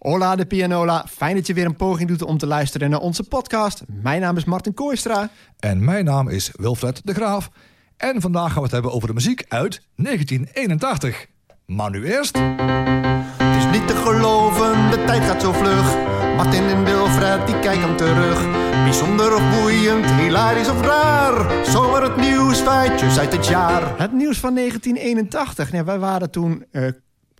Hola 0.00 0.36
de 0.36 0.46
pianola, 0.46 1.06
fijn 1.08 1.34
dat 1.34 1.46
je 1.46 1.54
weer 1.54 1.64
een 1.64 1.76
poging 1.76 2.08
doet 2.08 2.22
om 2.22 2.38
te 2.38 2.46
luisteren 2.46 2.90
naar 2.90 3.00
onze 3.00 3.22
podcast. 3.22 3.82
Mijn 3.86 4.20
naam 4.20 4.36
is 4.36 4.44
Martin 4.44 4.74
Kooistra. 4.74 5.30
En 5.58 5.84
mijn 5.84 6.04
naam 6.04 6.28
is 6.28 6.50
Wilfred 6.52 7.00
de 7.04 7.14
Graaf. 7.14 7.50
En 7.96 8.20
vandaag 8.20 8.46
gaan 8.46 8.56
we 8.56 8.62
het 8.62 8.70
hebben 8.70 8.92
over 8.92 9.08
de 9.08 9.14
muziek 9.14 9.44
uit 9.48 9.82
1981. 9.96 11.26
Maar 11.66 11.90
nu 11.90 12.04
eerst... 12.04 12.38
Het 12.38 13.56
is 13.56 13.78
niet 13.78 13.88
te 13.88 13.96
geloven, 13.96 14.90
de 14.90 15.04
tijd 15.06 15.22
gaat 15.22 15.42
zo 15.42 15.52
vlug. 15.52 15.96
Martin 16.36 16.64
en 16.64 16.84
Wilfred, 16.84 17.46
die 17.46 17.58
kijken 17.58 17.96
terug. 17.96 18.50
Bijzonder 18.84 19.34
of 19.34 19.60
boeiend, 19.60 20.10
hilarisch 20.10 20.70
of 20.70 20.80
raar. 20.80 21.64
Zomaar 21.66 22.02
het 22.02 22.16
nieuws, 22.16 22.58
feitjes 22.58 23.18
uit 23.18 23.32
het 23.32 23.46
jaar. 23.46 23.98
Het 23.98 24.12
nieuws 24.12 24.38
van 24.38 24.54
1981. 24.54 25.72
Nee, 25.72 25.82
wij 25.82 25.98
waren 25.98 26.30
toen... 26.30 26.64
Uh, 26.72 26.88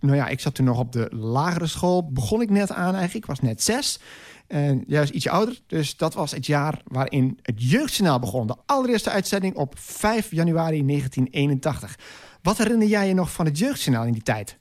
nou 0.01 0.15
ja, 0.15 0.27
ik 0.27 0.39
zat 0.39 0.55
toen 0.55 0.65
nog 0.65 0.79
op 0.79 0.91
de 0.91 1.07
lagere 1.11 1.67
school. 1.67 2.11
Begon 2.11 2.41
ik 2.41 2.49
net 2.49 2.71
aan 2.71 2.93
eigenlijk. 2.95 3.13
Ik 3.13 3.25
was 3.25 3.39
net 3.39 3.63
zes. 3.63 3.99
En 4.47 4.83
juist 4.87 5.11
ietsje 5.11 5.29
ouder. 5.29 5.59
Dus 5.67 5.97
dat 5.97 6.13
was 6.13 6.31
het 6.31 6.45
jaar 6.45 6.81
waarin 6.85 7.39
het 7.41 7.63
Jeugdjournaal 7.63 8.19
begon. 8.19 8.47
De 8.47 8.55
allereerste 8.65 9.09
uitzending 9.09 9.55
op 9.55 9.73
5 9.77 10.31
januari 10.31 10.85
1981. 10.85 11.99
Wat 12.41 12.57
herinner 12.57 12.87
jij 12.87 13.07
je 13.07 13.13
nog 13.13 13.31
van 13.31 13.45
het 13.45 13.57
Jeugdjournaal 13.57 14.05
in 14.05 14.13
die 14.13 14.23
tijd? 14.23 14.57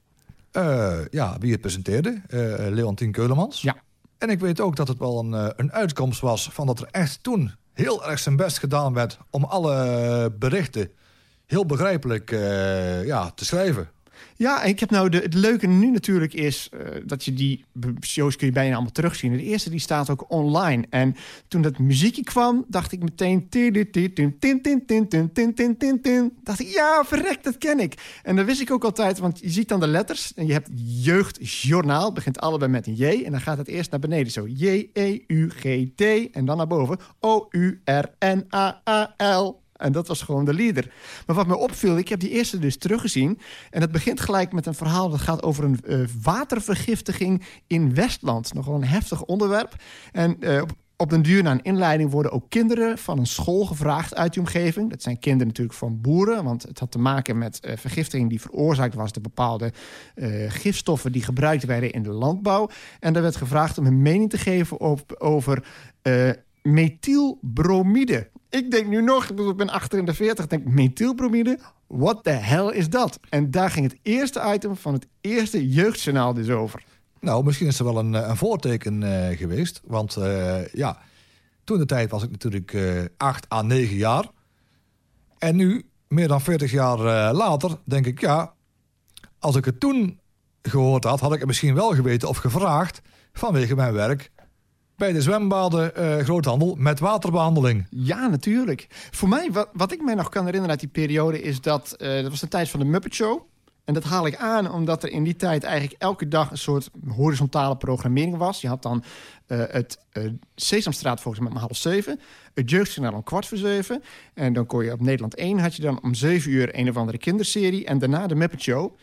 Uh, 0.53 0.99
ja, 1.11 1.37
wie 1.39 1.53
het 1.53 1.61
presenteerde. 1.61 2.23
Uh, 2.29 2.55
Leontien 2.57 3.13
Keulemans. 3.13 3.63
Ja. 3.63 3.77
En 4.19 4.29
ik 4.29 4.41
weet 4.41 4.61
ook 4.61 4.77
dat 4.77 4.89
het 4.89 4.99
wel 4.99 5.19
een, 5.19 5.53
een 5.57 5.73
uitkomst 5.73 6.21
was 6.21 6.49
van 6.53 6.67
dat 6.67 6.81
er 6.81 6.89
echt 6.91 7.23
toen 7.23 7.55
heel 7.73 8.07
erg 8.09 8.19
zijn 8.19 8.37
best 8.37 8.59
gedaan 8.59 8.93
werd... 8.93 9.19
om 9.31 9.45
alle 9.45 10.33
berichten 10.39 10.91
heel 11.47 11.67
begrijpelijk 11.67 12.31
ja, 13.05 13.31
te 13.31 13.45
schrijven. 13.45 13.89
Ja, 14.41 14.63
ik 14.63 14.81
heb 14.81 14.91
nou 14.91 15.09
de, 15.09 15.19
het 15.19 15.35
leuke 15.35 15.67
nu 15.67 15.91
natuurlijk 15.91 16.35
is 16.35 16.69
uh, 16.75 16.81
dat 17.05 17.25
je 17.25 17.33
die 17.33 17.65
shows 18.01 18.37
kun 18.37 18.47
je 18.47 18.53
bijna 18.53 18.75
allemaal 18.75 18.93
terugzien. 18.93 19.37
De 19.37 19.43
eerste 19.43 19.71
die 19.71 19.81
staat 19.81 20.11
ook 20.11 20.31
online. 20.31 20.87
En 20.91 21.17
toen 21.49 21.63
dat 21.63 21.79
muziekje 21.79 22.23
kwam, 22.23 22.65
dacht 22.69 22.93
ik 22.93 23.03
meteen... 23.03 23.47
Dacht 26.43 26.61
ik, 26.61 26.67
ja, 26.67 27.05
verrekt, 27.05 27.45
dat 27.45 27.59
ken 27.59 27.81
ik. 27.81 28.21
En 28.23 28.37
dat 28.37 28.47
wist 28.47 28.61
ik 28.61 28.71
ook 28.71 28.85
altijd, 28.85 29.19
want 29.19 29.39
je 29.39 29.51
ziet 29.51 29.69
dan 29.69 29.81
de 29.81 29.87
letters. 29.87 30.35
En 30.35 30.47
je 30.47 30.53
hebt 30.53 30.71
jeugdjournaal, 30.85 32.13
begint 32.13 32.41
allebei 32.41 32.71
met 32.71 32.87
een 32.87 32.95
J. 32.95 33.05
En 33.25 33.31
dan 33.31 33.41
gaat 33.41 33.59
het 33.59 33.69
eerst 33.69 33.91
naar 33.91 34.01
beneden 34.01 34.33
zo. 34.33 34.47
J-E-U-G-T. 34.47 36.31
En 36.33 36.45
dan 36.45 36.57
naar 36.57 36.67
boven. 36.67 36.99
O-U-R-N-A-A-L. 37.19 38.49
En 39.81 39.93
dat 39.93 40.09
was 40.09 40.23
gewoon 40.23 40.45
de 40.45 40.55
leader. 40.55 40.93
Maar 41.27 41.37
wat 41.37 41.47
me 41.47 41.57
opviel, 41.57 41.99
ik 41.99 42.09
heb 42.09 42.21
die 42.21 42.31
eerste 42.31 42.59
dus 42.59 42.77
teruggezien. 42.77 43.39
En 43.71 43.81
het 43.81 43.93
begint 43.93 44.21
gelijk 44.21 44.53
met 44.53 44.67
een 44.67 44.75
verhaal 44.75 45.09
dat 45.11 45.21
gaat 45.21 45.43
over 45.43 45.65
een 45.65 45.81
uh, 45.87 46.07
watervergiftiging 46.23 47.43
in 47.67 47.95
Westland. 47.95 48.55
Nogal 48.55 48.75
een 48.75 48.85
heftig 48.85 49.25
onderwerp. 49.25 49.75
En 50.13 50.37
uh, 50.41 50.63
op, 50.63 50.73
op 50.97 51.11
den 51.11 51.23
duur 51.23 51.43
na 51.43 51.51
een 51.51 51.63
inleiding 51.63 52.11
worden 52.11 52.33
ook 52.33 52.45
kinderen 52.49 52.99
van 52.99 53.19
een 53.19 53.27
school 53.27 53.65
gevraagd 53.65 54.15
uit 54.15 54.33
die 54.33 54.43
omgeving. 54.43 54.91
Dat 54.91 55.03
zijn 55.03 55.19
kinderen 55.19 55.47
natuurlijk 55.47 55.79
van 55.79 56.01
boeren, 56.01 56.45
want 56.45 56.63
het 56.63 56.79
had 56.79 56.91
te 56.91 56.99
maken 56.99 57.39
met 57.39 57.59
uh, 57.63 57.77
vergiftiging 57.77 58.29
die 58.29 58.41
veroorzaakt 58.41 58.95
was 58.95 59.13
door 59.13 59.23
bepaalde 59.23 59.73
gifstoffen 60.49 61.13
die 61.13 61.23
gebruikt 61.23 61.65
werden 61.65 61.93
in 61.93 62.03
de 62.03 62.11
landbouw. 62.11 62.69
En 63.01 63.13
daar 63.13 63.23
werd 63.23 63.37
gevraagd 63.37 63.79
om 63.79 63.85
hun 63.85 64.03
mening 64.03 64.31
te 64.31 64.39
geven 64.39 64.81
op, 64.81 65.15
over 65.19 65.65
uh, 66.03 66.31
methylbromide. 66.63 68.29
Ik 68.51 68.71
denk 68.71 68.87
nu 68.87 69.03
nog, 69.03 69.31
ik 69.31 69.57
ben 69.57 69.69
achter 69.69 69.99
in 69.99 70.05
de 70.05 70.15
40, 70.15 70.47
denk 70.47 70.65
methylbromide. 70.65 71.59
What 71.87 72.25
the 72.25 72.31
hell 72.31 72.67
is 72.67 72.89
dat? 72.89 73.21
En 73.29 73.51
daar 73.51 73.71
ging 73.71 73.87
het 73.91 73.99
eerste 74.03 74.53
item 74.55 74.77
van 74.77 74.93
het 74.93 75.07
eerste 75.21 75.69
jeugdjournaal 75.69 76.35
dus 76.35 76.49
over. 76.49 76.83
Nou, 77.21 77.45
misschien 77.45 77.67
is 77.67 77.79
er 77.79 77.85
wel 77.85 77.99
een, 77.99 78.13
een 78.13 78.37
voorteken 78.37 79.03
uh, 79.03 79.37
geweest. 79.37 79.81
Want 79.85 80.17
uh, 80.17 80.67
ja, 80.67 80.99
toen 81.65 81.79
de 81.79 81.87
tijd 81.87 82.11
was 82.11 82.23
ik 82.23 82.31
natuurlijk 82.31 82.73
uh, 82.73 83.05
8 83.17 83.53
à 83.53 83.63
9 83.63 83.97
jaar. 83.97 84.25
En 85.39 85.57
nu, 85.57 85.87
meer 86.09 86.29
dan 86.29 86.41
40 86.41 86.71
jaar 86.71 86.99
later, 87.35 87.79
denk 87.85 88.07
ik, 88.07 88.21
ja... 88.21 88.53
als 89.39 89.57
ik 89.57 89.65
het 89.65 89.81
toen 89.81 90.21
gehoord 90.63 91.05
had, 91.05 91.21
had 91.21 91.33
ik 91.33 91.39
het 91.39 91.47
misschien 91.47 91.75
wel 91.75 91.95
geweten 91.95 92.29
of 92.29 92.37
gevraagd... 92.37 93.01
vanwege 93.33 93.75
mijn 93.75 93.93
werk 93.93 94.31
bij 95.01 95.13
de 95.13 95.23
zwembaden 95.23 95.93
uh, 95.99 96.17
groothandel 96.17 96.75
met 96.79 97.01
waterbehandeling. 97.01 97.87
Ja, 97.91 98.29
natuurlijk. 98.29 98.87
Voor 98.91 99.29
mij, 99.29 99.53
wat, 99.53 99.69
wat 99.73 99.93
ik 99.93 100.03
mij 100.03 100.15
nog 100.15 100.29
kan 100.29 100.45
herinneren 100.45 100.71
uit 100.71 100.81
die 100.81 100.89
periode... 100.89 101.43
is 101.43 101.61
dat, 101.61 101.95
uh, 101.99 102.23
dat 102.23 102.31
was 102.31 102.41
de 102.41 102.49
tijd 102.49 102.69
van 102.69 102.81
de 102.81 102.87
Muppet 102.87 103.15
Show. 103.15 103.41
En 103.85 103.95
dat 103.95 104.05
haal 104.05 104.27
ik 104.27 104.37
aan 104.37 104.73
omdat 104.73 105.03
er 105.03 105.11
in 105.11 105.25
die 105.25 105.37
tijd 105.37 105.65
eigenlijk 105.65 106.03
elke 106.03 106.29
dag... 106.29 106.51
een 106.51 106.59
soort 106.59 106.91
horizontale 107.09 107.77
programmering 107.77 108.37
was. 108.37 108.61
Je 108.61 108.69
had 108.69 108.83
dan 108.83 109.05
uh, 109.47 109.63
het 109.69 109.99
Sesamstraat 110.55 111.21
volgens 111.21 111.45
mij 111.45 111.53
om 111.53 111.59
half 111.59 111.77
zeven. 111.77 112.21
Het 112.55 112.71
Jeugdjournaal 112.71 113.15
om 113.15 113.25
kwart 113.25 113.47
voor 113.47 113.59
zeven. 113.59 114.03
En 114.35 114.53
dan 114.53 114.67
kon 114.67 114.85
je 114.85 114.93
op 114.93 115.01
Nederland 115.01 115.35
1 115.35 115.59
had 115.59 115.77
je 115.77 115.83
dan 115.83 116.03
om 116.03 116.15
zeven 116.15 116.51
uur... 116.51 116.79
een 116.79 116.89
of 116.89 116.97
andere 116.97 117.19
kinderserie. 117.19 117.87
En 117.87 117.99
daarna 117.99 118.27
de 118.27 118.35
Muppet 118.35 118.63
Show. 118.63 118.97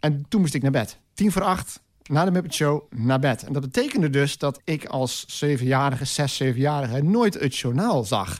En 0.00 0.24
toen 0.28 0.40
moest 0.40 0.54
ik 0.54 0.62
naar 0.62 0.70
bed. 0.70 0.98
Tien 1.14 1.32
voor 1.32 1.42
acht 1.42 1.84
na 2.08 2.24
de 2.24 2.30
Muppet 2.30 2.54
Show 2.54 2.82
naar 2.94 3.18
bed. 3.18 3.44
En 3.44 3.52
dat 3.52 3.62
betekende 3.62 4.10
dus 4.10 4.38
dat 4.38 4.60
ik 4.64 4.84
als 4.84 5.24
zevenjarige, 5.26 6.04
zes, 6.04 6.36
zevenjarige... 6.36 7.02
nooit 7.02 7.34
het 7.34 7.56
journaal 7.56 8.04
zag. 8.04 8.38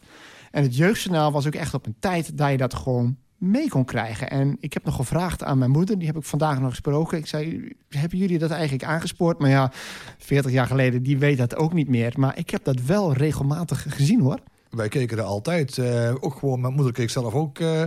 En 0.51 0.63
het 0.63 0.77
jeugdjournaal 0.77 1.33
was 1.33 1.47
ook 1.47 1.55
echt 1.55 1.75
op 1.75 1.87
een 1.87 1.97
tijd 2.01 2.39
dat 2.39 2.51
je 2.51 2.57
dat 2.57 2.75
gewoon 2.75 3.17
mee 3.37 3.69
kon 3.69 3.85
krijgen. 3.85 4.31
En 4.31 4.57
ik 4.61 4.73
heb 4.73 4.85
nog 4.85 4.95
gevraagd 4.95 5.45
aan 5.45 5.59
mijn 5.59 5.71
moeder, 5.71 5.99
die 5.99 6.07
heb 6.07 6.17
ik 6.17 6.25
vandaag 6.25 6.61
nog 6.61 6.71
gesproken. 6.71 7.19
Ik 7.19 7.27
zei, 7.27 7.73
hebben 7.89 8.19
jullie 8.19 8.39
dat 8.39 8.51
eigenlijk 8.51 8.85
aangespoord? 8.85 9.39
Maar 9.39 9.51
ja, 9.51 9.73
40 10.19 10.53
jaar 10.53 10.67
geleden, 10.67 11.03
die 11.03 11.19
weet 11.19 11.39
dat 11.39 11.57
ook 11.57 11.73
niet 11.73 11.89
meer. 11.89 12.13
Maar 12.17 12.39
ik 12.39 12.51
heb 12.51 12.65
dat 12.65 12.81
wel 12.81 13.13
regelmatig 13.13 13.87
gezien, 13.89 14.21
hoor. 14.21 14.39
Wij 14.71 14.89
keken 14.89 15.19
er 15.19 15.25
altijd. 15.25 15.77
Uh, 15.77 16.15
ook 16.21 16.35
gewoon, 16.39 16.61
mijn 16.61 16.75
moeder 16.75 16.93
keek 16.93 17.11
zelf 17.11 17.35
ook, 17.35 17.59
uh, 17.59 17.83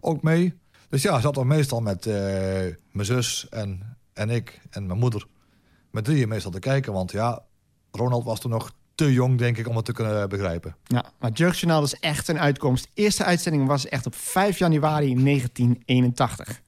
ook 0.00 0.22
mee. 0.22 0.54
Dus 0.88 1.02
ja, 1.02 1.20
zat 1.20 1.36
er 1.36 1.46
meestal 1.46 1.80
met 1.80 2.06
uh, 2.06 2.14
mijn 2.90 3.06
zus 3.06 3.46
en 3.50 3.96
en 4.12 4.30
ik 4.30 4.60
en 4.70 4.86
mijn 4.86 4.98
moeder 4.98 5.26
met 5.90 6.04
drieën 6.04 6.28
meestal 6.28 6.50
te 6.50 6.58
kijken. 6.58 6.92
Want 6.92 7.12
ja, 7.12 7.42
Ronald 7.90 8.24
was 8.24 8.40
toen 8.40 8.50
nog 8.50 8.72
te 8.94 9.12
jong, 9.12 9.38
denk 9.38 9.58
ik, 9.58 9.68
om 9.68 9.76
het 9.76 9.84
te 9.84 9.92
kunnen 9.92 10.28
begrijpen. 10.28 10.76
Ja, 10.84 11.04
maar 11.18 11.30
het 11.30 11.38
Jeugdjournaal 11.38 11.82
is 11.82 11.94
echt 11.94 12.28
een 12.28 12.38
uitkomst. 12.38 12.84
De 12.84 13.02
eerste 13.02 13.24
uitzending 13.24 13.66
was 13.66 13.88
echt 13.88 14.06
op 14.06 14.14
5 14.14 14.58
januari 14.58 15.22
1981. 15.24 16.62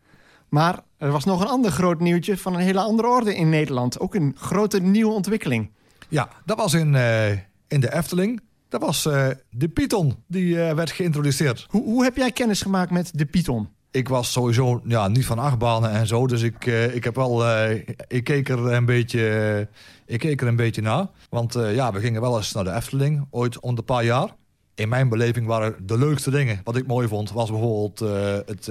Maar 0.49 0.81
er 0.99 1.11
was 1.11 1.25
nog 1.25 1.41
een 1.41 1.47
ander 1.47 1.71
groot 1.71 2.01
nieuwtje 2.01 2.39
van 2.39 2.55
een 2.55 2.61
hele 2.61 2.81
andere 2.81 3.09
orde 3.09 3.37
in 3.37 3.49
Nederland. 3.49 4.01
Ook 4.01 4.15
een 4.15 4.35
grote 4.39 4.81
nieuwe 4.81 5.13
ontwikkeling. 5.13 5.71
Ja, 6.09 6.29
dat 6.45 6.57
was 6.57 6.75
in, 6.75 6.95
uh, 6.95 7.31
in 7.69 7.81
de 7.81 7.95
Efteling. 7.95 8.41
Dat 8.69 8.81
was 8.81 9.07
uh, 9.07 9.29
de 9.51 9.69
Python, 9.69 10.25
die 10.27 10.55
uh, 10.55 10.73
werd 10.73 10.91
geïntroduceerd. 10.91 11.67
Hoe, 11.71 11.83
hoe 11.83 12.05
heb 12.05 12.17
jij 12.17 12.33
kennis 12.33 12.63
gemaakt 12.63 12.91
met 12.91 13.11
de 13.19 13.27
Python? 13.27 13.69
Ik 13.95 14.09
was 14.09 14.33
sowieso 14.33 14.81
ja, 14.85 15.09
niet 15.09 15.27
van 15.27 15.39
achtbanen 15.39 15.91
en 15.91 16.07
zo. 16.07 16.27
Dus 16.27 16.43
ik, 16.43 16.67
uh, 16.67 16.95
ik 16.95 17.05
heb 17.05 17.15
wel. 17.15 17.45
Uh, 17.45 17.75
ik 18.09 18.25
keek 18.25 18.49
er 18.49 18.73
een 18.73 18.85
beetje. 18.85 19.19
Uh, 19.21 20.15
ik 20.15 20.19
keek 20.19 20.41
er 20.41 20.47
een 20.47 20.57
beetje 20.57 20.83
naar. 20.83 21.07
Want 21.31 21.53
ja, 21.53 21.93
we 21.93 22.01
gingen 22.01 22.21
wel 22.21 22.37
eens 22.37 22.53
naar 22.53 22.65
de 22.65 22.73
Efteling, 22.73 23.27
ooit 23.31 23.61
om 23.61 23.75
de 23.75 23.83
paar 23.83 24.05
jaar. 24.05 24.29
In 24.75 24.89
mijn 24.89 25.09
beleving 25.09 25.47
waren 25.47 25.87
de 25.87 25.99
leukste 25.99 26.31
dingen. 26.31 26.61
Wat 26.65 26.77
ik 26.77 26.87
mooi 26.87 27.09
vond, 27.09 27.33
was 27.33 27.51
bijvoorbeeld 27.51 27.99
het, 28.47 28.71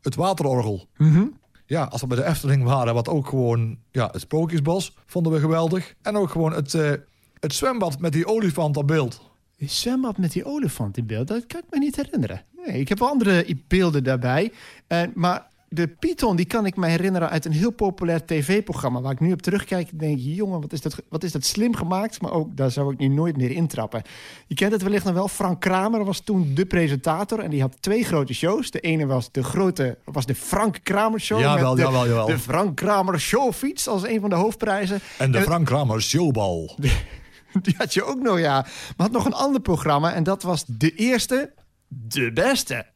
het 0.00 0.14
waterorgel. 0.14 0.86
Mm 0.96 1.12
-hmm. 1.12 1.38
Ja, 1.66 1.84
als 1.84 2.00
we 2.00 2.06
bij 2.06 2.16
de 2.16 2.24
Efteling 2.24 2.62
waren, 2.62 2.94
wat 2.94 3.08
ook 3.08 3.28
gewoon 3.28 3.78
ja, 3.90 4.08
het 4.12 4.20
Sprookjesbos 4.20 4.96
vonden 5.06 5.32
we 5.32 5.40
geweldig. 5.40 5.94
En 6.02 6.16
ook 6.16 6.30
gewoon 6.30 6.52
het, 6.52 6.72
het 7.40 7.54
zwembad 7.54 8.00
met 8.00 8.12
die 8.12 8.26
olifant 8.26 8.76
op 8.76 8.86
beeld. 8.86 9.20
Die 9.56 9.68
zwembad 9.68 10.18
met 10.18 10.32
die 10.32 10.44
olifant 10.44 10.96
in 10.96 11.06
beeld, 11.06 11.28
dat 11.28 11.46
kan 11.46 11.60
ik 11.60 11.66
me 11.70 11.78
niet 11.78 11.96
herinneren. 11.96 12.44
Nee, 12.66 12.80
ik 12.80 12.88
heb 12.88 13.02
andere 13.02 13.56
beelden 13.68 14.04
daarbij. 14.04 14.52
Uh, 14.88 15.02
maar 15.14 15.46
de 15.68 15.88
Python, 15.88 16.36
die 16.36 16.46
kan 16.46 16.66
ik 16.66 16.76
me 16.76 16.86
herinneren 16.86 17.30
uit 17.30 17.44
een 17.44 17.52
heel 17.52 17.70
populair 17.70 18.24
tv-programma... 18.24 19.00
waar 19.00 19.12
ik 19.12 19.20
nu 19.20 19.32
op 19.32 19.42
terugkijk 19.42 19.90
en 19.90 19.98
denk... 19.98 20.18
jongen, 20.20 20.60
wat 20.60 20.72
is, 20.72 20.80
dat, 20.80 21.02
wat 21.08 21.24
is 21.24 21.32
dat 21.32 21.44
slim 21.44 21.74
gemaakt? 21.74 22.20
Maar 22.20 22.32
ook, 22.32 22.56
daar 22.56 22.70
zou 22.70 22.92
ik 22.92 22.98
nu 22.98 23.08
nooit 23.08 23.36
meer 23.36 23.50
intrappen. 23.50 24.02
Je 24.46 24.54
kent 24.54 24.72
het 24.72 24.82
wellicht 24.82 25.04
nog 25.04 25.14
wel. 25.14 25.28
Frank 25.28 25.60
Kramer 25.60 26.04
was 26.04 26.20
toen 26.20 26.54
de 26.54 26.66
presentator... 26.66 27.38
en 27.38 27.50
die 27.50 27.60
had 27.60 27.76
twee 27.80 28.04
grote 28.04 28.34
shows. 28.34 28.70
De 28.70 28.80
ene 28.80 29.06
was 29.06 29.32
de 29.32 29.42
grote, 29.42 29.98
was 30.04 30.26
de 30.26 30.34
Frank 30.34 30.78
Kramer 30.82 31.20
Show... 31.20 31.40
Ja, 31.40 31.60
wel, 31.60 31.74
de, 31.74 31.80
jawel, 31.82 32.06
jawel. 32.06 32.26
de 32.26 32.38
Frank 32.38 32.76
Kramer 32.76 33.20
Showfiets 33.20 33.88
als 33.88 34.06
een 34.06 34.20
van 34.20 34.30
de 34.30 34.36
hoofdprijzen. 34.36 35.00
En 35.18 35.32
de 35.32 35.40
Frank 35.40 35.66
Kramer 35.66 36.02
Showbal. 36.02 36.76
Die 37.62 37.74
had 37.76 37.94
je 37.94 38.04
ook 38.04 38.22
nog, 38.22 38.38
ja. 38.38 38.54
Maar 38.96 39.06
had 39.06 39.12
nog 39.12 39.24
een 39.24 39.32
ander 39.32 39.60
programma 39.60 40.12
en 40.12 40.22
dat 40.22 40.42
was 40.42 40.64
de 40.66 40.94
eerste 40.94 41.52
de 41.88 42.30
beste. 42.30 42.86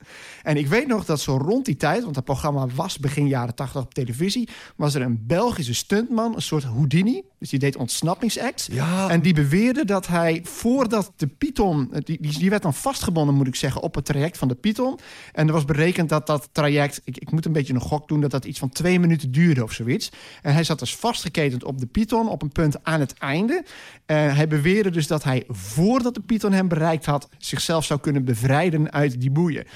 En 0.42 0.56
ik 0.56 0.66
weet 0.66 0.87
nog 0.87 1.04
dat 1.04 1.20
zo 1.20 1.37
rond 1.37 1.64
die 1.64 1.76
tijd, 1.76 2.02
want 2.02 2.14
dat 2.14 2.25
programma 2.25 2.66
was 2.75 2.98
begin 2.98 3.28
jaren 3.28 3.54
80 3.54 3.81
op 3.81 3.94
televisie, 3.94 4.48
was 4.76 4.94
er 4.94 5.02
een 5.02 5.25
Belgische 5.26 5.75
stuntman, 5.75 6.34
een 6.34 6.42
soort 6.42 6.64
Houdini. 6.64 7.22
Dus 7.38 7.50
die 7.50 7.58
deed 7.58 7.76
ontsnappingsacts. 7.76 8.69
Ja. 8.72 9.08
En 9.08 9.20
die 9.20 9.34
beweerde 9.34 9.84
dat 9.84 10.06
hij 10.06 10.40
voordat 10.44 11.12
de 11.16 11.26
Python, 11.26 11.90
die, 12.04 12.19
die, 12.20 12.38
die 12.38 12.50
werd 12.50 12.62
dan 12.62 12.75
vastgebonden, 12.75 13.34
moet 13.34 13.46
ik 13.46 13.54
zeggen, 13.54 13.82
op 13.82 13.94
het 13.94 14.04
traject 14.04 14.38
van 14.38 14.48
de 14.48 14.54
Python. 14.54 14.98
En 15.32 15.46
er 15.46 15.52
was 15.52 15.64
berekend 15.64 16.08
dat 16.08 16.26
dat 16.26 16.48
traject, 16.52 17.00
ik, 17.04 17.16
ik 17.16 17.31
moet 17.31 17.46
een 17.46 17.52
beetje 17.52 17.75
een 17.75 17.81
gok 17.81 18.08
doen, 18.08 18.20
dat 18.20 18.31
dat 18.31 18.44
iets 18.44 18.58
van 18.58 18.69
twee 18.69 19.00
minuten 19.00 19.32
duurde 19.32 19.62
of 19.62 19.72
zoiets. 19.72 20.10
En 20.43 20.52
hij 20.52 20.64
zat 20.64 20.78
dus 20.78 20.96
vastgeketend 20.96 21.64
op 21.64 21.78
de 21.78 21.86
Python 21.86 22.28
op 22.28 22.43
een 22.43 22.52
punt 22.52 22.84
aan 22.84 23.00
het 23.00 23.14
einde. 23.19 23.64
En 24.06 24.34
hij 24.34 24.48
beweerde 24.48 24.90
dus 24.90 25.06
dat 25.06 25.25
hij 25.25 25.44
voordat 25.48 26.14
de 26.14 26.20
Python 26.20 26.52
hem 26.52 26.69
bereikt 26.69 27.06
had, 27.06 27.28
zichzelf 27.38 27.84
zou 27.84 28.00
kunnen 28.00 28.25
bevrijden 28.25 28.93
uit 28.93 29.20
die 29.20 29.31
boeien. 29.31 29.66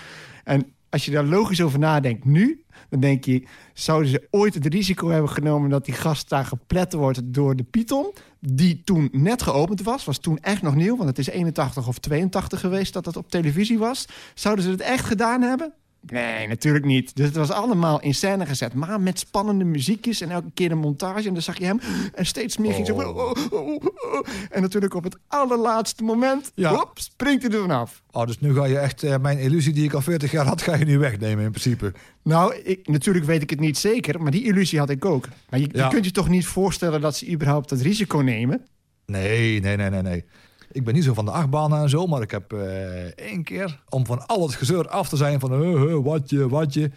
En 0.44 0.72
als 0.90 1.04
je 1.04 1.10
daar 1.10 1.24
logisch 1.24 1.62
over 1.62 1.78
nadenkt 1.78 2.24
nu, 2.24 2.64
dan 2.88 3.00
denk 3.00 3.24
je, 3.24 3.42
zouden 3.72 4.10
ze 4.10 4.26
ooit 4.30 4.54
het 4.54 4.66
risico 4.66 5.08
hebben 5.08 5.30
genomen 5.30 5.70
dat 5.70 5.84
die 5.84 5.94
gast 5.94 6.28
daar 6.28 6.44
geplet 6.44 6.92
wordt 6.92 7.20
door 7.24 7.56
de 7.56 7.62
Python, 7.62 8.12
die 8.40 8.82
toen 8.84 9.08
net 9.12 9.42
geopend 9.42 9.82
was, 9.82 10.04
was 10.04 10.18
toen 10.18 10.38
echt 10.38 10.62
nog 10.62 10.74
nieuw, 10.74 10.96
want 10.96 11.08
het 11.08 11.18
is 11.18 11.28
81 11.28 11.88
of 11.88 11.98
82 11.98 12.60
geweest 12.60 12.92
dat 12.92 13.04
het 13.04 13.16
op 13.16 13.30
televisie 13.30 13.78
was. 13.78 14.06
Zouden 14.34 14.64
ze 14.64 14.70
het 14.70 14.80
echt 14.80 15.04
gedaan 15.04 15.42
hebben? 15.42 15.72
Nee, 16.06 16.48
natuurlijk 16.48 16.84
niet. 16.84 17.16
Dus 17.16 17.26
het 17.26 17.36
was 17.36 17.50
allemaal 17.50 18.00
in 18.00 18.14
scène 18.14 18.46
gezet. 18.46 18.74
Maar 18.74 19.00
met 19.00 19.18
spannende 19.18 19.64
muziekjes 19.64 20.20
en 20.20 20.30
elke 20.30 20.50
keer 20.54 20.70
een 20.70 20.78
montage. 20.78 21.28
En 21.28 21.32
dan 21.32 21.42
zag 21.42 21.58
je 21.58 21.64
hem 21.64 21.80
en 22.14 22.26
steeds 22.26 22.56
meer 22.56 22.72
ging 22.72 22.86
zo... 22.86 22.94
Oh. 22.94 23.16
oh, 23.50 23.74
oh. 23.74 23.80
En 24.50 24.62
natuurlijk 24.62 24.94
op 24.94 25.04
het 25.04 25.16
allerlaatste 25.26 26.04
moment... 26.04 26.52
Ja. 26.54 26.74
hop, 26.74 26.90
springt 26.94 27.42
hij 27.42 27.52
er 27.52 27.60
vanaf. 27.60 28.02
Oh, 28.10 28.26
dus 28.26 28.40
nu 28.40 28.54
ga 28.54 28.64
je 28.64 28.78
echt 28.78 29.02
eh, 29.02 29.18
mijn 29.18 29.38
illusie 29.38 29.72
die 29.72 29.84
ik 29.84 29.92
al 29.92 30.00
40 30.00 30.30
jaar 30.30 30.46
had, 30.46 30.62
ga 30.62 30.74
je 30.74 30.84
nu 30.84 30.98
wegnemen 30.98 31.44
in 31.44 31.50
principe. 31.50 31.92
Nou, 32.22 32.54
ik, 32.54 32.88
natuurlijk 32.88 33.24
weet 33.24 33.42
ik 33.42 33.50
het 33.50 33.60
niet 33.60 33.78
zeker, 33.78 34.22
maar 34.22 34.30
die 34.30 34.44
illusie 34.44 34.78
had 34.78 34.90
ik 34.90 35.04
ook. 35.04 35.28
Maar 35.48 35.60
je, 35.60 35.68
je 35.72 35.88
kunt 35.88 36.04
je 36.04 36.10
toch 36.10 36.28
niet 36.28 36.46
voorstellen 36.46 37.00
dat 37.00 37.16
ze 37.16 37.30
überhaupt 37.30 37.68
dat 37.68 37.80
risico 37.80 38.18
nemen? 38.18 38.66
Nee, 39.06 39.60
nee, 39.60 39.76
nee, 39.76 39.90
nee, 39.90 40.02
nee. 40.02 40.24
Ik 40.74 40.84
ben 40.84 40.94
niet 40.94 41.04
zo 41.04 41.14
van 41.14 41.24
de 41.24 41.30
achtbanen 41.30 41.82
en 41.82 41.88
zo, 41.88 42.06
maar 42.06 42.22
ik 42.22 42.30
heb 42.30 42.52
eh, 42.52 43.04
één 43.04 43.42
keer, 43.42 43.82
om 43.88 44.06
van 44.06 44.26
al 44.26 44.42
het 44.42 44.54
gezeur 44.54 44.88
af 44.88 45.08
te 45.08 45.16
zijn 45.16 45.40
van 45.40 45.62
uh, 45.62 45.82
uh, 45.82 46.04
watje, 46.04 46.48
watje, 46.48 46.90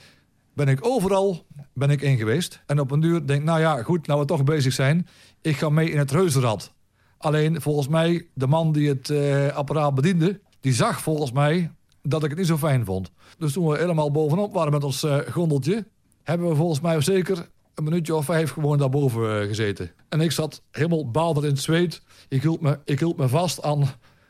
ben 0.53 0.68
ik 0.68 0.85
overal 0.85 1.45
ben 1.77 1.89
ik 1.89 2.01
in 2.01 2.18
geweest. 2.18 2.62
En 2.65 2.79
op 2.79 2.91
een 2.91 3.00
duur 3.00 3.25
denk 3.25 3.39
ik, 3.39 3.45
nou 3.45 3.59
ja, 3.59 3.83
goed, 3.83 4.07
nou 4.07 4.19
we 4.19 4.25
toch 4.25 4.44
bezig 4.44 4.74
zijn, 4.74 5.07
ik 5.41 5.57
ga 5.57 5.69
mee 5.69 5.91
in 5.91 5.97
het 5.97 6.12
reuzenrad. 6.12 6.74
Alleen 7.18 7.62
volgens 7.62 7.88
mij, 7.88 8.27
de 8.33 8.47
man 8.47 8.71
die 8.71 8.89
het 8.89 9.09
eh, 9.09 9.47
apparaat 9.47 9.95
bediende, 9.95 10.39
die 10.59 10.73
zag 10.73 11.01
volgens 11.01 11.31
mij 11.31 11.71
dat 12.01 12.23
ik 12.23 12.30
het 12.30 12.38
niet 12.38 12.47
zo 12.47 12.57
fijn 12.57 12.85
vond. 12.85 13.12
Dus 13.38 13.53
toen 13.53 13.68
we 13.68 13.77
helemaal 13.77 14.12
bovenop 14.12 14.53
waren 14.53 14.71
met 14.71 14.83
ons 14.83 15.03
eh, 15.03 15.18
gondeltje, 15.18 15.88
hebben 16.23 16.50
we 16.50 16.56
volgens 16.56 16.80
mij 16.80 17.01
zeker 17.01 17.50
een 17.77 17.83
minuutje 17.83 18.15
of 18.15 18.25
vijf 18.25 18.51
gewoon 18.51 18.77
daarboven 18.77 19.41
eh, 19.41 19.47
gezeten. 19.47 19.91
En 20.09 20.21
ik 20.21 20.31
zat 20.31 20.62
helemaal 20.71 21.12
baalder 21.12 21.44
in 21.44 21.50
het 21.50 21.62
zweet. 21.62 22.01
Ik 22.29 22.41
hield 22.41 22.62
me, 22.62 22.79
ik 22.85 23.00
hield 23.00 23.18
me 23.18 23.27
vast 23.27 23.62
aan, 23.62 23.83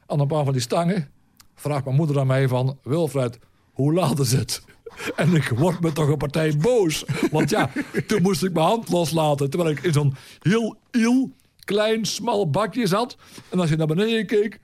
aan 0.06 0.20
een 0.20 0.28
paar 0.28 0.44
van 0.44 0.54
die 0.54 0.62
stangen. 0.62 1.10
Vraagt 1.56 1.86
mijn 1.86 1.96
moeder 1.96 2.20
aan 2.20 2.28
mij 2.28 2.48
van... 2.48 2.78
Wilfred, 2.84 3.40
hoe 3.72 3.94
laat 3.94 4.20
is 4.20 4.32
het? 4.32 4.66
En 5.16 5.34
ik 5.34 5.50
word 5.50 5.80
me 5.80 5.92
toch 5.92 6.08
een 6.08 6.18
partij 6.18 6.58
boos. 6.58 7.06
Want 7.32 7.50
ja, 7.50 7.70
toen 8.08 8.22
moest 8.22 8.44
ik 8.44 8.54
mijn 8.54 8.66
hand 8.66 8.90
loslaten. 8.90 9.50
Terwijl 9.50 9.72
ik 9.72 9.84
in 9.84 9.94
zo'n 9.94 10.16
heel 10.42 11.32
klein, 11.64 12.06
smal 12.06 12.50
bakje 12.50 12.88
zat. 12.88 13.18
En 13.50 13.60
als 13.60 13.70
je 13.70 13.76
naar 13.76 13.88
beneden 13.88 14.26
keek, 14.26 14.60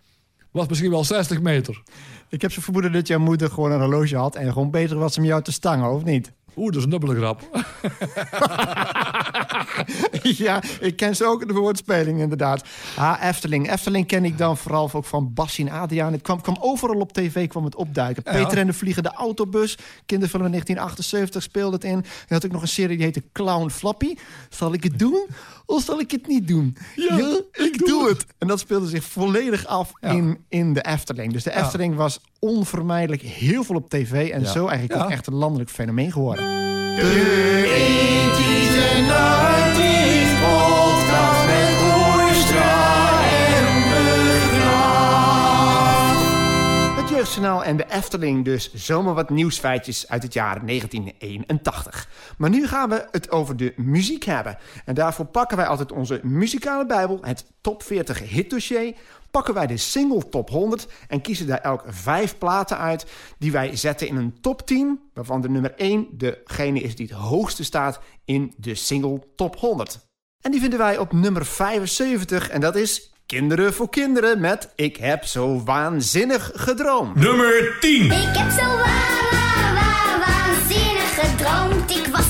was 0.52 0.68
misschien 0.68 0.92
wel 0.92 1.04
60 1.04 1.42
meter. 1.42 1.84
Ik 2.30 2.42
heb 2.42 2.52
zo 2.52 2.62
vermoeden 2.62 2.92
dat 2.92 3.08
jouw 3.08 3.20
moeder 3.20 3.50
gewoon 3.50 3.72
een 3.72 3.80
horloge 3.80 4.16
had... 4.16 4.36
en 4.36 4.52
gewoon 4.52 4.72
beter 4.72 4.98
was 4.98 5.18
om 5.18 5.26
jou 5.26 5.42
te 5.42 5.52
stangen, 5.52 5.92
of 5.92 6.04
niet? 6.04 6.32
Oeh, 6.56 6.68
dat 6.68 6.76
is 6.76 6.84
een 6.84 6.90
dubbele 6.90 7.16
grap. 7.16 7.42
ja, 10.44 10.62
ik 10.80 10.96
ken 10.96 11.16
ze 11.16 11.26
ook 11.26 11.48
de 11.48 11.54
woordspeling 11.54 12.20
inderdaad. 12.20 12.64
Ah, 12.96 13.24
Efteling. 13.24 13.72
Efteling 13.72 14.08
ken 14.08 14.26
ik 14.26 14.38
dan 14.38 14.58
vooral 14.58 14.90
ook 14.94 15.06
van 15.06 15.34
Bassie 15.34 15.68
en 15.70 15.72
Adriaan. 15.80 16.12
Het 16.12 16.22
kwam, 16.22 16.42
kwam 16.42 16.58
overal 16.60 17.00
op 17.00 17.14
tv 17.14 17.48
kwam 17.48 17.64
het 17.64 17.76
opduiken. 17.76 18.24
Ja. 18.26 18.32
Peter 18.32 18.58
en 18.58 18.68
de 18.68 18.74
Vliegende 18.74 19.12
Autobus. 19.12 19.78
Kinderfilm 20.06 20.42
1978 20.50 21.44
speelde 21.44 21.76
het 21.76 21.84
in. 21.84 21.92
En 21.92 22.04
had 22.28 22.46
ook 22.46 22.52
nog 22.52 22.62
een 22.62 22.68
serie 22.68 22.96
die 22.96 23.06
heette 23.06 23.24
Clown 23.32 23.70
Flappy. 23.70 24.16
Zal 24.50 24.74
ik 24.74 24.84
het 24.84 25.00
doen 25.00 25.26
of 25.66 25.84
zal 25.84 26.00
ik 26.00 26.12
het 26.12 26.28
niet 26.28 26.48
doen? 26.48 26.78
Ja, 26.96 27.40
ik 27.52 27.86
doe 27.86 28.08
het. 28.10 28.26
En 28.38 28.48
dat 28.48 28.60
speelde 28.60 28.88
zich 28.88 29.04
volledig 29.04 29.66
af 29.66 29.92
Ja. 30.00 30.10
in, 30.10 30.46
in 30.50 30.74
de 30.74 30.82
Efteling. 30.82 31.34
Dus 31.34 31.44
de. 31.44 31.56
Efteling 31.56 31.96
was 31.96 32.20
onvermijdelijk 32.44 33.22
heel 33.22 33.64
veel 33.64 33.76
op 33.76 33.90
tv. 33.90 34.30
En 34.30 34.42
Ja. 34.42 34.52
zo 34.52 34.68
eigenlijk 34.68 35.00
Ja. 35.00 35.06
ook 35.06 35.12
echt 35.12 35.28
een 35.28 35.34
landelijk 35.34 35.70
fenomeen 35.70 36.12
geworden. 36.12 36.46
Het 46.96 47.10
Jeugdjournaal 47.10 47.64
en 47.64 47.78
de 47.78 47.86
Efteling 47.90 48.46
dus 48.46 48.74
zomaar 48.74 49.14
wat 49.14 49.30
nieuwsfeitjes 49.30 50.10
uit 50.10 50.24
het 50.24 50.34
jaar 50.34 50.66
1981. 50.66 52.08
Maar 52.38 52.50
nu 52.50 52.68
gaan 52.68 52.90
we 52.90 53.08
het 53.12 53.32
over 53.32 53.58
de 53.58 53.74
muziek 53.78 54.24
hebben. 54.24 54.58
En 54.86 54.94
daarvoor 54.96 55.26
pakken 55.26 55.58
wij 55.58 55.66
altijd 55.66 55.92
onze 55.92 56.20
muzikale 56.24 56.86
bijbel, 56.86 57.18
het 57.22 57.46
top 57.62 57.84
40 57.84 58.30
hitdossier. 58.30 58.94
Pakken 59.34 59.54
wij 59.54 59.68
de 59.68 59.78
single 59.78 60.30
top 60.30 60.50
100 60.50 60.88
en 61.08 61.22
kiezen 61.22 61.48
daar 61.48 61.62
elk 61.62 61.84
vijf 61.88 62.38
platen 62.38 62.78
uit... 62.78 63.06
die 63.38 63.52
wij 63.52 63.76
zetten 63.76 64.08
in 64.08 64.16
een 64.16 64.38
top 64.42 64.68
10, 64.68 65.00
waarvan 65.14 65.42
de 65.42 65.50
nummer 65.50 65.74
1 65.76 66.08
degene 66.12 66.80
is 66.80 66.96
die 66.96 67.08
het 67.08 67.16
hoogste 67.16 67.64
staat 67.64 68.00
in 68.26 68.54
de 68.58 68.76
single 68.76 69.22
top 69.36 69.56
100. 69.60 70.00
En 70.42 70.52
die 70.52 70.60
vinden 70.60 70.80
wij 70.80 70.98
op 70.98 71.12
nummer 71.12 71.46
75 71.46 72.50
en 72.50 72.62
dat 72.62 72.76
is 72.76 73.14
Kinderen 73.26 73.74
voor 73.74 73.90
Kinderen 73.90 74.40
met 74.40 74.70
Ik 74.76 74.96
heb 74.96 75.24
zo 75.24 75.64
waanzinnig 75.64 76.52
gedroomd. 76.54 77.16
Nummer 77.16 77.78
10. 77.80 78.06
Ik 78.06 78.12
heb 78.12 78.52
zo 78.52 78.66
wa 78.66 78.76
wa 79.32 79.74
wa 79.74 80.20
waanzinnig 80.26 81.20
gedroomd. 81.20 81.92
Ik 81.92 82.08
was 82.08 82.23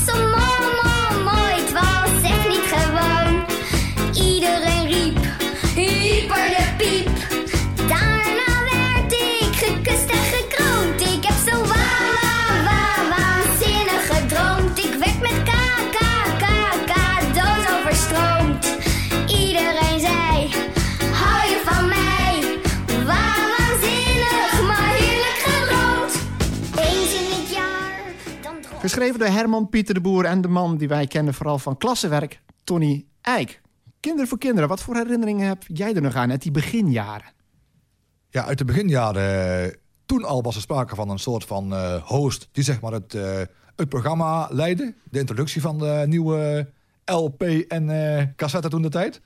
Geschreven 28.94 29.18
door 29.18 29.28
Herman 29.28 29.68
Pieter 29.68 29.94
de 29.94 30.00
Boer 30.00 30.24
en 30.24 30.40
de 30.40 30.48
man 30.48 30.76
die 30.76 30.88
wij 30.88 31.06
kennen 31.06 31.34
vooral 31.34 31.58
van 31.58 31.78
klassenwerk, 31.78 32.40
Tony 32.64 33.06
Eijk. 33.20 33.60
Kinderen 34.00 34.28
voor 34.28 34.38
kinderen, 34.38 34.68
wat 34.68 34.82
voor 34.82 34.96
herinneringen 34.96 35.48
heb 35.48 35.62
jij 35.66 35.94
er 35.94 36.02
nog 36.02 36.14
aan 36.14 36.30
uit 36.30 36.42
die 36.42 36.50
beginjaren? 36.50 37.32
Ja, 38.28 38.44
uit 38.44 38.58
de 38.58 38.64
beginjaren. 38.64 39.76
Toen 40.06 40.24
al 40.24 40.42
was 40.42 40.54
er 40.54 40.60
sprake 40.60 40.94
van 40.94 41.08
een 41.08 41.18
soort 41.18 41.44
van 41.44 41.74
eh, 41.74 42.02
host 42.02 42.48
die 42.52 42.64
zeg 42.64 42.80
maar 42.80 42.92
het, 42.92 43.14
eh, 43.14 43.40
het 43.76 43.88
programma 43.88 44.48
leidde. 44.50 44.94
De 45.10 45.18
introductie 45.18 45.60
van 45.60 45.78
de 45.78 46.04
nieuwe 46.06 46.70
LP 47.04 47.42
en 47.42 47.90
eh, 47.90 48.26
cassette 48.36 48.68
toen 48.68 48.82
de 48.82 48.88
tijd. 48.88 49.20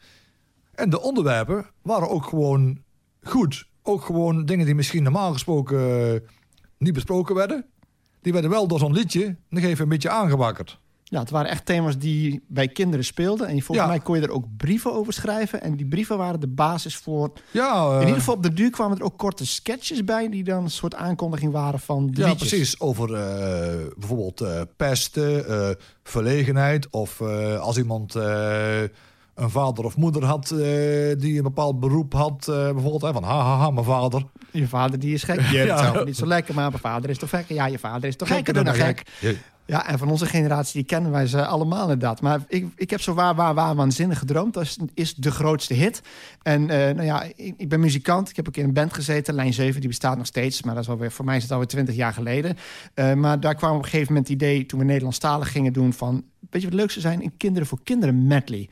En 0.75 0.91
de 0.91 1.01
onderwerpen 1.01 1.67
waren 1.83 2.09
ook 2.09 2.25
gewoon 2.25 2.83
goed. 3.23 3.69
Ook 3.83 4.05
gewoon 4.05 4.45
dingen 4.45 4.67
die 4.67 4.75
misschien 4.75 5.03
normaal 5.03 5.33
gesproken 5.33 6.23
niet 6.79 6.95
besproken 6.95 7.35
werden. 7.35 7.67
Die 8.23 8.33
werden 8.33 8.51
wel 8.51 8.67
door 8.67 8.79
zo'n 8.79 8.93
liedje 8.93 9.37
nog 9.49 9.63
even 9.65 9.83
een 9.83 9.89
beetje 9.89 10.11
aangewakkerd. 10.11 10.79
Ja, 11.11 11.21
het 11.21 11.31
waren 11.31 11.51
echt 11.51 11.67
thema's 11.67 11.99
die 11.99 12.43
bij 12.49 12.69
kinderen 12.69 13.05
speelden. 13.05 13.47
En 13.47 13.53
volgens 13.63 13.79
Ja. 13.79 13.87
mij 13.87 13.99
kon 14.01 14.17
je 14.17 14.23
er 14.23 14.31
ook 14.31 14.45
brieven 14.57 14.93
over 14.93 15.13
schrijven. 15.13 15.63
En 15.63 15.77
die 15.77 15.87
brieven 15.87 16.19
waren 16.19 16.41
de 16.41 16.47
basis 16.49 16.97
voor... 16.97 17.33
Ja, 17.51 17.87
eh, 17.89 17.95
In 17.95 18.01
ieder 18.01 18.15
geval 18.19 18.35
op 18.35 18.43
de 18.43 18.53
duur 18.53 18.71
kwamen 18.71 18.99
er 18.99 19.05
ook 19.05 19.19
korte 19.19 19.47
sketches 19.47 20.05
bij... 20.05 20.29
die 20.29 20.45
dan 20.45 20.63
een 20.65 20.71
soort 20.71 20.95
aankondiging 20.95 21.53
waren 21.53 21.81
van 21.81 22.07
de 22.11 22.21
Ja, 22.21 22.29
liedjes. 22.29 22.49
precies. 22.49 22.81
Over 22.81 23.15
eh, 23.15 23.87
bijvoorbeeld 23.99 24.41
eh, 24.41 24.61
pesten, 24.77 25.49
eh, 25.49 25.71
verlegenheid. 26.03 26.87
Of 26.91 27.21
eh, 27.21 27.61
als 27.61 27.77
iemand 27.77 28.15
eh, 28.15 28.81
een 29.39 29.51
vader 29.51 29.85
of 29.85 29.97
moeder 29.97 30.25
had 30.25 30.51
eh, 30.51 30.59
die 31.19 31.37
een 31.37 31.43
bepaald 31.43 31.81
beroep 31.81 32.13
had. 32.13 32.49
eh, 32.49 32.55
bijvoorbeeld 32.55 33.03
hè, 33.03 33.13
van 33.13 33.23
ha, 33.23 33.43
ha, 33.43 33.57
ha, 33.57 33.71
mijn 33.71 33.87
vader. 33.87 34.25
Je 34.51 34.69
vader 34.69 34.99
die 34.99 35.15
is 35.15 35.23
gek. 35.23 35.41
Ja. 35.41 35.65
ja. 35.65 36.05
niet 36.05 36.17
zo 36.17 36.27
lekker, 36.27 36.55
maar 36.55 36.69
mijn 36.69 36.83
vader 36.83 37.11
is 37.11 37.19
toch 37.19 37.31
gek? 37.31 37.45
Ja, 37.49 37.67
je 37.67 37.79
vader 37.79 38.09
is 38.09 38.17
toch 38.17 38.29
gekker 38.29 38.55
dan 38.55 38.75
gek. 38.75 39.03
Ja, 39.69 39.87
en 39.87 39.99
van 39.99 40.11
onze 40.11 40.27
generatie 40.27 40.73
die 40.73 40.85
kennen 40.85 41.11
wij 41.11 41.27
ze 41.27 41.47
allemaal 41.47 41.83
inderdaad. 41.83 42.21
Maar 42.21 42.41
ik, 42.49 42.67
ik 42.77 42.91
heb 42.91 43.01
zo 43.01 43.15
waar, 43.15 43.35
waar, 43.35 43.55
waar 43.55 43.75
waanzinnig 43.75 44.19
gedroomd. 44.19 44.55
Dat 44.55 44.63
is, 44.63 44.79
is 44.95 45.15
de 45.15 45.31
grootste 45.31 45.75
hit. 45.75 46.03
En 46.43 46.71
eh, 46.71 46.95
nou 46.95 47.03
ja, 47.03 47.23
ik, 47.23 47.55
ik, 47.57 47.69
ben 47.69 47.81
muzikant. 47.81 48.29
Ik 48.29 48.37
heb 48.37 48.49
ook 48.49 48.57
in 48.57 48.65
een 48.65 48.73
band 48.73 48.95
gezeten. 48.95 49.35
Lijn 49.35 49.53
7, 49.53 49.81
die 49.81 49.89
bestaat 49.89 50.17
nog 50.17 50.27
steeds. 50.27 50.63
Maar 50.63 50.75
dat 50.75 50.83
is 50.83 50.91
alweer, 50.91 51.11
voor 51.11 51.25
mij 51.25 51.37
is 51.37 51.43
het 51.43 51.53
alweer 51.53 51.67
20 51.67 51.95
jaar 51.95 52.13
geleden. 52.13 52.57
Uh, 52.95 53.15
maar 53.15 53.41
daar 53.41 53.55
kwam 53.55 53.71
op 53.71 53.79
een 53.79 53.85
gegeven 53.85 54.07
moment 54.07 54.29
het 54.29 54.43
idee... 54.43 54.67
toen 54.67 54.79
we 54.79 54.85
Nederlandstalig 54.85 55.53
gingen 55.53 55.73
doen 55.73 55.93
van... 55.93 56.25
weet 56.51 56.63
je 56.63 56.69
wat 56.69 56.79
leuk 56.79 56.91
zou 56.91 57.01
zijn? 57.01 57.23
Een 57.23 57.37
Kinderen 57.37 57.69
voor 57.69 57.81
Kinderen 57.85 58.27
medley. 58.27 58.69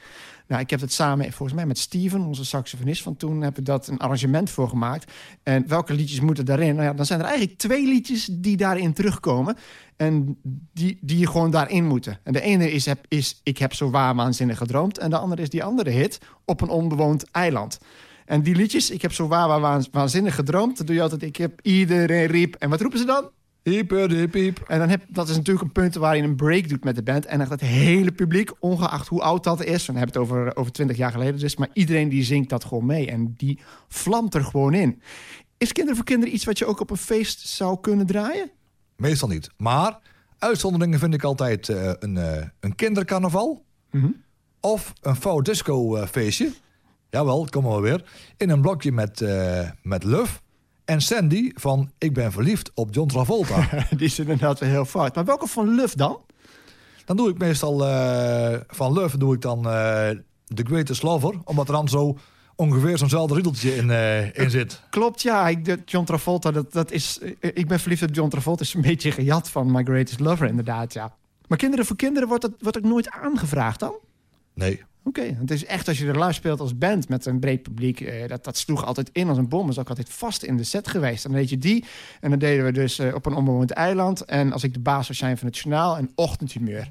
Nou, 0.47 0.61
ik 0.61 0.71
heb 0.71 0.81
het 0.81 0.93
samen, 0.93 1.33
volgens 1.33 1.59
mij 1.59 1.67
met 1.67 1.79
Steven, 1.79 2.21
onze 2.21 2.45
saxofonist 2.45 3.03
van 3.03 3.17
toen, 3.17 3.41
hebben 3.41 3.65
we 3.65 3.71
dat 3.71 3.87
een 3.87 3.99
arrangement 3.99 4.50
voor 4.50 4.69
gemaakt. 4.69 5.12
En 5.43 5.69
welke 5.69 5.95
liedjes 5.95 6.21
moeten 6.21 6.45
daarin? 6.45 6.75
Nou 6.75 6.87
ja, 6.87 6.95
dan 6.95 7.07
zijn 7.07 7.21
er 7.21 7.26
eigenlijk 7.26 7.59
twee 7.59 7.87
liedjes 7.87 8.29
die 8.33 8.57
daarin 8.57 8.93
terugkomen. 8.93 9.57
En 9.97 10.38
die, 10.73 10.99
die 11.00 11.26
gewoon 11.26 11.50
daarin 11.50 11.85
moeten. 11.85 12.19
En 12.23 12.33
de 12.33 12.41
ene 12.41 12.73
is, 12.73 12.87
heb, 12.87 13.05
is 13.09 13.41
Ik 13.43 13.59
heb 13.59 13.75
zo 13.75 13.91
waar 13.91 14.15
waanzinnig 14.15 14.59
gedroomd. 14.59 14.99
En 14.99 15.11
de 15.11 15.19
andere 15.19 15.43
is 15.43 15.50
die 15.50 15.65
andere 15.65 15.91
hit, 15.91 16.19
Op 16.45 16.61
een 16.61 16.69
onbewoond 16.69 17.31
eiland. 17.31 17.79
En 18.25 18.43
die 18.43 18.55
liedjes, 18.55 18.91
Ik 18.91 19.03
heb 19.03 19.12
zo 19.12 19.29
waar, 19.29 19.85
waanzinnig 19.91 20.35
gedroomd. 20.35 20.76
Dat 20.76 20.87
doe 20.87 20.97
je 20.97 21.03
altijd, 21.03 21.23
ik 21.23 21.37
heb 21.37 21.61
iedereen 21.62 22.26
riep. 22.26 22.55
En 22.55 22.71
wat 22.71 22.81
roepen 22.81 22.99
ze 22.99 23.05
dan? 23.05 23.31
Hyper, 23.70 24.28
piep. 24.28 24.64
En 24.66 24.78
dan 24.78 24.88
heb, 24.88 25.02
dat 25.08 25.28
is 25.28 25.37
natuurlijk 25.37 25.66
een 25.66 25.73
punt 25.73 25.94
waar 25.94 26.16
je 26.16 26.23
een 26.23 26.37
break 26.37 26.68
doet 26.68 26.85
met 26.85 26.94
de 26.94 27.02
band. 27.02 27.26
En 27.26 27.38
dan 27.38 27.49
het 27.49 27.61
hele 27.61 28.12
publiek, 28.12 28.50
ongeacht 28.58 29.08
hoe 29.08 29.23
oud 29.23 29.44
dat 29.44 29.64
is... 29.64 29.85
dan 29.85 29.96
heb 29.96 30.06
het 30.06 30.16
over, 30.16 30.56
over 30.56 30.73
20 30.73 30.96
jaar 30.96 31.11
geleden 31.11 31.40
dus... 31.40 31.56
maar 31.56 31.68
iedereen 31.73 32.08
die 32.08 32.23
zingt 32.23 32.49
dat 32.49 32.64
gewoon 32.64 32.87
mee. 32.87 33.11
En 33.11 33.35
die 33.37 33.58
vlamt 33.88 34.35
er 34.35 34.44
gewoon 34.44 34.75
in. 34.75 35.02
Is 35.58 35.73
Kinderen 35.73 35.96
voor 35.96 36.04
Kinderen 36.04 36.35
iets 36.35 36.44
wat 36.44 36.58
je 36.58 36.66
ook 36.66 36.80
op 36.80 36.90
een 36.90 36.96
feest 36.96 37.49
zou 37.49 37.80
kunnen 37.80 38.06
draaien? 38.06 38.50
Meestal 38.96 39.28
niet. 39.28 39.50
Maar 39.56 39.99
uitzonderingen 40.38 40.99
vind 40.99 41.14
ik 41.14 41.23
altijd 41.23 41.68
uh, 41.68 41.92
een, 41.99 42.16
uh, 42.16 42.42
een 42.61 42.75
kindercarnaval. 42.75 43.64
Mm 43.90 44.00
-hmm. 44.00 44.23
Of 44.61 44.92
een 45.00 45.16
faux 45.16 45.42
disco 45.42 45.96
uh, 45.96 46.06
feestje. 46.06 46.52
Jawel, 47.11 47.46
kom 47.50 47.64
maar 47.64 47.80
weer. 47.80 48.04
In 48.37 48.50
een 48.50 48.61
blokje 48.61 48.92
met, 48.92 49.25
met 49.82 50.04
Luf. 50.04 50.42
En 50.87 51.00
Sandy 51.00 51.50
van 51.55 51.90
Ik 51.99 52.14
ben 52.14 52.33
verliefd 52.33 52.71
op 52.75 52.95
John 52.95 53.09
Travolta. 53.09 53.69
Die 53.97 54.07
is 54.07 54.19
inderdaad 54.19 54.59
weer 54.59 54.69
heel 54.69 54.85
fout. 54.85 55.14
Maar 55.14 55.25
welke 55.25 55.47
van 55.47 55.75
Luf 55.75 55.95
dan? 55.95 56.21
Dan 57.05 57.16
doe 57.16 57.28
ik 57.28 57.38
meestal 57.38 57.88
uh, 57.88 58.59
van 58.69 58.93
Luf 58.93 59.12
doe 59.12 59.35
ik 59.35 59.40
dan 59.40 59.59
uh, 59.59 59.64
The 60.55 60.64
Greatest 60.64 61.02
Lover. 61.02 61.35
Omdat 61.45 61.66
er 61.66 61.75
dan 61.75 61.88
zo 61.88 62.19
ongeveer 62.57 62.99
zo'nzelfde 62.99 63.35
riedeltje 63.35 63.76
in, 63.76 63.88
uh, 63.88 64.35
in 64.35 64.50
zit. 64.50 64.83
Klopt, 64.90 65.23
ja. 65.23 65.49
Ik, 65.49 65.76
John 65.85 66.05
Travolta, 66.05 66.50
dat, 66.50 66.73
dat 66.73 66.90
is... 66.90 67.19
Ik 67.40 67.69
ben 67.69 67.81
verliefd 67.81 68.02
op 68.02 68.14
John 68.14 68.28
Travolta 68.31 68.62
is 68.62 68.75
een 68.75 68.81
beetje 68.81 69.12
gejat 69.12 69.50
van 69.50 69.71
My 69.71 69.83
Greatest 69.85 70.21
Lover, 70.21 70.47
inderdaad, 70.47 70.93
ja. 70.93 71.16
Maar 71.47 71.59
Kinderen 71.59 71.87
voor 71.87 71.97
Kinderen 71.97 72.28
wordt 72.28 72.43
dat, 72.43 72.52
wordt 72.61 72.76
ook 72.76 72.85
nooit 72.85 73.11
aangevraagd 73.11 73.81
dan? 73.81 73.95
Nee. 74.55 74.83
Oké, 75.06 75.20
okay. 75.20 75.36
het 75.40 75.50
is 75.50 75.64
echt 75.64 75.88
als 75.88 75.98
je 75.98 76.06
er 76.06 76.18
live 76.20 76.32
speelt 76.32 76.60
als 76.60 76.78
band 76.78 77.08
met 77.08 77.26
een 77.26 77.38
breed 77.38 77.62
publiek. 77.62 78.00
Eh, 78.00 78.28
dat, 78.28 78.44
dat 78.44 78.56
sloeg 78.56 78.84
altijd 78.84 79.10
in 79.12 79.28
als 79.28 79.38
een 79.38 79.48
bom. 79.48 79.62
Dat 79.62 79.70
is 79.70 79.78
ook 79.78 79.88
altijd 79.88 80.08
vast 80.08 80.42
in 80.42 80.56
de 80.56 80.64
set 80.64 80.88
geweest. 80.88 81.22
Dan 81.22 81.32
weet 81.32 81.50
je 81.50 81.58
die. 81.58 81.84
En 82.20 82.30
dan 82.30 82.38
deden 82.38 82.64
we 82.64 82.72
dus 82.72 82.98
eh, 82.98 83.14
op 83.14 83.26
een 83.26 83.34
onbewoond 83.34 83.70
eiland. 83.70 84.25
En 84.25 84.52
als 84.52 84.64
ik 84.64 84.75
de 84.75 84.80
baas 84.80 85.06
zou 85.06 85.18
zijn 85.18 85.38
van 85.38 85.46
het 85.46 85.58
journaal, 85.58 85.98
een 85.98 86.10
ochtendhumeur. 86.14 86.88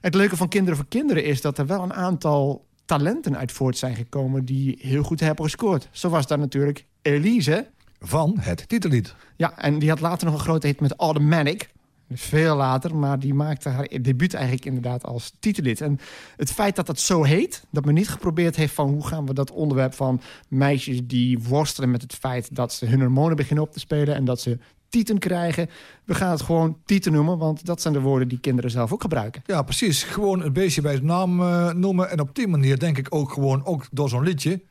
Het 0.00 0.14
leuke 0.14 0.36
van 0.36 0.48
Kinderen 0.48 0.76
voor 0.76 0.88
Kinderen 0.88 1.24
is 1.24 1.40
dat 1.40 1.58
er 1.58 1.66
wel 1.66 1.82
een 1.82 1.92
aantal 1.92 2.66
talenten 2.84 3.36
uit 3.36 3.52
voort 3.52 3.78
zijn 3.78 3.96
gekomen 3.96 4.44
die 4.44 4.78
heel 4.80 5.02
goed 5.02 5.20
hebben 5.20 5.44
gescoord. 5.44 5.88
Zo 5.90 6.08
was 6.08 6.26
daar 6.26 6.38
natuurlijk 6.38 6.86
Elise. 7.02 7.66
Van 8.00 8.36
het 8.40 8.68
titellied. 8.68 9.14
Ja, 9.36 9.58
en 9.58 9.78
die 9.78 9.88
had 9.88 10.00
later 10.00 10.26
nog 10.26 10.34
een 10.34 10.40
grote 10.40 10.66
hit 10.66 10.80
met 10.80 10.94
Automatic. 10.96 11.70
Veel 12.14 12.56
later, 12.56 12.96
maar 12.96 13.18
die 13.18 13.34
maakte 13.34 13.68
haar 13.68 13.88
debuut 14.02 14.34
eigenlijk 14.34 14.64
inderdaad 14.64 15.04
als 15.04 15.32
titellid. 15.38 15.80
En 15.80 15.98
het 16.36 16.52
feit 16.52 16.76
dat 16.76 16.86
dat 16.86 17.00
zo 17.00 17.22
heet, 17.22 17.64
dat 17.70 17.84
men 17.84 17.94
niet 17.94 18.08
geprobeerd 18.08 18.56
heeft 18.56 18.74
van 18.74 18.88
hoe 18.88 19.06
gaan 19.06 19.26
we 19.26 19.34
dat 19.34 19.50
onderwerp 19.50 19.94
van 19.94 20.20
meisjes 20.48 21.00
die 21.04 21.38
worstelen 21.38 21.90
met 21.90 22.02
het 22.02 22.14
feit 22.14 22.54
dat 22.54 22.72
ze 22.72 22.86
hun 22.86 23.00
hormonen 23.00 23.36
beginnen 23.36 23.64
op 23.64 23.72
te 23.72 23.80
spelen 23.80 24.14
en 24.14 24.24
dat 24.24 24.40
ze 24.40 24.58
tieten 24.88 25.18
krijgen. 25.18 25.70
We 26.04 26.14
gaan 26.14 26.30
het 26.30 26.42
gewoon 26.42 26.78
tieten 26.84 27.12
noemen, 27.12 27.38
want 27.38 27.66
dat 27.66 27.80
zijn 27.80 27.94
de 27.94 28.00
woorden 28.00 28.28
die 28.28 28.40
kinderen 28.40 28.70
zelf 28.70 28.92
ook 28.92 29.00
gebruiken. 29.00 29.42
Ja, 29.46 29.62
precies. 29.62 30.02
Gewoon 30.02 30.42
een 30.42 30.52
beestje 30.52 30.82
bij 30.82 30.92
zijn 30.92 31.06
naam 31.06 31.40
uh, 31.40 31.72
noemen. 31.72 32.10
En 32.10 32.20
op 32.20 32.34
die 32.34 32.48
manier 32.48 32.78
denk 32.78 32.98
ik 32.98 33.14
ook 33.14 33.32
gewoon, 33.32 33.64
ook 33.64 33.86
door 33.90 34.08
zo'n 34.08 34.22
liedje, 34.22 34.62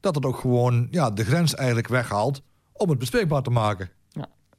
dat 0.00 0.14
het 0.14 0.26
ook 0.26 0.36
gewoon 0.36 0.88
ja, 0.90 1.10
de 1.10 1.24
grens 1.24 1.54
eigenlijk 1.54 1.88
weghaalt 1.88 2.42
om 2.72 2.88
het 2.88 2.98
bespreekbaar 2.98 3.42
te 3.42 3.50
maken. 3.50 3.90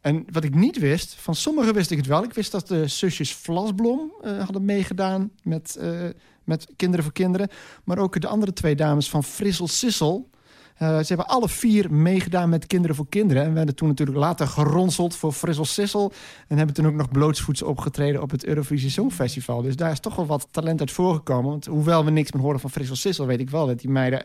En 0.02 0.26
wat 0.32 0.44
ik 0.44 0.56
niet 0.56 0.80
wist, 0.80 1.14
van 1.14 1.36
sommigen 1.36 1.74
wist 1.74 1.92
ik 1.92 1.98
het 1.98 2.08
wel. 2.08 2.24
Ik 2.24 2.34
wist 2.34 2.52
dat 2.52 2.68
de 2.68 2.88
zusjes 2.88 3.34
Vlasblom 3.34 4.14
uh, 4.24 4.44
hadden 4.44 4.66
meegedaan 4.66 5.32
met, 5.44 5.78
uh, 5.82 6.10
met 6.44 6.68
Kinderen 6.76 7.04
voor 7.04 7.14
Kinderen. 7.14 7.50
Maar 7.84 7.98
ook 7.98 8.22
de 8.22 8.28
andere 8.28 8.54
twee 8.54 8.76
dames 8.76 9.10
van 9.10 9.24
Frissel 9.24 9.68
Sissel. 9.68 10.30
Uh, 10.82 10.98
ze 10.98 11.06
hebben 11.08 11.28
alle 11.28 11.50
vier 11.50 11.94
meegedaan 11.94 12.50
met 12.50 12.68
Kinderen 12.68 12.96
voor 12.96 13.10
Kinderen. 13.10 13.44
En 13.44 13.54
werden 13.54 13.76
toen 13.76 13.88
natuurlijk 13.88 14.18
later 14.18 14.48
geronseld 14.48 15.16
voor 15.16 15.32
Frissel 15.32 15.66
Sissel. 15.66 16.12
En 16.48 16.58
hebben 16.58 16.76
toen 16.76 16.88
ook 16.88 16.94
nog 16.94 17.10
blootsvoets 17.10 17.62
opgetreden 17.62 18.22
op 18.22 18.32
het 18.32 18.46
Eurovisie 18.46 18.90
Songfestival. 18.90 19.62
Dus 19.62 19.76
daar 19.76 19.92
is 19.92 20.00
toch 20.00 20.16
wel 20.16 20.26
wat 20.26 20.48
talent 20.52 20.80
uit 20.80 20.92
voorgekomen. 20.92 21.50
Want 21.50 21.66
hoewel 21.66 22.06
we 22.06 22.12
niks 22.12 22.32
meer 22.32 22.42
horen 22.44 22.60
van 22.60 22.70
Frissel 22.70 22.96
Sissel... 22.96 23.26
weet 23.26 23.40
ik 23.40 23.50
wel 23.50 23.68
dat 23.68 23.80
die 23.80 23.90
meiden 23.90 24.24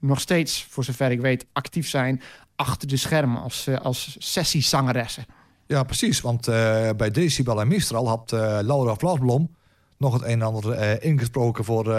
nog 0.00 0.20
steeds, 0.20 0.66
voor 0.70 0.84
zover 0.84 1.10
ik 1.10 1.20
weet, 1.20 1.46
actief 1.52 1.88
zijn 1.88 2.22
achter 2.56 2.88
de 2.88 2.96
schermen 2.96 3.42
als, 3.42 3.66
uh, 3.68 3.78
als 3.78 4.16
sessiezangeressen. 4.18 5.24
Ja, 5.66 5.82
precies. 5.82 6.20
Want 6.20 6.48
uh, 6.48 6.54
bij 6.96 7.10
Decibel 7.10 7.60
en 7.60 7.68
Mistral 7.68 8.08
had 8.08 8.30
Laura 8.62 8.94
Vlasblom 8.94 9.54
nog 9.98 10.12
het 10.12 10.22
een 10.22 10.28
en 10.28 10.42
ander 10.42 11.02
ingesproken 11.02 11.64
voor, 11.64 11.92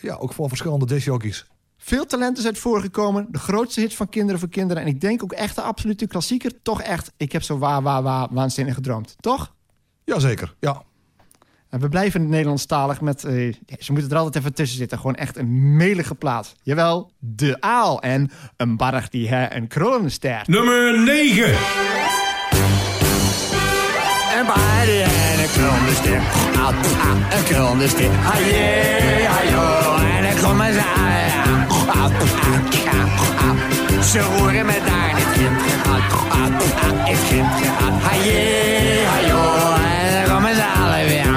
ja, 0.00 0.14
ook 0.18 0.32
voor 0.32 0.48
verschillende 0.48 0.86
discjockeys. 0.86 1.46
Veel 1.84 2.06
talenten 2.06 2.42
zijn 2.42 2.56
voorgekomen. 2.56 3.26
De 3.30 3.38
grootste 3.38 3.80
hit 3.80 3.94
van 3.94 4.08
Kinderen 4.08 4.40
voor 4.40 4.48
Kinderen. 4.48 4.82
En 4.82 4.88
ik 4.88 5.00
denk 5.00 5.22
ook 5.22 5.32
echt 5.32 5.54
de 5.54 5.62
absolute 5.62 6.06
klassieker. 6.06 6.62
Toch 6.62 6.82
echt, 6.82 7.12
ik 7.16 7.32
heb 7.32 7.42
zo 7.42 7.58
waar, 7.58 7.82
waar, 7.82 8.02
waar 8.02 8.28
waanzinnig 8.30 8.74
gedroomd. 8.74 9.16
Toch? 9.20 9.54
Jazeker, 10.04 10.54
ja. 10.60 10.82
En 11.68 11.80
we 11.80 11.88
blijven 11.88 12.14
in 12.14 12.26
het 12.26 12.34
Nederlandstalig 12.34 13.00
met... 13.00 13.24
Uh, 13.24 13.54
ze 13.78 13.92
moeten 13.92 14.10
er 14.10 14.16
altijd 14.16 14.36
even 14.36 14.54
tussen 14.54 14.78
zitten. 14.78 14.98
Gewoon 14.98 15.14
echt 15.14 15.36
een 15.36 15.76
melige 15.76 16.14
plaats. 16.14 16.54
Jawel, 16.62 17.12
De 17.18 17.60
Aal 17.60 18.02
en 18.02 18.30
een 18.56 18.76
barg 18.76 19.08
die 19.08 19.28
hè, 19.28 19.54
een 19.54 19.68
kronenster. 19.68 20.42
Nummer 20.46 21.00
9. 21.00 21.44
Een 24.38 24.46
barg 24.46 24.84
die 24.84 25.02
hè, 25.04 25.42
een 25.42 25.50
kronenster. 25.50 26.16
Een 27.36 27.44
kronenster. 27.44 28.10
En 28.10 29.74
ik 29.74 29.81
kom 30.42 30.60
eens 30.60 30.76
aan. 30.76 31.22
Ze 34.02 34.20
roeren 34.20 34.66
met 34.66 34.80
daar 34.86 35.14
kind 35.34 35.60
gehad. 35.62 36.02
Het 37.08 37.18
kind 37.28 37.48
gehad. 37.60 38.02
Haje, 38.02 39.02
ik 40.22 40.32
kom 40.32 40.46
eens 40.46 40.58
alle 40.76 41.04
weer 41.06 41.32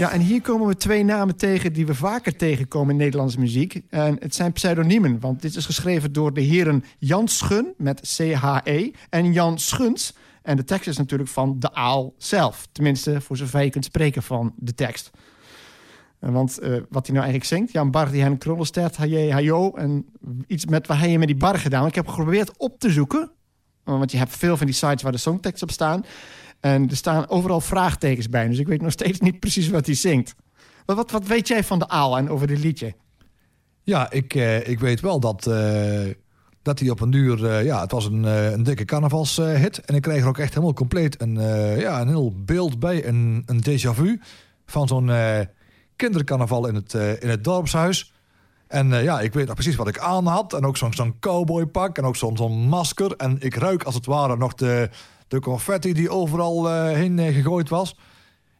Ja, 0.00 0.12
en 0.12 0.20
hier 0.20 0.40
komen 0.40 0.66
we 0.66 0.76
twee 0.76 1.04
namen 1.04 1.36
tegen 1.36 1.72
die 1.72 1.86
we 1.86 1.94
vaker 1.94 2.36
tegenkomen 2.36 2.90
in 2.90 2.96
Nederlandse 2.96 3.38
muziek. 3.38 3.82
En 3.88 4.16
het 4.20 4.34
zijn 4.34 4.52
pseudoniemen, 4.52 5.20
want 5.20 5.42
dit 5.42 5.56
is 5.56 5.66
geschreven 5.66 6.12
door 6.12 6.32
de 6.32 6.40
heren 6.40 6.84
Jan 6.98 7.28
Schun 7.28 7.74
met 7.76 8.16
C-H-E 8.16 8.90
en 9.10 9.32
Jan 9.32 9.58
Schuns. 9.58 10.14
En 10.42 10.56
de 10.56 10.64
tekst 10.64 10.88
is 10.88 10.96
natuurlijk 10.96 11.30
van 11.30 11.56
de 11.58 11.74
aal 11.74 12.14
zelf. 12.18 12.68
Tenminste, 12.72 13.20
voor 13.20 13.36
zover 13.36 13.62
je 13.62 13.70
kunt 13.70 13.84
spreken 13.84 14.22
van 14.22 14.52
de 14.56 14.74
tekst. 14.74 15.10
Want 16.18 16.58
uh, 16.62 16.68
wat 16.88 17.06
hij 17.06 17.14
nou 17.16 17.26
eigenlijk 17.26 17.44
zingt, 17.44 17.72
ja, 17.72 17.80
een 17.80 17.90
bar 17.90 18.10
die 18.10 18.22
hen 18.22 18.38
krollenstert, 18.38 18.96
haje, 18.96 19.32
hajo, 19.32 19.72
en 19.74 20.06
iets 20.46 20.66
met 20.66 20.86
wat 20.86 20.96
hij 20.96 21.18
met 21.18 21.28
die 21.28 21.36
bar 21.36 21.58
gedaan. 21.58 21.86
Ik 21.86 21.94
heb 21.94 22.08
geprobeerd 22.08 22.56
op 22.56 22.78
te 22.78 22.90
zoeken, 22.90 23.30
want 23.84 24.10
je 24.10 24.18
hebt 24.18 24.36
veel 24.36 24.56
van 24.56 24.66
die 24.66 24.74
sites 24.74 25.02
waar 25.02 25.12
de 25.12 25.18
songtekst 25.18 25.62
op 25.62 25.70
staan. 25.70 26.04
En 26.60 26.90
er 26.90 26.96
staan 26.96 27.28
overal 27.28 27.60
vraagtekens 27.60 28.28
bij, 28.28 28.48
dus 28.48 28.58
ik 28.58 28.68
weet 28.68 28.82
nog 28.82 28.92
steeds 28.92 29.20
niet 29.20 29.40
precies 29.40 29.68
wat 29.68 29.86
hij 29.86 29.94
zingt. 29.94 30.34
Maar 30.86 30.96
wat, 30.96 31.10
wat 31.10 31.26
weet 31.26 31.48
jij 31.48 31.64
van 31.64 31.78
de 31.78 31.88
aal 31.88 32.18
en 32.18 32.30
over 32.30 32.46
dit 32.46 32.58
liedje? 32.58 32.94
Ja, 33.82 34.10
ik, 34.10 34.34
uh, 34.34 34.68
ik 34.68 34.80
weet 34.80 35.00
wel 35.00 35.20
dat, 35.20 35.46
uh, 35.46 36.14
dat 36.62 36.78
hij 36.78 36.90
op 36.90 37.00
een 37.00 37.10
duur... 37.10 37.64
ja, 37.64 37.80
het 37.80 37.90
was 37.90 38.04
een, 38.04 38.22
een 38.24 38.62
dikke 38.62 38.84
carnavalshit. 38.84 39.78
en 39.78 39.94
ik 39.94 40.02
kreeg 40.02 40.22
er 40.22 40.28
ook 40.28 40.38
echt 40.38 40.54
helemaal 40.54 40.74
compleet 40.74 41.20
een, 41.20 41.34
ja, 41.78 42.00
een 42.00 42.08
heel 42.08 42.34
beeld 42.44 42.78
bij, 42.78 43.06
een, 43.06 43.42
een 43.46 43.64
déjà 43.64 43.94
vu 43.94 44.20
van 44.66 44.88
zo'n 44.88 45.10
kindercarnaval 45.96 46.66
in 46.66 46.74
het, 46.74 46.94
uh, 46.94 47.22
in 47.22 47.28
het 47.28 47.44
dorpshuis. 47.44 48.12
En 48.66 48.88
ja, 48.88 49.20
ik 49.20 49.32
weet 49.32 49.46
nog 49.46 49.54
precies 49.54 49.76
wat 49.76 49.88
ik 49.88 49.98
aan 49.98 50.26
had. 50.26 50.52
En 50.52 50.64
ook 50.64 50.76
zo'n 50.76 50.92
zo'n 50.92 51.18
cowboypak 51.20 51.98
en 51.98 52.04
ook 52.04 52.16
zo'n 52.16 52.36
zo'n 52.36 52.68
masker. 52.68 53.16
En 53.16 53.36
ik 53.40 53.54
ruik 53.54 53.82
als 53.82 53.94
het 53.94 54.06
ware 54.06 54.36
nog 54.36 54.54
de, 54.54 54.90
de 55.30 55.40
confetti 55.40 55.92
die 55.92 56.10
overal 56.10 56.68
uh, 56.68 56.92
heen 56.92 57.18
gegooid 57.18 57.68
was. 57.68 57.96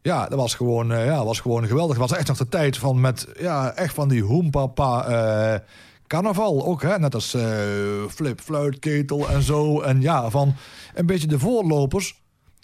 Ja, 0.02 0.28
dat 0.28 0.38
was 0.38 0.54
gewoon, 0.54 0.92
eh, 0.92 1.04
ja, 1.04 1.24
was 1.24 1.40
gewoon 1.40 1.66
geweldig. 1.66 1.98
Het 1.98 2.08
was 2.08 2.18
echt 2.18 2.28
nog 2.28 2.36
de 2.36 2.48
tijd 2.48 2.76
van 2.76 3.00
met, 3.00 3.26
ja, 3.38 3.72
echt 3.72 3.94
van 3.94 4.08
die 4.08 4.22
hoempapa 4.22 5.04
eh 5.04 5.60
carnaval 6.10 6.66
ook, 6.66 6.82
hè? 6.82 6.98
Net 6.98 7.14
als 7.14 7.34
eh, 7.34 7.42
flip, 8.08 8.40
fluitketel 8.40 9.28
en 9.28 9.42
zo. 9.42 9.80
En 9.80 10.00
ja, 10.00 10.30
van 10.30 10.54
een 10.94 11.06
beetje 11.06 11.26
de 11.26 11.38
voorlopers 11.38 12.22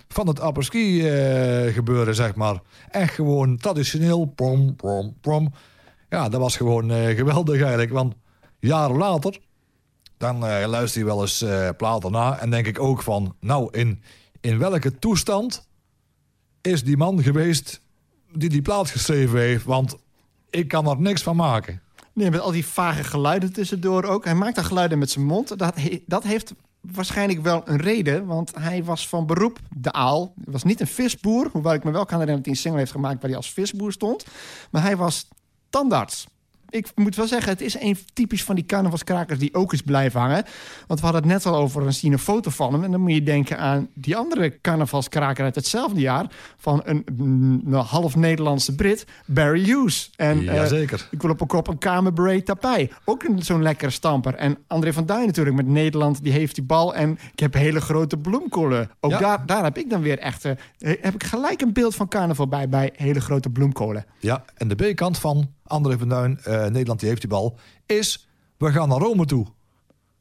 van 0.09 0.27
het 0.27 0.41
apres-ski 0.41 1.09
eh, 1.09 1.75
gebeuren, 1.75 2.15
zeg 2.15 2.35
maar. 2.35 2.61
Echt 2.91 3.15
gewoon 3.15 3.57
traditioneel, 3.57 4.25
prom, 4.25 4.77
prom, 4.77 5.17
prom. 5.21 5.53
Ja, 6.09 6.29
dat 6.29 6.41
was 6.41 6.57
gewoon 6.57 6.91
eh, 6.91 7.17
geweldig 7.17 7.61
eigenlijk. 7.61 7.93
Want 7.93 8.15
jaren 8.59 8.97
later, 8.97 9.39
dan 10.19 10.47
eh, 10.47 10.69
luister 10.69 11.01
je 11.01 11.07
wel 11.07 11.21
eens 11.21 11.43
eh 11.43 11.69
platen 11.77 12.13
na. 12.13 12.39
En 12.39 12.51
denk 12.51 12.67
ik 12.67 12.81
ook 12.81 13.03
van, 13.03 13.37
nou, 13.41 13.69
in, 13.71 14.03
in 14.41 14.59
welke 14.59 14.99
toestand 14.99 15.69
is 16.61 16.85
die 16.85 16.97
man 16.97 17.23
geweest 17.23 17.81
die 18.33 18.49
die 18.49 18.63
plaat 18.63 18.91
geschreven 18.91 19.39
heeft? 19.39 19.65
Want 19.65 19.97
ik 20.51 20.69
kan 20.69 20.89
er 20.89 21.01
niks 21.01 21.23
van 21.23 21.37
maken. 21.37 21.81
Nee, 22.13 22.31
met 22.31 22.41
al 22.41 22.51
die 22.51 22.67
vage 22.67 23.05
geluiden 23.05 23.53
tussendoor 23.53 24.05
ook. 24.05 24.25
Hij 24.25 24.35
maakt 24.35 24.55
dan 24.55 24.65
geluiden 24.65 24.99
met 24.99 25.11
zijn 25.11 25.25
mond. 25.25 25.59
Dat, 25.59 25.75
dat 26.07 26.23
heeft 26.23 26.55
waarschijnlijk 26.81 27.43
wel 27.43 27.63
een 27.65 27.81
reden. 27.81 28.27
Want 28.27 28.55
hij 28.55 28.85
was 28.85 29.09
van 29.09 29.27
beroep 29.27 29.59
de 29.77 29.93
aal. 29.93 30.33
Hij 30.45 30.53
was 30.53 30.63
niet 30.63 30.81
een 30.81 30.87
visboer. 30.87 31.49
Hoewel 31.53 31.73
ik 31.73 31.85
me 31.85 31.91
wel 31.91 32.05
kan 32.05 32.19
herinneren 32.19 32.37
dat 32.37 32.45
hij 32.45 32.55
een 32.55 32.61
single 32.61 32.81
heeft 32.81 32.93
gemaakt... 32.93 33.21
waar 33.21 33.31
hij 33.31 33.39
als 33.39 33.53
visboer 33.53 33.93
stond. 33.93 34.27
Maar 34.71 34.83
hij 34.83 34.97
was 34.97 35.29
tandarts. 35.71 36.27
Ik 36.69 36.87
moet 36.95 37.17
wel 37.17 37.27
zeggen, 37.27 37.53
het 37.53 37.61
is 37.61 37.81
een 37.81 37.99
typisch 38.13 38.45
van 38.45 38.55
die 38.55 38.67
carnavalskrakers... 38.67 39.39
die 39.39 39.55
ook 39.55 39.73
is 39.73 39.83
blijven 39.83 40.21
hangen. 40.21 40.45
Want 40.87 41.01
we 41.01 41.07
hadden 41.07 41.23
het 41.25 41.33
net 41.33 41.47
al 41.53 41.61
over 41.61 41.83
een, 41.87 41.93
zien 41.95 42.13
een 42.13 42.19
foto 42.19 42.51
van 42.51 42.73
hem. 42.73 42.85
En 42.85 42.91
dan 42.91 43.01
moet 43.01 43.13
je 43.13 43.23
denken 43.23 43.59
aan 43.59 43.89
die 43.95 44.17
andere 44.17 44.61
carnavalskraker 44.61 45.45
uit 45.45 45.55
hetzelfde 45.55 46.01
jaar... 46.01 46.27
van 46.57 46.81
een, 46.85 47.05
mm, 47.17 47.73
half 47.75 48.17
Nederlandse 48.17 48.75
Brit, 48.75 49.05
Barry 49.27 49.65
Hughes. 49.65 50.11
En, 50.17 50.39
eh, 50.39 50.45
Jazeker. 50.55 51.09
ik 51.11 51.23
wil 51.23 51.31
op 51.31 51.41
een 51.41 51.47
kop 51.47 51.69
een 51.69 51.79
kamerbreed 51.79 52.45
tapij. 52.47 52.91
Ook 53.05 53.23
een- 53.23 53.43
zo'n 53.43 53.63
lekkere 53.63 53.91
stamper. 53.91 54.35
En 54.35 54.59
André 54.67 54.93
van 54.93 55.07
Duin 55.07 55.27
natuurlijk 55.27 55.57
met 55.57 55.67
Nederland. 55.67 56.23
Die 56.23 56.33
heeft 56.33 56.55
die 56.55 56.65
bal. 56.65 56.95
En 56.95 57.19
ik 57.33 57.39
heb 57.41 57.55
hele 57.55 57.81
grote 57.81 58.17
bloemkolen. 58.17 58.91
Ook 59.01 59.11
Ja. 59.11 59.19
daar, 59.19 59.47
daar 59.47 59.65
heb 59.65 59.79
ik 59.79 59.91
dan 59.91 60.01
weer 60.01 60.19
echt... 60.19 60.45
eh, 60.45 60.53
heb 60.79 61.15
ik 61.15 61.25
gelijk 61.25 61.61
een 61.61 61.73
beeld 61.73 61.95
van 61.95 62.09
carnaval 62.09 62.49
bij. 62.49 62.69
Bij 62.69 62.93
hele 62.97 63.21
grote 63.21 63.51
bloemkolen. 63.51 64.05
Ja, 64.19 64.45
en 64.55 64.69
de 64.69 64.75
B-kant 64.75 65.19
van 65.19 65.55
André 65.67 65.99
van 65.99 66.09
Duin, 66.09 66.39
eh, 66.43 66.65
Nederland 66.67 67.01
die 67.01 67.09
heeft 67.09 67.21
die 67.21 67.31
bal, 67.31 67.59
is 67.87 68.29
we 68.59 68.73
gaan 68.73 68.89
naar 68.89 68.99
Rome 68.99 69.25
toe. 69.25 69.47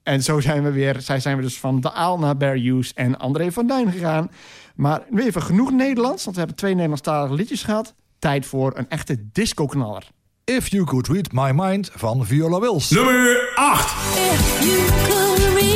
En 0.04 0.24
zo 0.24 0.40
zijn 0.40 0.64
we 0.64 0.72
weer... 0.72 1.02
Zij 1.02 1.20
zijn 1.20 1.38
we 1.38 1.42
dus 1.42 1.60
van 1.60 1.82
de 1.82 1.92
Aal 1.92 2.20
naar 2.20 2.54
Hughes 2.54 2.94
en 2.94 3.18
André 3.18 3.52
van 3.52 3.68
Duin 3.68 3.92
gegaan. 3.92 4.32
Maar 4.75 5.04
nu 5.10 5.24
even 5.24 5.42
genoeg 5.42 5.72
Nederlands. 5.72 6.24
Want 6.24 6.36
we 6.36 6.42
hebben 6.42 6.58
twee 6.60 6.74
Nederlandstalige 6.74 7.34
liedjes 7.34 7.64
gehad. 7.64 7.94
Tijd 8.20 8.46
voor 8.46 8.78
een 8.78 8.90
echte 8.90 9.30
disco-knaller. 9.32 10.08
If 10.44 10.68
You 10.68 10.84
Could 10.84 11.08
Read 11.08 11.32
My 11.32 11.52
Mind 11.54 11.90
van 11.94 12.25
Viola 12.25 12.60
Wills. 12.60 12.90
Nummer 12.90 13.52
8. 13.56 14.18
If 14.18 14.64
you 14.64 14.86
could 15.08 15.62
read 15.62 15.75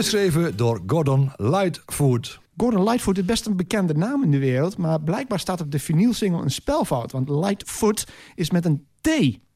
Geschreven 0.00 0.56
door 0.56 0.82
Gordon 0.86 1.30
Lightfoot. 1.36 2.40
Gordon 2.56 2.84
Lightfoot 2.84 3.18
is 3.18 3.24
best 3.24 3.46
een 3.46 3.56
bekende 3.56 3.94
naam 3.94 4.22
in 4.22 4.30
de 4.30 4.38
wereld. 4.38 4.76
Maar 4.76 5.00
blijkbaar 5.00 5.38
staat 5.38 5.60
op 5.60 5.70
de 5.70 5.78
vinylsingle 5.78 6.42
een 6.42 6.50
spelfout. 6.50 7.12
Want 7.12 7.28
Lightfoot 7.28 8.06
is 8.34 8.50
met 8.50 8.64
een 8.64 8.86
T. 9.00 9.08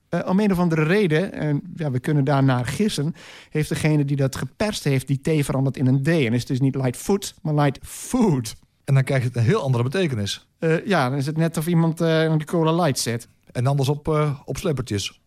Eh, 0.09 0.29
om 0.29 0.41
een 0.41 0.53
of 0.53 0.59
andere 0.59 0.83
reden, 0.83 1.33
en 1.33 1.63
ja, 1.77 1.91
we 1.91 1.99
kunnen 1.99 2.25
daarnaar 2.25 2.67
gissen... 2.67 3.15
heeft 3.51 3.69
degene 3.69 4.05
die 4.05 4.17
dat 4.17 4.37
geperst 4.37 4.85
heeft 4.85 5.07
die 5.07 5.21
T 5.21 5.45
veranderd 5.45 5.77
in 5.77 5.87
een 5.87 6.03
D. 6.03 6.09
En 6.09 6.33
is 6.33 6.39
het 6.39 6.47
dus 6.47 6.61
niet 6.61 6.75
Lightfoot, 6.75 7.35
maar 7.43 7.55
Lightfoot. 7.55 8.55
En 8.85 8.95
dan 8.95 9.05
krijgt 9.05 9.25
het 9.25 9.37
een 9.37 9.43
heel 9.43 9.63
andere 9.63 9.85
betekenis. 9.85 10.49
Eh, 10.59 10.87
ja, 10.87 11.09
dan 11.09 11.19
is 11.19 11.27
het 11.27 11.37
net 11.37 11.57
of 11.57 11.67
iemand 11.67 12.01
eh 12.01 12.29
aan 12.29 12.39
die 12.39 12.47
cola 12.47 12.73
light 12.73 12.99
zet. 12.99 13.29
En 13.53 13.67
anders 13.67 13.89
op, 13.89 14.09
eh, 14.09 14.41
op 14.45 14.57
slippertjes. 14.57 15.21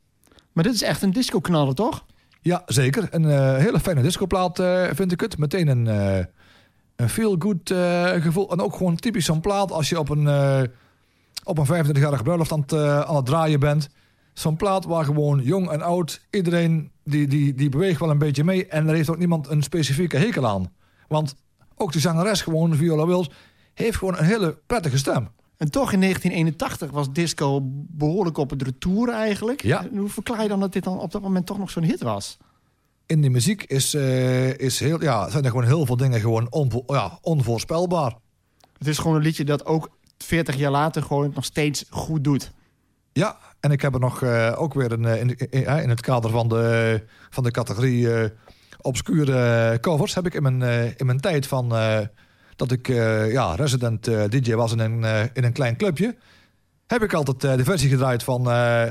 Maar 0.52 0.64
dit 0.64 0.74
is 0.74 0.84
echt 0.84 1.02
een 1.02 1.12
disco-knaller, 1.12 1.76
toch? 1.76 2.06
Ja, 2.42 2.64
zeker. 2.66 3.08
Een 3.12 3.26
eh, 3.26 3.56
hele 3.56 3.80
fijne 3.80 4.02
discoplaat 4.02 4.60
eh, 4.60 4.84
vind 4.94 5.12
ik 5.12 5.20
het. 5.20 5.38
Meteen 5.38 5.68
een, 5.68 5.88
eh, 5.88 6.26
een 6.96 7.10
feel-good 7.10 7.74
gevoel. 8.24 8.52
En 8.52 8.62
ook 8.62 8.76
gewoon 8.76 8.96
typisch 8.96 9.26
zo'n 9.26 9.42
plaat 9.42 9.72
als 9.72 9.90
je 9.90 10.00
op 10.00 10.10
een, 10.10 10.28
op 11.44 11.58
een 11.58 11.86
25-jarige 11.86 12.24
bruiloft 12.24 12.52
aan 12.52 12.62
het, 12.68 12.74
aan 13.06 13.16
het 13.16 13.26
draaien 13.26 13.60
bent. 13.60 13.90
Zo'n 14.34 14.56
plaat 14.56 14.86
waar 14.86 15.06
gewoon 15.06 15.42
jong 15.44 15.70
en 15.70 15.82
oud, 15.82 16.22
iedereen 16.30 16.92
die, 17.04 17.28
die, 17.28 17.54
die 17.54 17.70
beweegt 17.70 18.00
wel 18.00 18.10
een 18.10 18.18
beetje 18.18 18.44
mee. 18.44 18.68
En 18.68 18.88
er 18.88 18.96
heeft 18.96 19.10
ook 19.10 19.18
niemand 19.18 19.48
een 19.50 19.64
specifieke 19.64 20.18
hekel 20.18 20.48
aan. 20.48 20.74
Want 21.08 21.36
ook 21.76 21.92
die 21.92 22.02
zangeres, 22.02 22.42
gewoon 22.42 22.76
Viola 22.76 23.06
Wills, 23.06 23.30
heeft 23.74 23.98
gewoon 23.98 24.18
een 24.18 24.26
hele 24.26 24.58
prettige 24.66 24.98
stem. 24.98 25.30
En 25.58 25.72
toch 25.72 25.92
in 25.92 26.00
1981 26.02 26.92
was 26.92 27.12
disco 27.12 27.60
behoorlijk 27.90 28.38
op 28.38 28.50
het 28.50 28.62
retour 28.62 29.10
eigenlijk. 29.10 29.64
Ja. 29.64 29.88
Hoe 29.96 30.10
verklaar 30.10 30.42
je 30.42 30.48
dan 30.48 30.60
dat 30.60 30.74
dit 30.74 30.84
dan 30.84 31.00
op 31.00 31.12
dat 31.12 31.22
moment 31.22 31.46
toch 31.46 31.58
nog 31.58 31.70
zo'n 31.70 31.84
hit 31.84 32.02
was? 32.02 32.38
In 33.06 33.22
die 33.22 33.30
muziek 33.30 33.64
is, 33.64 33.94
eh, 33.94 34.58
is 34.58 34.80
heel, 34.80 35.02
ja, 35.02 35.30
zijn 35.30 35.44
er 35.44 35.50
gewoon 35.50 35.66
heel 35.66 35.86
veel 35.86 35.98
dingen 35.98 36.20
gewoon 36.20 36.52
onvo- 36.52 36.84
ja, 36.88 37.18
onvoorspelbaar. 37.22 38.16
Het 38.78 38.88
is 38.88 38.98
gewoon 38.98 39.16
een 39.16 39.24
liedje 39.24 39.44
dat 39.44 39.66
ook 39.66 39.90
40 40.18 40.56
jaar 40.56 40.72
later 40.72 41.04
gewoon 41.04 41.32
nog 41.36 41.46
steeds 41.46 41.86
goed 41.90 42.24
doet. 42.24 42.52
Ja, 43.14 43.38
en 43.60 43.72
ik 43.72 43.82
heb 43.82 43.94
er 43.94 44.00
nog 44.00 44.22
eh, 44.22 44.54
ook 44.58 44.74
weer 44.74 44.92
een, 44.92 45.06
eh, 45.06 45.20
in, 45.20 45.36
in, 45.38 45.66
in 45.66 45.90
het 45.90 46.02
kader 46.02 46.30
van 46.30 46.48
de, 46.48 47.04
van 47.30 47.44
de 47.44 47.52
categorie 47.52 48.14
eh, 48.14 48.30
obscure 48.82 49.78
covers... 49.80 50.14
heb 50.14 50.26
ik 50.26 50.34
in 50.34 50.42
mijn, 50.42 50.94
in 50.98 51.06
mijn 51.06 51.20
tijd 51.20 51.48
van 51.48 51.68
dat 52.58 52.72
ik 52.72 52.90
eh, 52.90 53.32
ja, 53.32 53.56
resident 53.56 54.08
eh, 54.08 54.24
DJ 54.30 54.54
was 54.54 54.72
in 54.72 54.80
een, 54.80 55.04
eh, 55.04 55.22
in 55.34 55.44
een 55.44 55.52
klein 55.54 55.78
clubje... 55.78 56.16
heb 56.88 57.04
ik 57.04 57.14
altijd 57.14 57.44
eh, 57.44 57.56
de 57.58 57.64
versie 57.64 57.90
gedraaid 57.90 58.24
van 58.24 58.52
eh, 58.52 58.84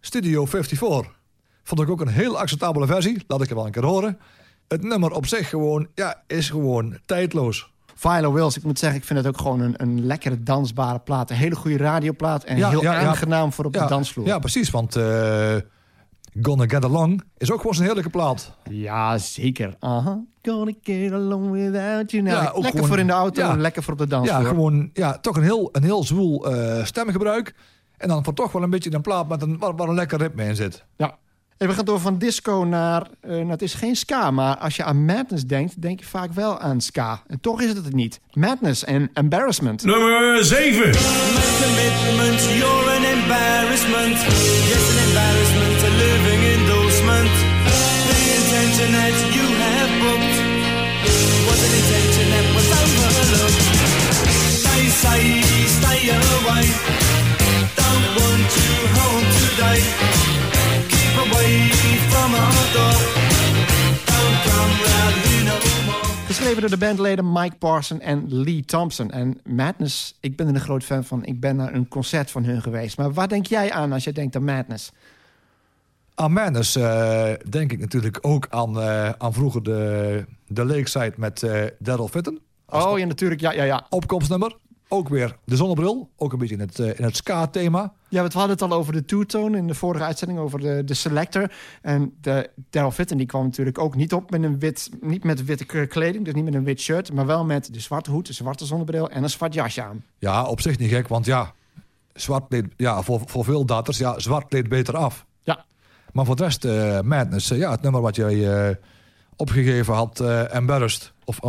Studio 0.00 0.44
54. 0.46 1.14
Vond 1.62 1.80
ik 1.80 1.90
ook 1.90 2.00
een 2.00 2.08
heel 2.08 2.38
acceptabele 2.38 2.86
versie, 2.86 3.24
laat 3.26 3.42
ik 3.42 3.48
er 3.48 3.54
wel 3.54 3.66
een 3.66 3.72
keer 3.72 3.84
horen. 3.84 4.18
Het 4.68 4.82
nummer 4.82 5.12
op 5.12 5.26
zich 5.26 5.48
gewoon, 5.48 5.88
ja, 5.94 6.22
is 6.26 6.50
gewoon 6.50 6.98
tijdloos. 7.06 7.70
Philo 7.94 8.32
Wills, 8.32 8.56
ik 8.56 8.62
moet 8.62 8.78
zeggen, 8.78 8.98
ik 8.98 9.04
vind 9.04 9.18
het 9.18 9.28
ook 9.28 9.38
gewoon 9.40 9.60
een, 9.60 9.74
een 9.76 10.06
lekkere 10.06 10.42
dansbare 10.42 10.98
plaat. 10.98 11.30
Een 11.30 11.36
hele 11.36 11.54
goede 11.56 11.76
radioplaat 11.76 12.44
en 12.44 12.56
Ja, 12.56 12.68
heel 12.70 12.82
ja, 12.82 13.00
ja. 13.00 13.08
aangenaam 13.08 13.52
voor 13.52 13.64
op 13.64 13.74
ja, 13.74 13.82
de 13.82 13.88
dansvloer. 13.88 14.26
Ja, 14.26 14.38
precies, 14.38 14.70
want 14.70 14.96
eh, 14.96 15.56
Gonna 16.42 16.64
Get 16.66 16.84
Along 16.84 17.22
is 17.36 17.50
ook 17.52 17.60
gewoon 17.60 17.76
een 17.76 17.82
heerlijke 17.82 18.10
plaat. 18.10 18.56
Ja, 18.70 19.18
zeker. 19.18 19.74
Aha. 19.78 20.20
Gonna 20.46 20.72
get 20.82 21.12
along 21.12 21.50
without 21.50 22.10
you. 22.10 22.22
Nou, 22.22 22.36
Ja, 22.36 22.42
lekker 22.42 22.70
gewoon- 22.70 22.86
voor 22.86 22.98
in 22.98 23.06
de 23.06 23.12
auto 23.12 23.42
ja. 23.42 23.50
en 23.50 23.60
lekker 23.60 23.82
voor 23.82 23.92
op 23.92 23.98
de 23.98 24.06
dansvloer. 24.06 24.42
Ja, 24.42 24.48
gewoon 24.48 24.90
ja, 24.92 25.18
toch 25.18 25.36
een 25.36 25.42
heel, 25.42 25.68
een 25.72 25.82
heel 25.82 26.04
zwoel 26.04 26.52
eh, 26.54 26.84
stemgebruik. 26.84 27.54
En 27.96 28.08
dan 28.08 28.24
voor 28.24 28.34
toch 28.34 28.52
wel 28.52 28.62
een 28.62 28.70
beetje 28.70 28.94
een 28.94 29.00
plaat 29.00 29.28
met 29.28 29.42
een, 29.42 29.58
waar, 29.58 29.76
waar 29.76 29.88
een 29.88 29.94
lekker 29.94 30.18
ritme 30.18 30.44
in 30.44 30.56
zit. 30.56 30.84
Ja. 30.96 31.16
En 31.56 31.68
we 31.68 31.74
gaan 31.74 31.84
door 31.84 32.00
van 32.00 32.18
disco 32.18 32.64
naar... 32.64 33.06
eh, 33.20 33.30
nou, 33.30 33.50
het 33.50 33.62
is 33.62 33.74
geen 33.74 33.96
ska, 33.96 34.30
maar 34.30 34.56
als 34.56 34.76
je 34.76 34.84
aan 34.84 35.04
Madness 35.04 35.44
denkt... 35.46 35.82
denk 35.82 35.98
je 36.00 36.06
vaak 36.06 36.32
wel 36.32 36.58
aan 36.58 36.80
ska. 36.80 37.22
En 37.26 37.40
toch 37.40 37.60
is 37.60 37.68
het 37.68 37.84
het 37.84 37.94
niet. 37.94 38.20
Madness 38.32 38.84
en 38.84 39.10
Embarrassment. 39.14 39.84
Nummer 39.84 40.44
7. 40.44 40.74
commitment, 41.62 42.40
you're 42.58 42.90
an 42.96 43.04
embarrassment. 43.18 44.16
Yes, 44.70 44.84
an 44.92 44.98
embarrassment, 45.08 45.82
a 45.88 45.90
living 46.04 46.42
endorsement. 46.58 47.30
The 48.08 48.18
intention 48.38 48.88
that 48.98 49.35
home 59.80 60.40
today. 60.40 60.86
Keep 60.88 61.16
away 61.24 61.68
from 62.10 62.34
our 62.34 62.66
door. 62.76 62.98
Don't 64.10 64.38
come 64.48 64.72
round 64.86 65.14
here 65.24 65.44
no 65.44 65.56
more. 65.86 66.26
Geschreven 66.26 66.60
door 66.60 66.70
de 66.70 66.76
bandleden 66.76 67.32
Mike 67.32 67.56
Parson 67.56 68.00
en 68.00 68.24
Lee 68.28 68.64
Thompson. 68.64 69.10
En 69.10 69.40
Madness, 69.44 70.16
ik 70.20 70.36
ben 70.36 70.48
er 70.48 70.54
een 70.54 70.60
groot 70.60 70.84
fan 70.84 71.04
van. 71.04 71.24
Ik 71.24 71.40
ben 71.40 71.56
naar 71.56 71.74
een 71.74 71.88
concert 71.88 72.30
van 72.30 72.44
hun 72.44 72.62
geweest. 72.62 72.98
Maar 72.98 73.12
waar 73.12 73.28
denk 73.28 73.46
jij 73.46 73.72
aan 73.72 73.92
als 73.92 74.04
je 74.04 74.12
denkt 74.12 74.36
aan 74.36 74.44
Madness? 74.44 74.92
Aan 76.14 76.32
Madness 76.32 76.76
eh, 76.76 77.32
denk 77.48 77.72
ik 77.72 77.78
natuurlijk 77.78 78.18
ook 78.20 78.46
aan, 78.50 78.80
eh, 78.80 79.10
aan 79.10 79.32
vroeger 79.32 79.62
de, 79.62 80.24
de 80.46 80.64
Lakeside 80.64 81.12
met 81.16 81.42
eh 81.42 81.64
Daryl 81.78 82.08
Fitton. 82.08 82.40
Als 82.66 82.84
Oh 82.84 82.98
ja, 82.98 83.04
natuurlijk. 83.04 83.40
Ja, 83.40 83.52
ja, 83.52 83.62
ja. 83.64 83.86
opkomstnummer. 83.90 84.56
Ook 84.88 85.08
weer 85.08 85.36
de 85.44 85.56
zonnebril. 85.56 86.10
Ook 86.16 86.32
een 86.32 86.38
beetje 86.38 86.54
in 86.54 86.60
het, 86.60 86.78
eh, 86.78 86.98
in 86.98 87.04
het 87.04 87.16
ska-thema. 87.16 87.92
Ja, 88.08 88.22
we 88.22 88.30
hadden 88.32 88.50
het 88.50 88.62
al 88.62 88.72
over 88.72 88.92
de 88.92 89.04
two-tone 89.04 89.56
in 89.56 89.66
de 89.66 89.74
vorige 89.74 90.04
uitzending, 90.04 90.38
over 90.38 90.60
de, 90.60 90.82
de 90.84 90.94
selector. 90.94 91.52
En 91.82 92.14
de 92.20 92.50
Daryl 92.70 92.90
Fitton, 92.90 93.16
die 93.16 93.26
kwam 93.26 93.44
natuurlijk 93.44 93.78
ook 93.78 93.94
niet 93.94 94.12
op 94.12 94.30
met 94.30 94.42
een 94.42 94.58
wit, 94.58 94.90
niet 95.00 95.24
met 95.24 95.44
witte 95.44 95.86
kleding, 95.86 96.24
dus 96.24 96.34
niet 96.34 96.44
met 96.44 96.54
een 96.54 96.64
wit 96.64 96.80
shirt, 96.80 97.12
maar 97.12 97.26
wel 97.26 97.44
met 97.44 97.72
de 97.72 97.80
zwarte 97.80 98.10
hoed, 98.10 98.26
de 98.26 98.32
zwarte 98.32 98.66
zonnebril 98.66 99.10
en 99.10 99.22
een 99.22 99.30
zwart 99.30 99.54
jasje 99.54 99.82
aan. 99.82 100.04
Ja, 100.18 100.44
op 100.44 100.60
zich 100.60 100.78
niet 100.78 100.90
gek, 100.90 101.08
want 101.08 101.26
ja, 101.26 101.52
zwart 102.12 102.44
leed, 102.52 102.66
ja 102.76 103.02
voor, 103.02 103.20
voor 103.26 103.44
veel 103.44 103.64
datters, 103.64 103.98
ja, 103.98 104.18
zwart 104.18 104.52
leed 104.52 104.68
beter 104.68 104.96
af. 104.96 105.26
Ja. 105.42 105.64
Maar 106.12 106.24
voor 106.24 106.36
de 106.36 106.42
rest, 106.42 106.64
eh, 106.64 107.00
Madness, 107.00 107.50
eh, 107.50 107.58
ja, 107.58 107.70
het 107.70 107.82
nummer 107.82 108.00
wat 108.00 108.16
jij 108.16 108.78
opgegeven 109.36 109.94
had, 109.94 110.20
Embarrassed, 110.50 111.12
of 111.24 111.42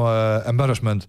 Embarrassment. 0.46 1.08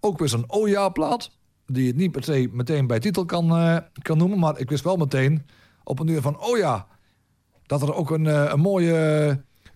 Ook 0.00 0.18
weer 0.18 0.28
zo'n 0.28 0.44
OJA-plaat, 0.46 1.30
die 1.72 1.86
je 1.86 1.94
niet 1.94 2.12
per 2.12 2.24
se 2.24 2.48
meteen 2.52 2.86
bij 2.86 2.98
titel 2.98 3.24
kan, 3.24 3.50
eh, 3.50 3.76
kan 4.02 4.18
noemen. 4.18 4.38
Maar 4.38 4.58
ik 4.58 4.70
wist 4.70 4.84
wel 4.84 4.96
meteen 4.96 5.46
op 5.84 5.98
een 5.98 6.08
uur 6.08 6.20
van, 6.20 6.40
oh 6.40 6.58
ja, 6.58 6.86
dat 7.66 7.82
er 7.82 7.94
ook 7.94 8.10
een, 8.10 8.26
eh, 8.26 8.50
een 8.52 8.60
mooie, 8.60 8.94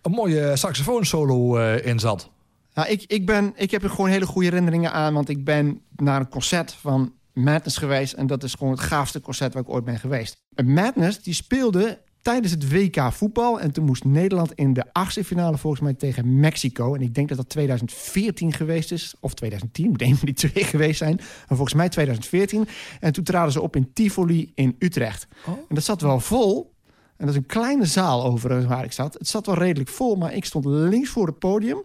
een 0.02 0.10
mooie 0.10 0.56
saxofoonsolo 0.56 1.56
eh 1.56 1.86
in 1.86 1.98
zat. 1.98 2.30
Nou, 2.74 2.88
ik, 2.88 3.04
ik, 3.06 3.26
ben, 3.26 3.52
ik 3.56 3.70
heb 3.70 3.82
er 3.82 3.90
gewoon 3.90 4.10
hele 4.10 4.26
goede 4.26 4.48
herinneringen 4.48 4.92
aan, 4.92 5.14
want 5.14 5.28
ik 5.28 5.44
ben 5.44 5.80
naar 5.96 6.20
een 6.20 6.28
concert 6.28 6.72
van 6.72 7.12
Madness 7.32 7.76
geweest. 7.76 8.12
En 8.12 8.26
dat 8.26 8.42
is 8.42 8.54
gewoon 8.54 8.72
het 8.72 8.82
gaafste 8.82 9.20
concert 9.20 9.54
waar 9.54 9.62
ik 9.62 9.68
ooit 9.68 9.84
ben 9.84 9.98
geweest. 9.98 10.36
Madness 10.64 11.22
die 11.22 11.34
speelde 11.34 11.98
tijdens 12.24 12.52
het 12.52 12.70
WK 12.72 13.12
voetbal. 13.12 13.60
En 13.60 13.72
toen 13.72 13.84
moest 13.84 14.04
Nederland 14.04 14.52
in 14.52 14.72
de 14.72 14.84
achtste 14.92 15.24
finale 15.24 15.58
volgens 15.58 15.82
mij 15.82 15.94
tegen 15.94 16.40
Mexico. 16.40 16.94
En 16.94 17.00
ik 17.00 17.14
denk 17.14 17.28
dat 17.28 17.36
dat 17.36 17.48
2014 17.48 18.52
geweest 18.52 18.92
is. 18.92 19.14
Of 19.20 19.34
2010, 19.34 19.88
moet 19.88 20.02
een 20.02 20.16
van 20.16 20.26
die 20.26 20.34
twee 20.34 20.64
geweest 20.74 20.98
zijn. 20.98 21.16
Maar 21.16 21.56
volgens 21.56 21.74
mij 21.74 21.88
2014. 21.88 22.68
En 23.00 23.12
toen 23.12 23.24
traden 23.24 23.52
ze 23.52 23.60
op 23.60 23.76
in 23.76 23.92
Tivoli 23.92 24.52
in 24.54 24.76
Utrecht. 24.78 25.26
En 25.46 25.74
dat 25.74 25.84
zat 25.84 26.00
wel 26.00 26.20
vol. 26.20 26.72
En 27.16 27.26
dat 27.26 27.34
is 27.34 27.40
een 27.40 27.46
kleine 27.46 27.86
zaal 27.86 28.24
overigens 28.24 28.66
waar 28.66 28.84
ik 28.84 28.92
zat. 28.92 29.14
Het 29.14 29.28
zat 29.28 29.46
wel 29.46 29.54
redelijk 29.54 29.90
vol, 29.90 30.16
maar 30.16 30.34
ik 30.34 30.44
stond 30.44 30.64
links 30.64 31.08
voor 31.08 31.26
het 31.26 31.38
podium. 31.38 31.82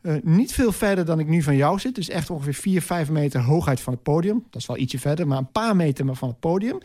Eh, 0.00 0.14
niet 0.22 0.52
veel 0.52 0.72
verder 0.72 1.04
dan 1.04 1.18
ik 1.18 1.26
nu 1.26 1.42
van 1.42 1.56
jou 1.56 1.78
zit. 1.78 1.94
Dus 1.94 2.08
echt 2.08 2.30
ongeveer 2.30 2.54
4, 2.54 2.82
5 2.82 3.10
meter 3.10 3.40
hoogheid 3.40 3.80
van 3.80 3.92
het 3.92 4.02
podium. 4.02 4.44
Dat 4.50 4.60
is 4.60 4.66
wel 4.66 4.76
ietsje 4.76 4.98
verder, 4.98 5.26
maar 5.26 5.38
een 5.38 5.52
paar 5.52 5.76
meter 5.76 6.04
maar 6.04 6.14
van 6.14 6.28
het 6.28 6.40
podium. 6.40 6.78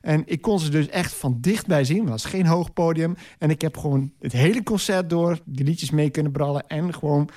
En 0.00 0.22
ik 0.26 0.40
kon 0.40 0.60
ze 0.60 0.70
dus 0.70 0.88
echt 0.88 1.14
van 1.14 1.38
dichtbij 1.40 1.84
zien. 1.84 1.96
Want 1.96 2.08
dat 2.08 2.18
is 2.18 2.24
geen 2.24 2.46
hoog 2.46 2.72
podium. 2.72 3.16
En 3.38 3.50
ik 3.50 3.60
heb 3.60 3.76
gewoon 3.76 4.12
het 4.20 4.32
hele 4.32 4.62
concert 4.62 5.10
door 5.10 5.38
die 5.44 5.64
liedjes 5.64 5.90
mee 5.90 6.10
kunnen 6.10 6.32
brallen. 6.32 6.66
En 6.66 6.94
gewoon, 6.94 7.28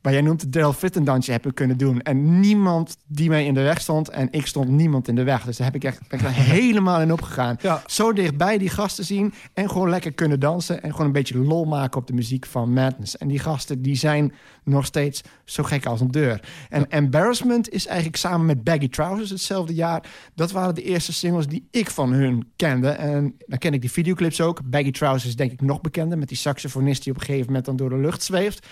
waar 0.00 0.12
jij 0.12 0.22
noemt, 0.22 0.40
het 0.40 0.52
Daryl 0.52 0.74
dansje 1.02 1.30
hebben 1.30 1.54
kunnen 1.54 1.78
doen. 1.78 2.02
En 2.02 2.40
niemand 2.40 2.96
die 3.06 3.28
mij 3.28 3.46
in 3.46 3.54
de 3.54 3.62
weg 3.62 3.80
stond. 3.80 4.08
En 4.08 4.28
ik 4.30 4.46
stond 4.46 4.68
niemand 4.68 5.08
in 5.08 5.14
de 5.14 5.22
weg. 5.22 5.44
Dus 5.44 5.56
daar 5.56 5.66
heb 5.66 5.76
ik 5.76 5.84
echt, 5.84 6.08
ben 6.08 6.20
ik 6.20 6.26
helemaal 6.56 7.00
in 7.00 7.12
opgegaan. 7.12 7.56
Ja. 7.60 7.82
Zo 7.86 8.12
dichtbij 8.12 8.58
die 8.58 8.70
gasten 8.70 9.04
zien. 9.04 9.34
En 9.54 9.70
gewoon 9.70 9.88
lekker 9.88 10.12
kunnen 10.12 10.40
dansen. 10.40 10.82
En 10.82 10.90
gewoon 10.90 11.06
een 11.06 11.12
beetje 11.12 11.38
lol 11.38 11.64
maken 11.64 12.00
op 12.00 12.06
de 12.06 12.12
muziek 12.12 12.46
van 12.46 12.72
Madness. 12.72 13.16
En 13.16 13.28
die 13.28 13.38
gasten 13.38 13.82
die 13.82 13.96
zijn 13.96 14.32
nog 14.68 14.86
steeds 14.86 15.22
zo 15.44 15.62
gek 15.62 15.86
als 15.86 16.00
een 16.00 16.10
deur. 16.10 16.48
En 16.68 16.90
Embarrassment 16.90 17.70
is 17.70 17.86
eigenlijk 17.86 18.16
samen 18.16 18.46
met 18.46 18.64
Baggy 18.64 18.88
Trousers 18.88 19.30
hetzelfde 19.30 19.74
jaar. 19.74 20.10
Dat 20.34 20.50
waren 20.50 20.74
de 20.74 20.82
eerste 20.82 21.12
singles 21.12 21.46
die 21.46 21.68
ik 21.70 21.90
van 21.90 22.12
hun 22.12 22.52
kende. 22.56 22.88
En 22.88 23.34
dan 23.46 23.58
ken 23.58 23.72
ik 23.72 23.80
die 23.80 23.90
videoclips 23.90 24.40
ook. 24.40 24.60
Baggy 24.64 24.90
Trousers 24.90 25.26
is 25.26 25.36
denk 25.36 25.52
ik 25.52 25.60
nog 25.60 25.80
bekender. 25.80 26.18
Met 26.18 26.28
die 26.28 26.36
saxofonist 26.36 27.02
die 27.02 27.12
op 27.12 27.18
een 27.18 27.24
gegeven 27.24 27.46
moment 27.46 27.64
dan 27.64 27.76
door 27.76 27.88
de 27.90 27.98
lucht 27.98 28.22
zweeft. 28.22 28.66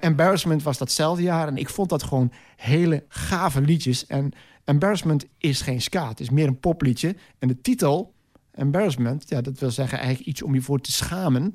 Embarrassment 0.00 0.62
was 0.62 0.78
datzelfde 0.78 1.22
jaar. 1.22 1.48
En 1.48 1.56
ik 1.56 1.68
vond 1.68 1.88
dat 1.88 2.02
gewoon 2.02 2.32
hele 2.56 3.04
gave 3.08 3.60
liedjes. 3.60 4.06
En 4.06 4.32
Embarrassment 4.64 5.26
is 5.38 5.60
geen 5.60 5.80
ska. 5.80 6.08
Het 6.08 6.20
is 6.20 6.30
meer 6.30 6.46
een 6.46 6.60
popliedje. 6.60 7.16
En 7.38 7.48
de 7.48 7.60
titel, 7.60 8.12
Embarrassment, 8.52 9.28
ja, 9.28 9.40
dat 9.40 9.58
wil 9.58 9.70
zeggen 9.70 9.98
eigenlijk 9.98 10.28
iets 10.28 10.42
om 10.42 10.54
je 10.54 10.60
voor 10.60 10.80
te 10.80 10.92
schamen. 10.92 11.54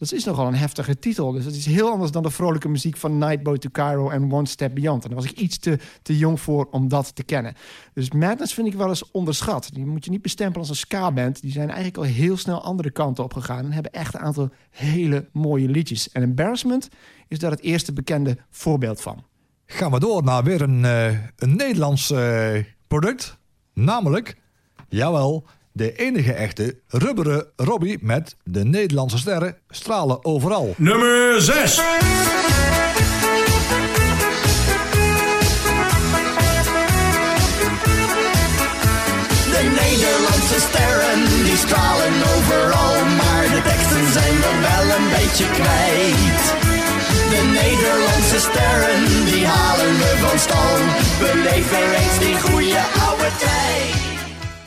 Dat 0.00 0.12
is 0.12 0.24
nogal 0.24 0.46
een 0.46 0.54
heftige 0.54 0.98
titel. 0.98 1.32
Dus 1.32 1.44
dat 1.44 1.52
is 1.52 1.66
heel 1.66 1.90
anders 1.90 2.10
dan 2.10 2.22
de 2.22 2.30
vrolijke 2.30 2.68
muziek 2.68 2.96
van 2.96 3.18
Nightboat 3.18 3.60
to 3.60 3.68
Cairo 3.72 4.10
en 4.10 4.32
One 4.32 4.46
Step 4.46 4.74
Beyond. 4.74 5.02
En 5.02 5.10
daar 5.10 5.18
was 5.18 5.30
ik 5.30 5.38
iets 5.38 5.58
te, 5.58 5.78
te 6.02 6.18
jong 6.18 6.40
voor 6.40 6.68
om 6.70 6.88
dat 6.88 7.14
te 7.14 7.22
kennen. 7.22 7.54
Dus 7.94 8.10
Madness 8.10 8.54
vind 8.54 8.66
ik 8.66 8.74
wel 8.74 8.88
eens 8.88 9.10
onderschat. 9.10 9.70
Die 9.72 9.86
moet 9.86 10.04
je 10.04 10.10
niet 10.10 10.22
bestempelen 10.22 10.60
als 10.60 10.68
een 10.68 10.76
ska-band. 10.76 11.40
Die 11.40 11.52
zijn 11.52 11.68
eigenlijk 11.68 11.96
al 11.96 12.02
heel 12.02 12.36
snel 12.36 12.62
andere 12.62 12.90
kanten 12.90 13.24
op 13.24 13.32
gegaan... 13.32 13.64
en 13.64 13.72
hebben 13.72 13.92
echt 13.92 14.14
een 14.14 14.20
aantal 14.20 14.48
hele 14.70 15.28
mooie 15.32 15.68
liedjes. 15.68 16.12
En 16.12 16.22
Embarrassment 16.22 16.88
is 17.28 17.38
daar 17.38 17.50
het 17.50 17.62
eerste 17.62 17.92
bekende 17.92 18.38
voorbeeld 18.50 19.00
van. 19.00 19.24
Gaan 19.66 19.90
we 19.90 20.00
door 20.00 20.22
naar 20.22 20.44
weer 20.44 20.60
een, 20.60 20.84
eh, 20.84 21.18
een 21.36 21.56
Nederlands 21.56 22.10
eh, 22.10 22.64
product. 22.86 23.38
Namelijk, 23.74 24.36
jawel, 24.88 25.46
de 25.72 25.96
enige 25.96 26.32
echte 26.32 26.78
rubberen 26.86 27.46
Robbie 27.56 27.98
met 28.00 28.36
de 28.44 28.64
Nederlandse 28.64 29.18
sterren 29.18 29.56
stralen 29.70 30.24
overal. 30.24 30.74
Nummer 30.76 31.40
6. 31.40 31.76
De 39.44 39.62
Nederlandse 39.82 40.60
sterren 40.68 41.44
die 41.44 41.56
stralen 41.56 42.14
overal, 42.36 43.04
maar 43.04 43.42
de 43.42 43.62
teksten 43.64 44.12
zijn 44.12 44.36
we 44.44 44.52
wel 44.68 44.96
een 44.96 45.08
beetje 45.18 45.46
kwijt. 45.50 46.42
De 47.30 47.42
Nederlandse 47.62 48.38
sterren 48.38 49.24
die 49.24 49.46
halen 49.46 49.92
we 49.98 50.16
van 50.26 50.38
stal. 50.38 50.76
Beleef 51.18 51.72
er 51.72 51.94
eens 51.94 52.18
die 52.18 52.40
goede 52.40 52.80
oude 53.08 53.30
tijd. 53.38 53.99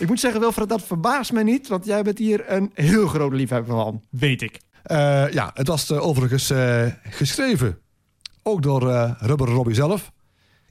Ik 0.04 0.10
moet 0.10 0.20
zeggen, 0.20 0.40
Wilfred, 0.40 0.70
dat 0.70 0.84
verbaast 0.84 1.32
me 1.32 1.44
niet... 1.44 1.68
want 1.68 1.86
jij 1.86 2.04
bent 2.04 2.18
hier 2.18 2.52
een 2.52 2.72
heel 2.74 3.08
groot 3.08 3.34
liefhebber 3.34 3.76
van, 3.76 4.04
weet 4.10 4.42
ik. 4.42 4.60
Eh, 4.84 5.30
ja, 5.32 5.52
het 5.54 5.68
was 5.68 5.90
eh, 5.90 6.06
overigens 6.06 6.50
eh, 6.50 6.86
geschreven. 7.04 7.78
Ook 8.42 8.62
door 8.62 9.14
Rubber 9.20 9.48
Robbie 9.48 9.76
zelf. 9.76 10.12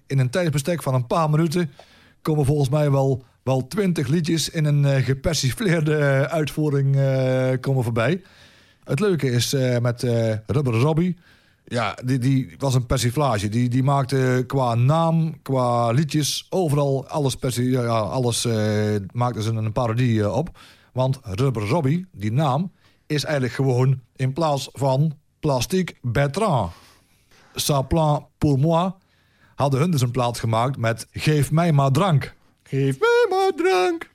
In 0.07 0.19
een 0.19 0.31
tijdsbestek 0.31 0.83
van 0.83 0.95
een 0.95 1.07
paar 1.07 1.31
minuten 1.31 1.71
komen 2.23 2.45
volgens 2.45 2.69
mij 2.69 2.91
wel, 2.91 3.25
wel 3.43 3.67
twintig 3.67 4.09
liedjes 4.09 4.49
in 4.49 4.65
een 4.65 5.03
gepersifleerde 5.03 6.29
uitvoering 6.31 6.97
komen 7.61 7.85
voorbij. 7.85 8.23
Het 8.85 9.01
leuke 9.01 9.31
is 9.31 9.53
met 9.81 10.03
Rubber 10.47 10.75
Robbie. 10.75 11.17
Ja, 11.65 11.99
die, 12.05 12.19
die 12.19 12.55
was 12.59 12.75
een 12.75 12.87
persiflage. 12.87 13.49
Die, 13.49 13.69
die 13.69 13.83
maakte 13.83 14.45
qua 14.47 14.75
naam, 14.75 15.43
qua 15.43 15.91
liedjes, 15.91 16.47
overal 16.51 17.07
alles, 17.09 17.37
persi 17.37 17.71
ja, 17.71 17.99
alles 17.99 18.45
eh, 18.45 18.97
maakte 19.13 19.43
ze 19.43 19.51
een 19.51 19.73
parodie 19.73 20.23
eh, 20.23 20.37
op. 20.37 20.59
Want 20.93 21.19
Rubber 21.23 21.69
Robbie, 21.69 22.07
die 22.13 22.33
naam, 22.33 22.73
is 23.07 23.25
eigenlijk 23.25 23.55
gewoon 23.55 24.01
in 24.17 24.33
plaats 24.33 24.69
van 24.73 25.13
Plastique 25.41 25.95
Bertrand. 26.03 26.71
Ça 27.55 27.87
plan 27.89 28.27
pour 28.39 28.59
moi. 28.59 28.93
Hadden 29.55 29.81
hun 29.81 29.91
dus 29.91 30.01
een 30.01 30.11
plaat 30.11 30.39
gemaakt 30.39 30.77
met 30.77 31.07
Geef 31.11 31.51
mij 31.51 31.73
maar 31.73 31.91
drank. 31.91 32.35
Geef 32.63 32.99
mij 32.99 33.27
maar 33.31 33.53
drank. 33.57 34.12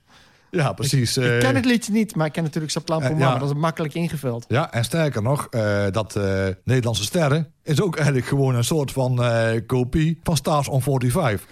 Ja, 0.50 0.72
precies. 0.72 1.16
Ik 1.16 1.24
eh, 1.24 1.38
ken 1.38 1.54
het 1.54 1.64
liedje 1.64 1.92
niet, 1.92 2.14
maar 2.16 2.26
ik 2.26 2.32
ken 2.32 2.42
natuurlijk 2.42 2.72
Saplan 2.72 3.02
eh, 3.02 3.18
ja. 3.18 3.30
maar 3.30 3.38
dat 3.38 3.48
is 3.48 3.56
makkelijk 3.56 3.94
ingevuld. 3.94 4.44
Ja, 4.48 4.72
en 4.72 4.84
sterker 4.84 5.22
nog, 5.22 5.46
eh, 5.50 5.84
dat 5.90 6.16
eh, 6.16 6.46
Nederlandse 6.64 7.02
Sterren 7.02 7.52
is 7.62 7.80
ook 7.80 7.96
eigenlijk 7.96 8.26
gewoon 8.26 8.54
een 8.54 8.64
soort 8.64 8.92
van 8.92 9.22
eh, 9.24 9.60
kopie 9.66 10.20
van 10.22 10.36
Stars 10.36 10.68
on 10.68 10.82
45. 10.82 11.46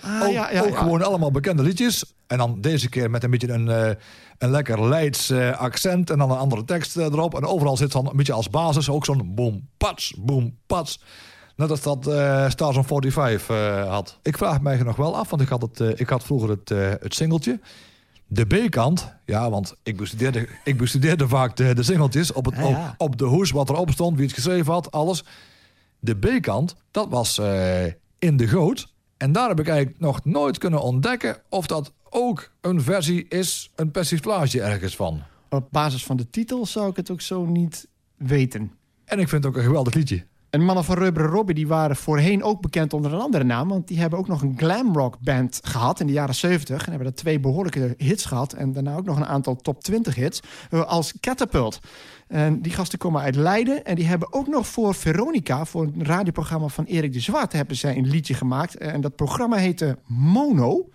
Ah, 0.00 0.22
ook 0.22 0.32
ja, 0.32 0.50
ja, 0.50 0.60
ook 0.62 0.76
gewoon 0.78 1.02
allemaal 1.02 1.30
bekende 1.30 1.62
liedjes. 1.62 2.14
En 2.26 2.38
dan 2.38 2.60
deze 2.60 2.88
keer 2.88 3.10
met 3.10 3.24
een 3.24 3.30
beetje 3.30 3.52
een, 3.52 3.68
eh, 3.68 3.90
een 4.38 4.50
lekker 4.50 4.88
Leids 4.88 5.30
eh, 5.30 5.58
accent 5.58 6.10
en 6.10 6.18
dan 6.18 6.30
een 6.30 6.36
andere 6.38 6.64
tekst 6.64 6.96
eh, 6.96 7.04
erop. 7.04 7.34
En 7.34 7.44
overal 7.44 7.76
zit 7.76 7.92
dan 7.92 8.06
een 8.10 8.16
beetje 8.16 8.32
als 8.32 8.50
basis 8.50 8.88
ook 8.88 9.04
zo'n 9.04 9.34
boom, 9.34 9.68
pats, 9.76 10.14
boom, 10.18 10.56
pats. 10.66 11.00
Net 11.56 11.70
als 11.70 11.82
dat 11.82 12.06
eh, 12.06 12.48
Stars 12.48 12.76
on 12.76 12.84
45 12.84 13.48
eh, 13.48 13.88
had. 13.88 14.18
Ik 14.22 14.36
vraag 14.36 14.60
mij 14.60 14.76
nog 14.82 14.96
wel 14.96 15.16
af, 15.16 15.30
want 15.30 15.42
ik 15.42 15.48
had, 15.48 15.62
het, 15.62 15.80
eh, 15.80 15.88
ik 15.94 16.08
had 16.08 16.24
vroeger 16.24 16.48
het, 16.48 16.70
eh, 16.70 16.90
het 17.00 17.14
singeltje. 17.14 17.60
De 18.30 18.44
B-kant, 18.44 19.14
ja, 19.24 19.50
want 19.50 19.74
ik 19.82 19.96
bestudeerde, 19.96 20.48
ik 20.64 20.76
bestudeerde 20.76 21.28
vaak 21.28 21.56
de, 21.56 21.74
de 21.74 21.82
singeltjes 21.82 22.32
op, 22.32 22.44
het, 22.44 22.54
Ja, 22.56 22.68
ja. 22.68 22.94
Op, 22.98 23.08
op 23.08 23.18
de 23.18 23.24
hoes, 23.24 23.50
wat 23.50 23.68
erop 23.68 23.90
stond, 23.90 24.16
wie 24.16 24.26
het 24.26 24.34
geschreven 24.34 24.72
had, 24.72 24.90
alles. 24.90 25.24
De 25.98 26.16
B-kant, 26.16 26.76
dat 26.90 27.08
was 27.08 27.38
eh, 27.38 27.84
in 28.18 28.36
de 28.36 28.48
goot. 28.48 28.94
En 29.16 29.32
daar 29.32 29.48
heb 29.48 29.60
ik 29.60 29.68
eigenlijk 29.68 30.00
nog 30.00 30.24
nooit 30.24 30.58
kunnen 30.58 30.82
ontdekken 30.82 31.36
of 31.48 31.66
dat 31.66 31.92
ook 32.10 32.52
een 32.60 32.82
versie 32.82 33.28
is, 33.28 33.70
een 33.74 33.90
persiflage 33.90 34.62
ergens 34.62 34.96
van. 34.96 35.22
Op 35.48 35.68
basis 35.70 36.04
van 36.04 36.16
de 36.16 36.30
titel 36.30 36.66
zou 36.66 36.90
ik 36.90 36.96
het 36.96 37.10
ook 37.10 37.20
zo 37.20 37.44
niet 37.44 37.88
weten. 38.16 38.72
En 39.04 39.18
ik 39.18 39.28
vind 39.28 39.44
het 39.44 39.52
ook 39.52 39.58
een 39.58 39.66
geweldig 39.66 39.94
liedje. 39.94 40.26
En 40.50 40.64
mannen 40.64 40.84
van 40.84 40.96
Rubber 40.96 41.24
Robbie 41.26 41.54
die 41.54 41.66
waren 41.66 41.96
voorheen 41.96 42.42
ook 42.42 42.60
bekend 42.60 42.92
onder 42.92 43.12
een 43.12 43.20
andere 43.20 43.44
naam. 43.44 43.68
Want 43.68 43.88
die 43.88 43.98
hebben 43.98 44.18
ook 44.18 44.28
nog 44.28 44.42
een 44.42 44.54
glamrock 44.56 45.18
band 45.20 45.60
gehad 45.62 46.00
in 46.00 46.06
de 46.06 46.12
jaren 46.12 46.34
70. 46.34 46.78
En 46.84 46.88
hebben 46.90 47.04
daar 47.08 47.16
twee 47.16 47.40
behoorlijke 47.40 47.94
hits 47.96 48.24
gehad. 48.24 48.52
En 48.52 48.72
daarna 48.72 48.96
ook 48.96 49.04
nog 49.04 49.16
een 49.16 49.26
aantal 49.26 49.56
top 49.56 49.82
20 49.82 50.14
hits. 50.14 50.40
eh, 50.70 50.84
Als 50.84 51.12
Catapult. 51.20 51.78
En 52.28 52.62
die 52.62 52.72
gasten 52.72 52.98
komen 52.98 53.22
uit 53.22 53.34
Leiden. 53.36 53.84
En 53.84 53.94
die 53.94 54.06
hebben 54.06 54.32
ook 54.32 54.46
nog 54.46 54.66
voor 54.66 54.94
Veronica, 54.94 55.64
voor 55.64 55.82
een 55.82 56.04
radioprogramma 56.04 56.68
van 56.68 56.84
Erik 56.84 57.12
de 57.12 57.20
Zwart, 57.20 57.52
hebben 57.52 57.76
zij 57.76 57.96
een 57.96 58.08
liedje 58.08 58.34
gemaakt. 58.34 58.76
En 58.76 59.00
dat 59.00 59.16
programma 59.16 59.56
heette 59.56 59.98
Mono. 60.06 60.88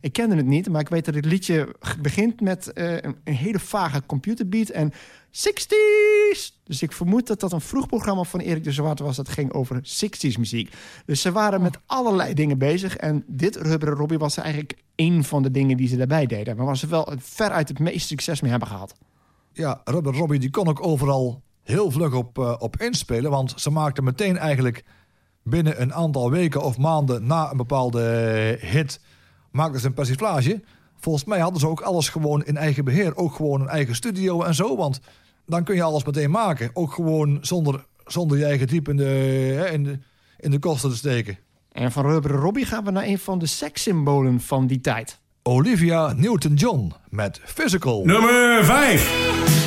Ik 0.00 0.12
kende 0.12 0.36
het 0.36 0.46
niet, 0.46 0.68
maar 0.68 0.80
ik 0.80 0.88
weet 0.88 1.04
dat 1.04 1.14
het 1.14 1.24
liedje 1.24 1.74
begint 2.00 2.40
met 2.40 2.72
eh, 2.72 2.92
een, 2.92 3.16
een 3.24 3.34
hele 3.34 3.58
vage 3.58 4.02
computerbeat 4.06 4.68
en 4.68 4.92
60s. 5.34 6.62
Dus 6.64 6.82
ik 6.82 6.92
vermoed 6.92 7.26
dat 7.26 7.40
dat 7.40 7.52
een 7.52 7.60
vroeg 7.60 7.86
programma 7.86 8.22
van 8.22 8.40
Erik 8.40 8.64
de 8.64 8.72
Zwart 8.72 8.98
was 8.98 9.16
dat 9.16 9.28
ging 9.28 9.52
over 9.52 9.76
60s 9.76 10.38
muziek. 10.38 10.74
Dus 11.06 11.20
ze 11.20 11.32
waren 11.32 11.62
met 11.62 11.78
allerlei 11.86 12.34
dingen 12.34 12.58
bezig 12.58 12.96
en 12.96 13.24
dit 13.26 13.56
Rubberen 13.56 13.94
Robbie 13.94 14.18
was 14.18 14.36
eigenlijk 14.36 14.78
één 14.94 15.24
van 15.24 15.42
de 15.42 15.50
dingen 15.50 15.76
die 15.76 15.88
ze 15.88 15.96
daarbij 15.96 16.26
deden. 16.26 16.56
Maar 16.56 16.66
waar 16.66 16.76
ze 16.76 16.86
wel 16.86 17.12
veruit 17.18 17.68
het 17.68 17.78
meeste 17.78 18.06
succes 18.06 18.40
mee 18.40 18.50
hebben 18.50 18.68
gehad. 18.68 18.94
Ja, 19.52 19.80
Rubber 19.84 20.14
Robbie 20.14 20.38
die 20.38 20.50
kon 20.50 20.68
ook 20.68 20.86
overal 20.86 21.42
heel 21.62 21.90
vlug 21.90 22.14
op, 22.14 22.38
eh, 22.38 22.54
op 22.58 22.80
inspelen. 22.80 23.30
Want 23.30 23.52
ze 23.56 23.70
maakten 23.70 24.04
meteen 24.04 24.36
eigenlijk 24.36 24.84
binnen 25.42 25.80
een 25.80 25.94
aantal 25.94 26.30
weken 26.30 26.62
of 26.62 26.78
maanden 26.78 27.26
na 27.26 27.50
een 27.50 27.56
bepaalde 27.56 28.00
hit... 28.60 29.00
maakten 29.50 29.80
ze 29.80 29.86
een 29.86 29.94
persiflage. 29.94 30.62
Volgens 30.96 31.24
mij 31.24 31.38
hadden 31.38 31.60
ze 31.60 31.68
ook 31.68 31.80
alles 31.80 32.08
gewoon 32.08 32.44
in 32.44 32.56
eigen 32.56 32.84
beheer. 32.84 33.16
Ook 33.16 33.34
gewoon 33.34 33.60
een 33.60 33.68
eigen 33.68 33.94
studio 33.94 34.42
en 34.42 34.54
zo. 34.54 34.76
Want 34.76 35.00
dan 35.46 35.64
kun 35.64 35.74
je 35.74 35.82
alles 35.82 36.04
meteen 36.04 36.30
maken. 36.30 36.70
Ook 36.72 36.92
gewoon 36.92 37.38
zonder, 37.40 37.84
zonder 38.04 38.38
je 38.38 38.44
eigen 38.44 38.66
diep 38.66 38.88
in 38.88 38.96
de, 38.96 39.04
hè, 39.56 39.70
in, 39.70 39.84
de, 39.84 39.98
in 40.38 40.50
de 40.50 40.58
kosten 40.58 40.90
te 40.90 40.96
steken. 40.96 41.38
En 41.72 41.92
van 41.92 42.06
Rubberen 42.06 42.40
Robbie 42.40 42.64
gaan 42.64 42.84
we 42.84 42.90
naar 42.90 43.04
een 43.04 43.18
van 43.18 43.38
de 43.38 43.46
sekssymbolen 43.46 44.40
van 44.40 44.66
die 44.66 44.80
tijd. 44.80 45.20
Olivia 45.42 46.12
Newton-John 46.12 46.92
met 47.08 47.40
Physical. 47.44 48.04
Nummer 48.04 48.64
5. 48.64 49.63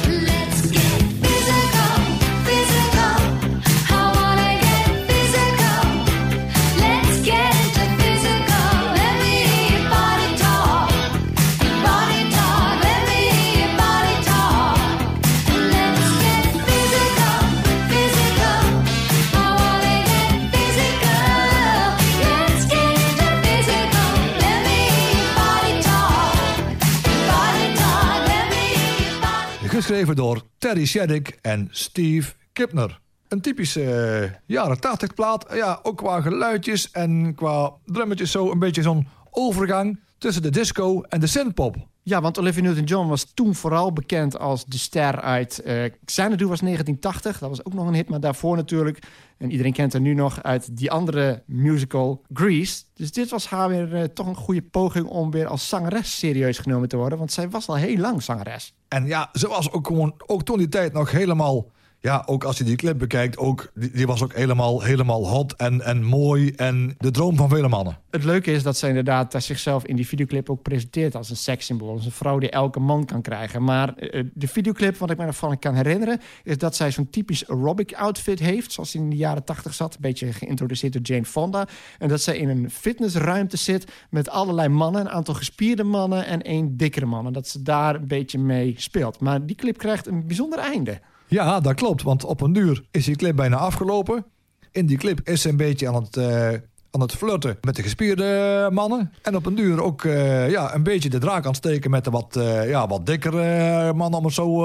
Geschreven 29.87 30.15
door 30.15 30.41
Terry 30.57 30.85
Sheddick 30.85 31.37
en 31.41 31.67
Steve 31.71 32.33
Kipner. 32.53 32.99
Een 33.27 33.41
typische 33.41 33.83
eh, 33.83 34.31
jaren 34.45 34.79
80 34.79 35.13
plaat. 35.13 35.45
Ja, 35.53 35.79
ook 35.83 35.97
qua 35.97 36.21
geluidjes 36.21 36.91
en 36.91 37.35
qua 37.35 37.73
drummetjes 37.85 38.31
zo 38.31 38.51
een 38.51 38.59
beetje 38.59 38.81
zo'n 38.81 39.07
overgang 39.31 39.99
tussen 40.17 40.41
de 40.41 40.49
disco 40.49 41.01
en 41.01 41.19
de 41.19 41.27
synthpop. 41.27 41.75
Ja, 42.07 42.21
want 42.21 42.39
Olivia 42.39 42.61
Newton-John 42.61 43.07
was 43.07 43.23
toen 43.33 43.55
vooral 43.55 43.93
bekend 43.93 44.39
als 44.39 44.65
de 44.65 44.77
ster 44.77 45.21
uit... 45.21 45.61
eh 45.61 45.83
Xanadu 46.05 46.47
was 46.47 46.59
1980, 46.59 47.39
dat 47.39 47.49
was 47.49 47.65
ook 47.65 47.73
nog 47.73 47.87
een 47.87 47.93
hit, 47.93 48.09
maar 48.09 48.19
daarvoor 48.19 48.55
natuurlijk... 48.55 48.99
en 49.37 49.51
iedereen 49.51 49.73
kent 49.73 49.93
haar 49.93 50.01
nu 50.01 50.13
nog 50.13 50.43
uit 50.43 50.77
die 50.77 50.91
andere 50.91 51.43
musical 51.45 52.21
Grease. 52.33 52.83
Dus 52.93 53.11
dit 53.11 53.29
was 53.29 53.47
haar 53.47 53.69
weer 53.69 53.95
eh, 53.95 54.03
toch 54.03 54.27
een 54.27 54.35
goede 54.35 54.61
poging 54.61 55.05
om 55.05 55.31
weer 55.31 55.47
als 55.47 55.69
zangeres 55.69 56.17
serieus 56.17 56.57
genomen 56.57 56.89
te 56.89 56.97
worden... 56.97 57.17
want 57.17 57.31
zij 57.31 57.49
was 57.49 57.67
al 57.67 57.75
heel 57.75 57.97
lang 57.97 58.23
zangeres. 58.23 58.73
En 58.87 59.05
ja, 59.05 59.29
ze 59.33 59.47
was 59.47 59.71
ook 59.71 59.87
gewoon, 59.87 60.13
ook 60.25 60.43
toen 60.43 60.57
die 60.57 60.69
tijd 60.69 60.93
nog 60.93 61.11
helemaal... 61.11 61.65
Ja, 62.07 62.23
ook 62.25 62.43
als 62.43 62.57
je 62.57 62.63
die 62.63 62.75
clip 62.75 62.97
bekijkt, 62.97 63.37
ook, 63.37 63.71
die, 63.73 64.07
was 64.07 64.23
ook 64.23 64.33
helemaal, 64.33 64.81
helemaal 64.81 65.27
hot 65.27 65.55
en, 65.55 65.81
en 65.81 66.03
mooi. 66.03 66.51
En 66.55 66.95
de 66.97 67.11
droom 67.11 67.35
van 67.35 67.49
vele 67.49 67.67
mannen. 67.67 67.97
Het 68.09 68.23
leuke 68.23 68.51
is 68.51 68.63
dat 68.63 68.77
zij 68.77 68.89
inderdaad 68.89 69.33
eh, 69.33 69.41
zichzelf 69.41 69.85
in 69.85 69.95
die 69.95 70.07
videoclip 70.07 70.49
ook 70.49 70.61
presenteert 70.61 71.15
als 71.15 71.29
een 71.29 71.35
sekssymbool. 71.35 71.91
Als 71.91 72.05
een 72.05 72.11
vrouw 72.11 72.39
die 72.39 72.49
elke 72.49 72.79
man 72.79 73.05
kan 73.05 73.21
krijgen. 73.21 73.63
Maar 73.63 73.95
eh, 73.95 74.23
de 74.33 74.47
videoclip, 74.47 74.97
wat 74.97 75.09
ik 75.09 75.17
me 75.17 75.25
ervan 75.25 75.59
kan 75.59 75.75
herinneren, 75.75 76.19
is 76.43 76.57
dat 76.57 76.75
zij 76.75 76.91
zo'n 76.91 77.09
typisch 77.09 77.49
aerobic 77.49 77.93
outfit 77.93 78.39
heeft. 78.39 78.71
Zoals 78.71 78.91
die 78.91 79.01
in 79.01 79.09
de 79.09 79.15
jaren 79.15 79.43
tachtig 79.43 79.73
zat. 79.73 79.93
Een 79.93 80.01
beetje 80.01 80.33
geïntroduceerd 80.33 80.93
door 80.93 81.01
Jane 81.01 81.25
Fonda. 81.25 81.67
En 81.99 82.07
dat 82.07 82.21
zij 82.21 82.37
in 82.37 82.49
een 82.49 82.69
fitnessruimte 82.71 83.57
zit 83.57 83.91
met 84.09 84.29
allerlei 84.29 84.67
mannen. 84.67 85.01
Een 85.01 85.09
aantal 85.09 85.33
gespierde 85.33 85.83
mannen 85.83 86.25
en 86.25 86.41
één 86.41 86.77
dikkere 86.77 87.05
man. 87.05 87.25
En 87.25 87.33
dat 87.33 87.47
ze 87.47 87.61
daar 87.61 87.95
een 87.95 88.07
beetje 88.07 88.39
mee 88.39 88.73
speelt. 88.77 89.19
Maar 89.19 89.45
die 89.45 89.55
clip 89.55 89.77
krijgt 89.77 90.07
een 90.07 90.27
bijzonder 90.27 90.59
einde. 90.59 90.99
Ja, 91.27 91.59
dat 91.59 91.73
klopt. 91.73 92.03
Want 92.03 92.23
op 92.23 92.41
een 92.41 92.53
duur 92.53 92.83
is 92.91 93.05
die 93.05 93.15
clip 93.15 93.35
bijna 93.35 93.57
afgelopen. 93.57 94.25
In 94.71 94.85
die 94.85 94.97
clip 94.97 95.19
is 95.23 95.41
ze 95.41 95.49
een 95.49 95.57
beetje 95.57 95.87
aan 95.87 95.95
het, 95.95 96.17
eh, 96.17 96.47
aan 96.91 97.01
het 97.01 97.11
flirten 97.11 97.57
met 97.61 97.75
de 97.75 97.81
gespierde 97.81 98.69
mannen. 98.71 99.13
En 99.21 99.35
op 99.35 99.45
een 99.45 99.55
duur 99.55 99.83
ook 99.83 100.03
eh, 100.03 100.49
ja, 100.49 100.73
een 100.73 100.83
beetje 100.83 101.09
de 101.09 101.17
draak 101.17 101.43
aan 101.43 101.47
het 101.47 101.55
steken 101.55 101.89
met 101.89 102.03
de 102.03 102.09
wat, 102.09 102.35
eh, 102.35 102.69
ja, 102.69 102.87
wat 102.87 103.05
dikkere 103.05 103.93
mannen, 103.93 104.19
om 104.19 104.25
het 104.25 104.33
zo 104.33 104.61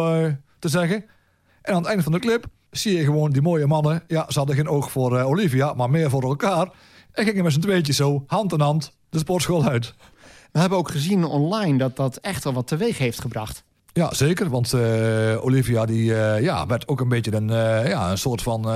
te 0.58 0.68
zeggen. 0.68 1.04
En 1.62 1.72
aan 1.74 1.80
het 1.80 1.86
einde 1.86 2.02
van 2.02 2.12
de 2.12 2.18
clip 2.18 2.44
zie 2.70 2.96
je 2.96 3.04
gewoon 3.04 3.30
die 3.30 3.42
mooie 3.42 3.66
mannen. 3.66 4.02
Ja, 4.06 4.24
ze 4.28 4.38
hadden 4.38 4.56
geen 4.56 4.68
oog 4.68 4.90
voor 4.90 5.20
Olivia, 5.20 5.72
maar 5.72 5.90
meer 5.90 6.10
voor 6.10 6.22
elkaar. 6.22 6.70
En 7.12 7.24
gingen 7.24 7.44
met 7.44 7.52
z'n 7.52 7.60
tweetjes 7.60 7.96
zo, 7.96 8.24
hand 8.26 8.52
in 8.52 8.60
hand, 8.60 8.96
de 9.08 9.18
sportschool 9.18 9.64
uit. 9.64 9.94
We 10.52 10.58
hebben 10.58 10.78
ook 10.78 10.90
gezien 10.90 11.24
online 11.24 11.78
dat 11.78 11.96
dat 11.96 12.16
echt 12.16 12.44
wel 12.44 12.52
wat 12.52 12.66
teweeg 12.66 12.98
heeft 12.98 13.20
gebracht. 13.20 13.64
Ja, 13.92 14.14
zeker. 14.14 14.50
Want 14.50 14.72
eh, 14.72 15.44
Olivia 15.44 15.84
die, 15.84 16.14
eh, 16.14 16.42
ja, 16.42 16.66
werd 16.66 16.88
ook 16.88 17.00
een 17.00 17.08
beetje 17.08 17.34
een, 17.34 17.50
eh, 17.50 17.88
ja, 17.88 18.10
een 18.10 18.18
soort 18.18 18.42
van 18.42 18.66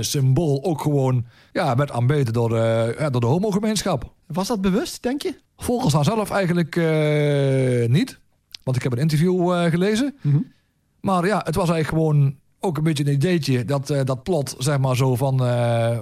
symbool. 0.00 0.64
Ook 0.64 0.80
gewoon 0.80 1.24
ja, 1.52 1.76
werd 1.76 1.90
aanbeten 1.90 2.32
door, 2.32 2.56
ja, 2.98 3.10
door 3.10 3.20
de 3.20 3.26
homogemeenschap. 3.26 4.12
Was 4.26 4.48
dat 4.48 4.60
bewust, 4.60 5.02
denk 5.02 5.22
je? 5.22 5.34
Volgens 5.56 5.94
haar 5.94 6.04
zelf 6.04 6.30
eigenlijk 6.30 6.76
niet. 7.88 8.20
Want 8.62 8.76
ik 8.76 8.82
heb 8.82 8.92
een 8.92 8.98
interview 8.98 9.68
gelezen. 9.70 10.14
Maar 11.00 11.26
ja, 11.26 11.40
het 11.44 11.54
was 11.54 11.70
eigenlijk 11.70 12.02
gewoon 12.02 12.36
ook 12.60 12.76
een 12.76 12.82
beetje 12.82 13.04
een 13.06 13.12
ideetje. 13.12 13.64
Dat, 13.64 13.86
dat 14.04 14.22
plot, 14.22 14.54
zeg 14.58 14.78
maar 14.78 14.96
zo, 14.96 15.16
van, 15.16 15.38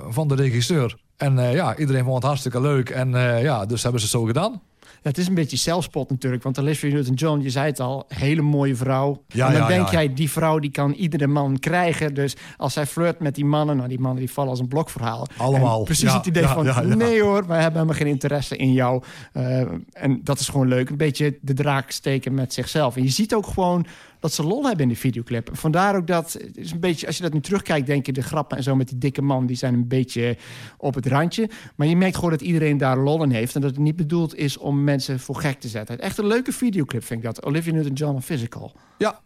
van 0.09 0.29
de 0.29 0.35
regisseur. 0.35 0.99
En 1.17 1.53
ja, 1.53 1.77
iedereen 1.77 2.05
vond 2.05 2.17
het 2.17 2.25
hartstikke 2.25 2.61
leuk. 2.61 2.91
En 2.91 3.11
ja, 3.43 3.67
dus 3.67 3.83
hebben 3.83 4.01
ze 4.01 4.07
het 4.07 4.17
zo 4.17 4.25
gedaan. 4.25 4.61
Het 5.03 5.19
is 5.19 5.29
een 5.29 5.35
beetje 5.35 5.57
zelfspot 5.57 6.11
natuurlijk. 6.11 6.43
Want 6.43 6.59
Olivia 6.59 6.93
Newton-John, 6.93 7.41
je 7.41 7.51
zei 7.51 7.67
het 7.67 7.81
al, 7.81 8.05
hele 8.09 8.43
mooie 8.43 8.77
vrouw. 8.77 9.25
Ja, 9.29 9.47
en 9.47 9.53
dan 9.53 9.63
ja, 9.63 9.69
denk 9.69 9.87
ja. 9.87 9.93
jij, 9.93 10.15
die 10.15 10.31
vrouw 10.31 10.59
die 10.59 10.71
kan 10.71 10.93
iedere 10.93 11.27
man 11.27 11.59
krijgen. 11.59 12.15
Dus 12.15 12.37
als 12.57 12.73
zij 12.73 12.87
flirt 12.87 13.21
met 13.21 13.35
die 13.35 13.45
mannen, 13.45 13.77
nou 13.77 13.89
die 13.89 14.01
mannen 14.01 14.21
die 14.21 14.33
vallen 14.33 14.51
als 14.51 14.61
een 14.61 14.69
blokverhaal. 14.69 15.27
Allemaal. 15.37 15.79
En 15.79 15.85
precies 15.85 16.13
het 16.13 16.27
idee 16.27 16.47
van, 16.47 16.97
nee 16.99 17.23
hoor, 17.23 17.47
wij 17.47 17.61
hebben 17.61 17.81
helemaal 17.81 18.01
geen 18.01 18.13
interesse 18.13 18.57
in 18.57 18.73
jou. 18.73 19.03
Eh, 19.33 19.61
en 19.93 20.21
dat 20.23 20.39
is 20.39 20.49
gewoon 20.49 20.69
leuk. 20.69 20.91
Een 20.91 20.97
beetje 20.97 21.39
de 21.41 21.55
draak 21.55 21.91
steken 21.91 22.35
met 22.35 22.53
zichzelf. 22.53 22.97
En 22.97 23.03
je 23.03 23.09
ziet 23.09 23.35
ook 23.35 23.47
gewoon 23.47 23.87
dat 24.21 24.33
ze 24.33 24.43
lol 24.43 24.65
hebben 24.65 24.83
in 24.83 24.89
de 24.89 24.97
videoclip. 24.99 25.49
Vandaar 25.53 25.97
ook 25.97 26.07
dat, 26.07 26.33
het 26.33 26.57
is 26.57 26.71
een 26.73 26.81
beetje, 26.81 27.07
als 27.07 27.17
je 27.17 27.23
dat 27.23 27.33
nu 27.33 27.41
terugkijkt, 27.41 27.87
denk 27.87 28.07
je 28.07 28.13
de 28.13 28.23
grappen 28.23 28.57
en 28.57 28.63
zo 28.63 28.77
met 28.77 28.89
die 28.89 28.99
dikke 28.99 29.23
man, 29.23 29.47
die 29.47 29.57
zijn 29.57 29.75
een 29.75 29.89
beetje 29.89 30.37
op 30.79 30.95
het 30.95 31.07
randje. 31.07 31.49
Maar 31.77 31.87
je 31.87 31.97
merkt 31.97 32.15
gewoon 32.15 32.31
dat 32.31 32.41
iedereen 32.41 32.79
daar 32.79 32.99
lol 32.99 33.23
in 33.23 33.31
heeft. 33.31 33.55
En 33.55 33.61
dat 33.61 33.71
het 33.71 33.79
niet 33.81 33.97
bedoeld 33.97 34.35
is 34.37 34.57
om 34.57 34.85
mensen 34.85 35.21
voor 35.21 35.37
gek 35.37 35.61
te 35.61 35.69
zetten. 35.69 35.99
Echt 35.99 36.19
een 36.19 36.27
leuke 36.27 36.53
videoclip 36.53 37.05
vind 37.05 37.21
ik 37.21 37.27
dat. 37.27 37.45
Olivia 37.45 37.73
Newton-John 37.73 38.15
en 38.15 38.23
Physical. 38.23 38.73
Ja, 38.99 39.21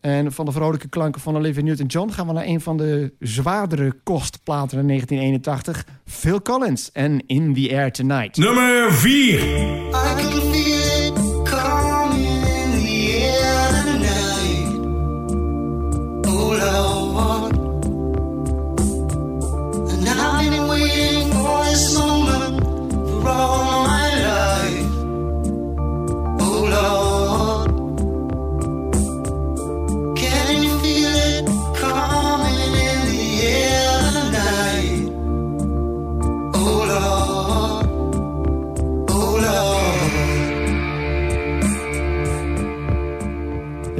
En 0.00 0.32
van 0.32 0.44
de 0.44 0.52
vrolijke 0.52 0.88
klanken 0.88 1.20
van 1.20 1.36
Olivia 1.36 1.62
Newton-John 1.62 2.10
gaan 2.10 2.26
we 2.26 2.32
naar 2.32 2.46
een 2.46 2.60
van 2.60 2.76
de 2.76 3.12
zwaardere 3.18 3.92
kostplaten 4.02 4.78
in 4.78 4.86
1981. 4.86 5.86
Phil 6.06 6.42
Collins 6.42 6.92
en 6.92 7.26
In 7.26 7.54
the 7.54 7.68
Air 7.72 7.92
Tonight. 7.92 8.36
Nummer 8.36 8.92
4. 8.92 10.81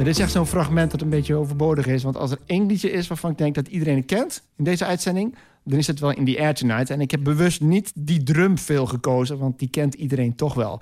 Dit 0.03 0.15
is 0.15 0.19
echt 0.19 0.31
zo'n 0.31 0.45
fragment 0.45 0.91
dat 0.91 1.01
een 1.01 1.09
beetje 1.09 1.35
overbodig 1.35 1.87
is. 1.87 2.03
Want 2.03 2.17
als 2.17 2.31
er 2.31 2.39
één 2.45 2.65
liedje 2.65 2.91
is 2.91 3.07
waarvan 3.07 3.31
ik 3.31 3.37
denk 3.37 3.55
dat 3.55 3.67
iedereen 3.67 3.95
het 3.95 4.05
kent 4.05 4.43
in 4.57 4.63
deze 4.63 4.85
uitzending, 4.85 5.35
dan 5.63 5.79
is 5.79 5.87
het 5.87 5.99
wel 5.99 6.11
In 6.11 6.25
the 6.25 6.39
Air 6.39 6.53
Tonight. 6.53 6.89
En 6.89 7.01
ik 7.01 7.11
heb 7.11 7.23
bewust 7.23 7.61
niet 7.61 7.91
die 7.95 8.23
drum 8.23 8.57
veel 8.57 8.85
gekozen, 8.85 9.37
want 9.37 9.59
die 9.59 9.69
kent 9.69 9.93
iedereen 9.93 10.35
toch 10.35 10.53
wel. 10.53 10.81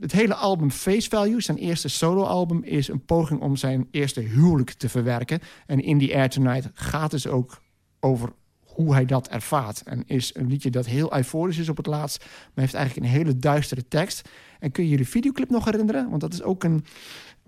Het 0.00 0.12
hele 0.12 0.34
album 0.34 0.70
Face 0.70 1.08
Value, 1.08 1.40
zijn 1.40 1.56
eerste 1.56 1.88
soloalbum, 1.88 2.62
is 2.64 2.88
een 2.88 3.04
poging 3.04 3.40
om 3.40 3.56
zijn 3.56 3.88
eerste 3.90 4.20
huwelijk 4.20 4.70
te 4.70 4.88
verwerken. 4.88 5.40
En 5.66 5.80
In 5.80 5.98
the 5.98 6.14
Air 6.14 6.28
Tonight 6.28 6.70
gaat 6.74 7.10
dus 7.10 7.26
ook 7.26 7.60
over 8.00 8.32
hoe 8.64 8.92
hij 8.92 9.04
dat 9.04 9.28
ervaart. 9.28 9.82
En 9.82 10.02
is 10.06 10.30
een 10.34 10.46
liedje 10.46 10.70
dat 10.70 10.86
heel 10.86 11.16
euforisch 11.16 11.58
is 11.58 11.68
op 11.68 11.76
het 11.76 11.86
laatst, 11.86 12.18
maar 12.24 12.64
heeft 12.64 12.74
eigenlijk 12.74 13.06
een 13.06 13.12
hele 13.12 13.36
duistere 13.36 13.88
tekst. 13.88 14.28
En 14.60 14.70
kun 14.70 14.84
je 14.84 14.90
je 14.90 14.96
de 14.96 15.04
videoclip 15.04 15.50
nog 15.50 15.64
herinneren? 15.64 16.08
Want 16.08 16.20
dat 16.20 16.32
is 16.32 16.42
ook 16.42 16.64
een 16.64 16.84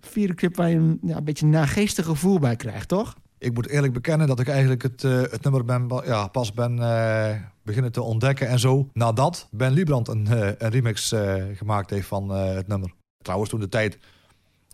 videoclip 0.00 0.56
waar 0.56 0.68
je 0.68 0.76
een, 0.76 0.98
ja, 1.02 1.16
een 1.16 1.24
beetje 1.24 1.46
nageestig 1.46 2.04
gevoel 2.04 2.38
bij 2.38 2.56
krijgt, 2.56 2.88
toch? 2.88 3.14
Ik 3.40 3.54
moet 3.54 3.68
eerlijk 3.68 3.92
bekennen 3.92 4.26
dat 4.26 4.40
ik 4.40 4.48
eigenlijk 4.48 4.82
het, 4.82 5.04
eh, 5.04 5.20
het 5.20 5.42
nummer 5.42 5.64
ben, 5.64 5.88
ja, 6.04 6.26
pas 6.26 6.52
ben 6.52 6.78
eh, 6.78 7.36
beginnen 7.62 7.92
te 7.92 8.02
ontdekken 8.02 8.48
en 8.48 8.58
zo. 8.58 8.88
Nadat 8.92 9.48
Ben 9.50 9.72
Liebrand 9.72 10.08
een, 10.08 10.26
eh, 10.26 10.52
een 10.58 10.70
remix 10.70 11.14
gemaakt 11.54 11.90
heeft 11.90 12.06
van 12.06 12.28
het 12.28 12.66
nummer. 12.66 12.92
Trouwens, 13.22 13.50
toen 13.50 13.60
de 13.60 13.68
tijd 13.68 13.98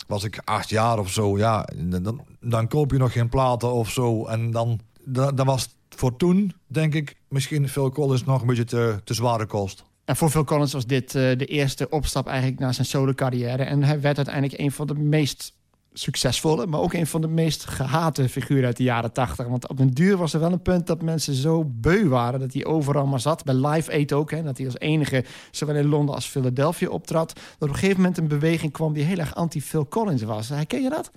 was 0.07 0.25
ik 0.25 0.41
acht 0.45 0.69
jaar 0.69 0.99
of 0.99 1.11
zo. 1.11 1.39
Ja, 1.39 1.69
dan, 2.03 2.25
dan 2.41 2.69
koop 2.69 2.91
je 2.91 2.99
nog 2.99 3.13
geen 3.13 3.29
platen 3.29 3.73
of 3.73 3.91
zo. 3.91 4.27
En 4.27 4.51
dan, 4.51 4.81
was 5.35 5.77
voor 5.89 6.17
toen, 6.17 6.53
denk 6.67 6.95
ik, 6.95 7.17
misschien 7.29 7.69
Phil 7.69 7.91
Collins 7.91 8.25
nog 8.25 8.41
een 8.41 8.47
beetje 8.47 8.65
te, 8.65 9.01
te 9.05 9.15
zware 9.15 9.47
kost. 9.47 9.85
En 10.07 10.17
voor 10.17 10.31
Phil 10.31 10.45
Collins 10.45 10.73
was 10.73 10.87
dit 10.87 11.15
eh, 11.15 11.23
de 11.39 11.45
eerste 11.45 11.89
opstap 11.89 12.27
eigenlijk 12.27 12.59
naar 12.59 12.75
zijn 12.75 12.87
solo 12.87 13.13
carrière. 13.13 13.63
En 13.63 13.83
hij 13.83 14.01
werd 14.01 14.17
uiteindelijk 14.17 14.61
een 14.61 14.73
van 14.73 14.87
de 14.87 14.95
meest 14.95 15.55
succesvolle, 15.93 16.67
maar 16.67 16.81
ook 16.81 16.93
een 16.93 17.07
van 17.07 17.21
de 17.21 17.29
meest 17.29 17.67
gehate 17.67 18.29
figuren 18.29 18.65
uit 18.65 18.77
de 18.77 18.83
jaren 18.83 19.13
tachtig. 19.13 19.47
Want 19.47 19.69
op 19.69 19.79
een 19.79 19.91
duur 19.91 20.17
was 20.17 20.35
er 20.35 20.41
wel 20.41 20.53
een 20.53 20.63
punt 20.63 20.87
dat 20.87 21.03
mensen 21.03 21.35
zo 21.35 21.65
beu 21.65 22.09
waren 22.09 22.41
dat 22.41 22.53
hij 22.53 22.65
overal 22.65 23.07
maar 23.07 23.21
zat. 23.21 23.45
Bij 23.45 23.55
Live 23.55 23.93
Aid 23.93 24.13
ook, 24.13 24.31
hè, 24.31 24.43
dat 24.43 24.57
hij 24.57 24.67
als 24.67 24.79
enige 24.79 25.25
zowel 25.51 25.77
in 25.77 25.87
Londen 25.87 26.15
als 26.15 26.27
Philadelphia 26.27 26.89
optrad. 26.89 27.35
Dat 27.35 27.45
op 27.59 27.69
een 27.69 27.75
gegeven 27.75 27.97
moment 27.97 28.19
een 28.19 28.29
beweging 28.29 28.73
kwam 28.73 28.93
die 28.93 29.05
heel 29.05 29.19
erg 29.19 29.35
anti-Phil 29.35 29.89
Collins 29.89 30.23
was. 30.23 30.49
Herken 30.49 30.83
je 30.83 30.91
dat? 30.91 31.11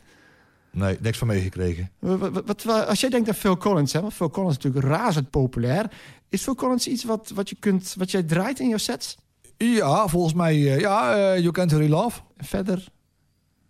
Nee, 0.72 0.98
niks 1.02 1.18
van 1.18 1.28
meegekregen. 1.28 1.92
Wat, 2.00 2.20
wat- 2.46 2.64
wat- 2.64 2.88
als 2.88 3.00
jij 3.00 3.10
denkt 3.10 3.28
aan 3.30 3.36
Phil 3.36 3.58
Collins, 3.58 3.94
hè, 3.94 4.02
want 4.02 4.14
Phil 4.14 4.30
Collins 4.30 4.58
is 4.58 4.64
natuurlijk 4.64 4.94
razend 4.94 5.30
populair. 5.30 5.92
Is 6.30 6.42
Phil 6.44 6.56
Collins 6.56 6.88
iets 6.88 7.04
wat, 7.04 7.32
wat, 7.36 7.50
je 7.50 7.56
kunt, 7.60 7.96
wat 7.98 8.12
jij 8.12 8.24
draait 8.24 8.60
in 8.60 8.68
jouw 8.70 8.78
sets? 8.78 9.18
Ja, 9.58 10.08
volgens 10.08 10.34
mij, 10.34 10.54
eh, 10.54 10.80
ja, 10.80 11.16
eh, 11.34 11.40
You 11.40 11.52
Can't 11.52 11.72
Hurry 11.72 11.90
Love. 11.90 12.20
Verder 12.38 12.88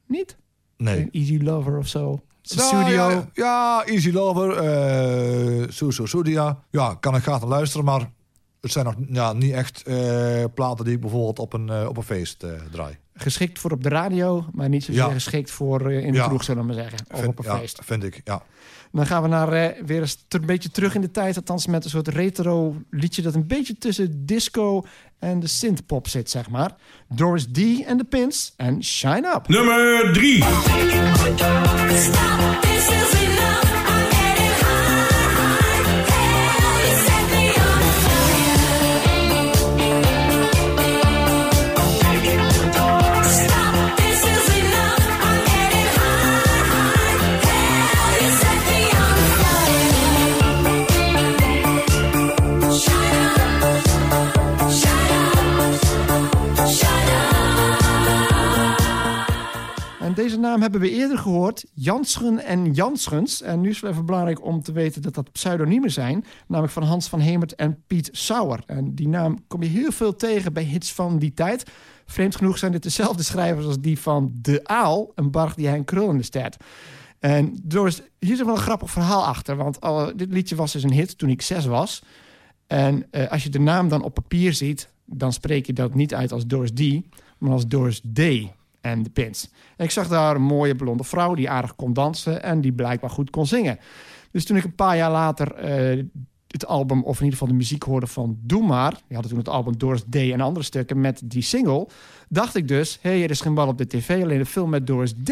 niet? 0.06 0.38
Nee. 0.78 1.00
Een 1.00 1.10
Easy 1.12 1.38
Lover 1.44 1.78
of 1.78 1.88
zo? 1.88 2.20
Nou, 2.56 2.68
studio? 2.68 3.10
Ja, 3.10 3.30
ja, 3.34 3.84
Easy 3.86 4.12
Lover, 4.12 4.52
eh 4.58 5.68
Suso 5.70 6.06
Sudia. 6.06 6.64
Ja, 6.72 6.94
kan 7.00 7.16
ik 7.16 7.22
graag 7.22 7.40
naar 7.40 7.50
luisteren, 7.50 7.86
maar 7.86 8.12
het 8.62 8.72
zijn 8.72 8.86
nog 8.86 8.96
ja, 9.10 9.34
niet 9.34 9.52
echt 9.54 9.84
platen 10.54 10.86
die 10.86 10.94
ik 10.94 11.00
bijvoorbeeld 11.02 11.40
op 11.40 11.54
een, 11.54 11.88
op 11.88 11.98
een 11.98 12.04
feest 12.04 12.46
draai. 12.72 12.98
Geschikt 13.22 13.60
voor 13.60 13.72
op 13.72 13.84
de 13.84 13.90
radio, 13.90 14.46
maar 14.54 14.70
niet 14.70 14.84
zozeer 14.84 15.04
Ja. 15.04 15.10
geschikt 15.12 15.52
voor 15.52 15.90
eh, 15.90 16.06
in 16.06 16.12
de 16.12 16.18
Ja. 16.18 16.28
kroeg, 16.28 16.44
zullen 16.44 16.62
we 16.62 16.68
maar 16.74 16.84
zeggen. 16.84 17.00
Of 17.12 17.20
Vind- 17.20 17.32
op 17.32 17.46
een 17.46 17.52
ja, 17.52 17.58
feest. 17.58 17.80
vind 17.84 18.04
ik, 18.04 18.22
ja. 18.24 18.44
Dan 18.92 19.06
gaan 19.06 19.22
we 19.22 19.28
naar, 19.28 19.54
eh, 19.54 19.84
weer 19.86 20.02
eens 20.02 20.26
een 20.30 20.46
beetje 20.46 20.72
terug 20.72 20.96
in 20.96 21.02
de 21.02 21.12
tijd. 21.12 21.36
Althans 21.36 21.68
met 21.68 21.84
een 21.84 21.90
soort 21.90 22.08
retro 22.08 22.76
liedje 22.90 23.22
dat 23.22 23.36
een 23.36 23.48
beetje 23.48 23.78
tussen 23.78 24.26
disco 24.26 24.86
en 25.20 25.40
de 25.40 25.48
synthpop 25.48 26.08
zit, 26.08 26.30
zeg 26.30 26.50
maar. 26.50 26.76
Doris 27.10 27.46
D 27.52 27.58
en 27.86 27.98
de 27.98 28.04
Pins 28.10 28.54
en 28.58 28.84
Shine 28.84 29.34
Up. 29.36 29.48
Nummer 29.48 30.14
3. 30.14 30.44
Deze 60.20 60.40
naam 60.40 60.62
hebben 60.62 60.82
we 60.82 60.90
eerder 60.90 61.18
gehoord. 61.18 61.66
Janschen 61.74 62.40
en 62.46 62.74
Janschens. 62.74 63.42
En 63.42 63.62
nu 63.62 63.68
is 63.68 63.74
het 63.74 63.84
wel 63.84 63.92
even 63.92 64.06
belangrijk 64.06 64.46
om 64.46 64.62
te 64.62 64.72
weten 64.72 65.02
dat 65.02 65.14
dat 65.14 65.32
pseudoniemen 65.32 65.92
zijn. 65.92 66.26
Namelijk 66.48 66.74
van 66.74 66.84
Hans 66.84 67.08
van 67.08 67.20
Hemert 67.20 67.56
en 67.56 67.84
Piet 67.88 68.10
Sauer. 68.12 68.64
En 68.66 68.96
die 68.96 69.08
naam 69.08 69.38
kom 69.48 69.64
je 69.64 69.70
heel 69.70 69.92
veel 69.92 70.16
tegen 70.16 70.54
bij 70.54 70.64
hits 70.64 70.94
van 70.94 71.20
die 71.20 71.34
tijd. 71.34 71.64
Vreemd 72.06 72.36
genoeg 72.36 72.58
zijn 72.58 72.72
dit 72.72 72.84
dezelfde 72.84 73.24
schrijvers 73.24 73.66
als 73.66 73.80
die 73.80 74.00
van 74.00 74.32
De 74.42 74.60
Aal. 74.64 75.12
Een 75.16 75.32
barg 75.32 75.56
die 75.56 75.68
hij 75.68 75.78
een 75.78 75.86
krul 75.86 76.10
in 76.10 76.18
de 76.18 76.24
stert. 76.24 76.58
En 77.20 77.60
Doris, 77.64 78.02
hier 78.20 78.34
is 78.34 78.44
wel 78.44 78.50
een 78.50 78.58
grappig 78.58 78.92
verhaal 78.92 79.26
achter. 79.26 79.56
Want 79.56 79.80
dit 80.16 80.32
liedje 80.32 80.56
was 80.56 80.72
dus 80.72 80.84
een 80.84 80.94
hit 80.94 81.18
toen 81.18 81.30
ik 81.30 81.42
zes 81.42 81.66
was. 81.66 82.04
En 82.68 83.06
eh, 83.12 83.32
als 83.32 83.44
je 83.44 83.50
de 83.50 83.60
naam 83.60 83.90
dan 83.90 84.04
op 84.04 84.14
papier 84.14 84.54
ziet, 84.54 84.90
dan 85.06 85.34
spreek 85.34 85.66
je 85.66 85.74
dat 85.74 85.94
niet 85.94 86.14
uit 86.14 86.32
als 86.32 86.46
Doris 86.46 86.72
D, 86.72 87.02
maar 87.38 87.52
als 87.52 87.68
Doris 87.68 88.02
D 88.14 88.20
en 88.82 89.04
de 89.04 89.10
Pins. 89.10 89.50
Ik 89.78 89.92
zag 89.92 90.08
daar 90.08 90.36
een 90.36 90.42
mooie 90.42 90.76
blonde 90.76 91.04
vrouw 91.04 91.34
die 91.34 91.50
aardig 91.50 91.76
kon 91.76 91.94
dansen 91.94 92.44
en 92.44 92.62
die 92.62 92.74
blijkbaar 92.74 93.10
goed 93.10 93.30
kon 93.30 93.46
zingen. 93.46 93.80
Dus 94.32 94.46
toen 94.46 94.58
ik 94.58 94.64
een 94.64 94.76
paar 94.76 94.98
jaar 94.98 95.12
later 95.12 95.54
eh, 95.54 96.04
het 96.48 96.66
album, 96.66 97.04
of 97.04 97.18
in 97.18 97.24
ieder 97.24 97.40
geval 97.40 97.48
de 97.48 97.60
muziek 97.60 97.84
hoorde 97.84 98.08
van 98.08 98.38
Doe 98.42 98.64
Maar, 98.64 98.92
die 98.92 99.02
hadden 99.18 99.30
toen 99.30 99.40
het 99.40 99.50
album 99.50 99.78
Doris 99.78 100.04
D 100.10 100.16
en 100.16 100.42
andere 100.42 100.66
stukken 100.66 101.02
met 101.02 101.22
die 101.24 101.42
single, 101.42 101.88
dacht 102.30 102.56
ik 102.56 102.68
dus, 102.68 103.00
hé, 103.02 103.10
hey, 103.10 103.24
er 103.24 103.30
is 103.30 103.42
geen 103.42 103.54
bal 103.54 103.68
op 103.68 103.78
de 103.78 103.88
tv, 103.88 104.24
alleen 104.24 104.40
een 104.40 104.46
film 104.46 104.70
met 104.70 104.88
Doris 104.88 105.14
D, 105.24 105.32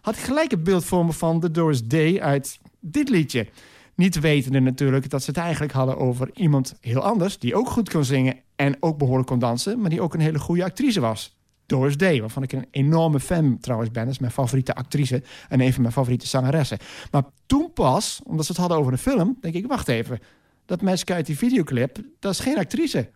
had 0.00 0.16
ik 0.16 0.20
gelijk 0.20 0.50
het 0.50 0.64
beeld 0.64 0.84
voor 0.84 1.04
me 1.04 1.12
van 1.12 1.40
de 1.40 1.50
Doris 1.50 1.80
D 1.80 2.18
uit 2.18 2.58
dit 2.80 3.08
liedje. 3.08 3.46
Niet 3.94 4.20
wetende 4.20 4.60
natuurlijk 4.60 5.10
dat 5.10 5.22
ze 5.22 5.30
het 5.30 5.38
eigenlijk 5.38 5.72
hadden 5.72 5.98
over 5.98 6.30
iemand 6.34 6.74
heel 6.80 7.00
anders... 7.00 7.38
die 7.38 7.54
ook 7.54 7.68
goed 7.68 7.90
kon 7.90 8.04
zingen 8.04 8.36
en 8.56 8.76
ook 8.80 8.98
behoorlijk 8.98 9.28
kon 9.28 9.38
dansen... 9.38 9.80
maar 9.80 9.90
die 9.90 10.00
ook 10.00 10.14
een 10.14 10.20
hele 10.20 10.38
goede 10.38 10.64
actrice 10.64 11.00
was. 11.00 11.36
Doris 11.72 11.96
Day, 11.96 12.20
waarvan 12.20 12.42
ik 12.42 12.52
een 12.52 12.66
enorme 12.70 13.20
fan 13.20 13.58
trouwens 13.60 13.90
ben. 13.90 14.04
Dat 14.04 14.12
is 14.12 14.18
mijn 14.18 14.32
favoriete 14.32 14.74
actrice 14.74 15.22
en 15.48 15.60
een 15.60 15.72
van 15.72 15.82
mijn 15.82 15.94
favoriete 15.94 16.26
zangeressen. 16.26 16.78
Maar 17.10 17.22
toen 17.46 17.72
pas, 17.72 18.20
omdat 18.24 18.44
ze 18.46 18.52
het 18.52 18.60
hadden 18.60 18.78
over 18.78 18.92
een 18.92 18.98
film... 18.98 19.36
denk 19.40 19.54
ik, 19.54 19.66
wacht 19.66 19.88
even, 19.88 20.18
dat 20.66 20.82
meisje 20.82 21.14
uit 21.14 21.26
die 21.26 21.38
videoclip... 21.38 21.98
dat 22.18 22.32
is 22.32 22.40
geen 22.40 22.58
actrice. 22.58 23.10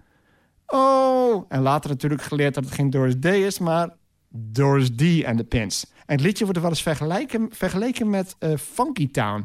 Oh, 0.66 1.44
en 1.48 1.62
later 1.62 1.90
natuurlijk 1.90 2.22
geleerd 2.22 2.54
dat 2.54 2.64
het 2.64 2.74
geen 2.74 2.90
Doris 2.90 3.18
Day 3.18 3.42
is... 3.42 3.58
maar 3.58 3.88
Doris 4.28 4.90
D 4.90 5.22
en 5.22 5.36
de 5.36 5.44
Pins. 5.44 5.86
En 6.06 6.16
het 6.16 6.20
liedje 6.20 6.44
wordt 6.44 6.60
wel 6.60 6.70
eens 6.70 6.82
vergeleken, 6.82 7.48
vergeleken 7.50 8.10
met 8.10 8.36
eh, 8.38 8.56
Funky 8.56 9.10
Town... 9.10 9.44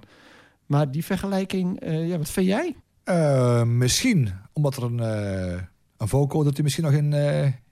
Maar 0.66 0.92
die 0.92 1.06
vergelijking, 1.06 1.80
eh, 1.80 2.08
ja, 2.08 2.18
wat 2.18 2.30
vind 2.30 2.48
jij? 2.48 2.76
Eh, 3.04 3.64
misschien, 3.64 4.34
omdat 4.54 4.76
er 4.76 4.84
een, 4.84 5.00
een 5.98 6.08
vocal 6.08 6.44
dat 6.44 6.54
die 6.54 6.64
misschien 6.64 6.84
nog 6.84 6.94
in, 6.94 7.14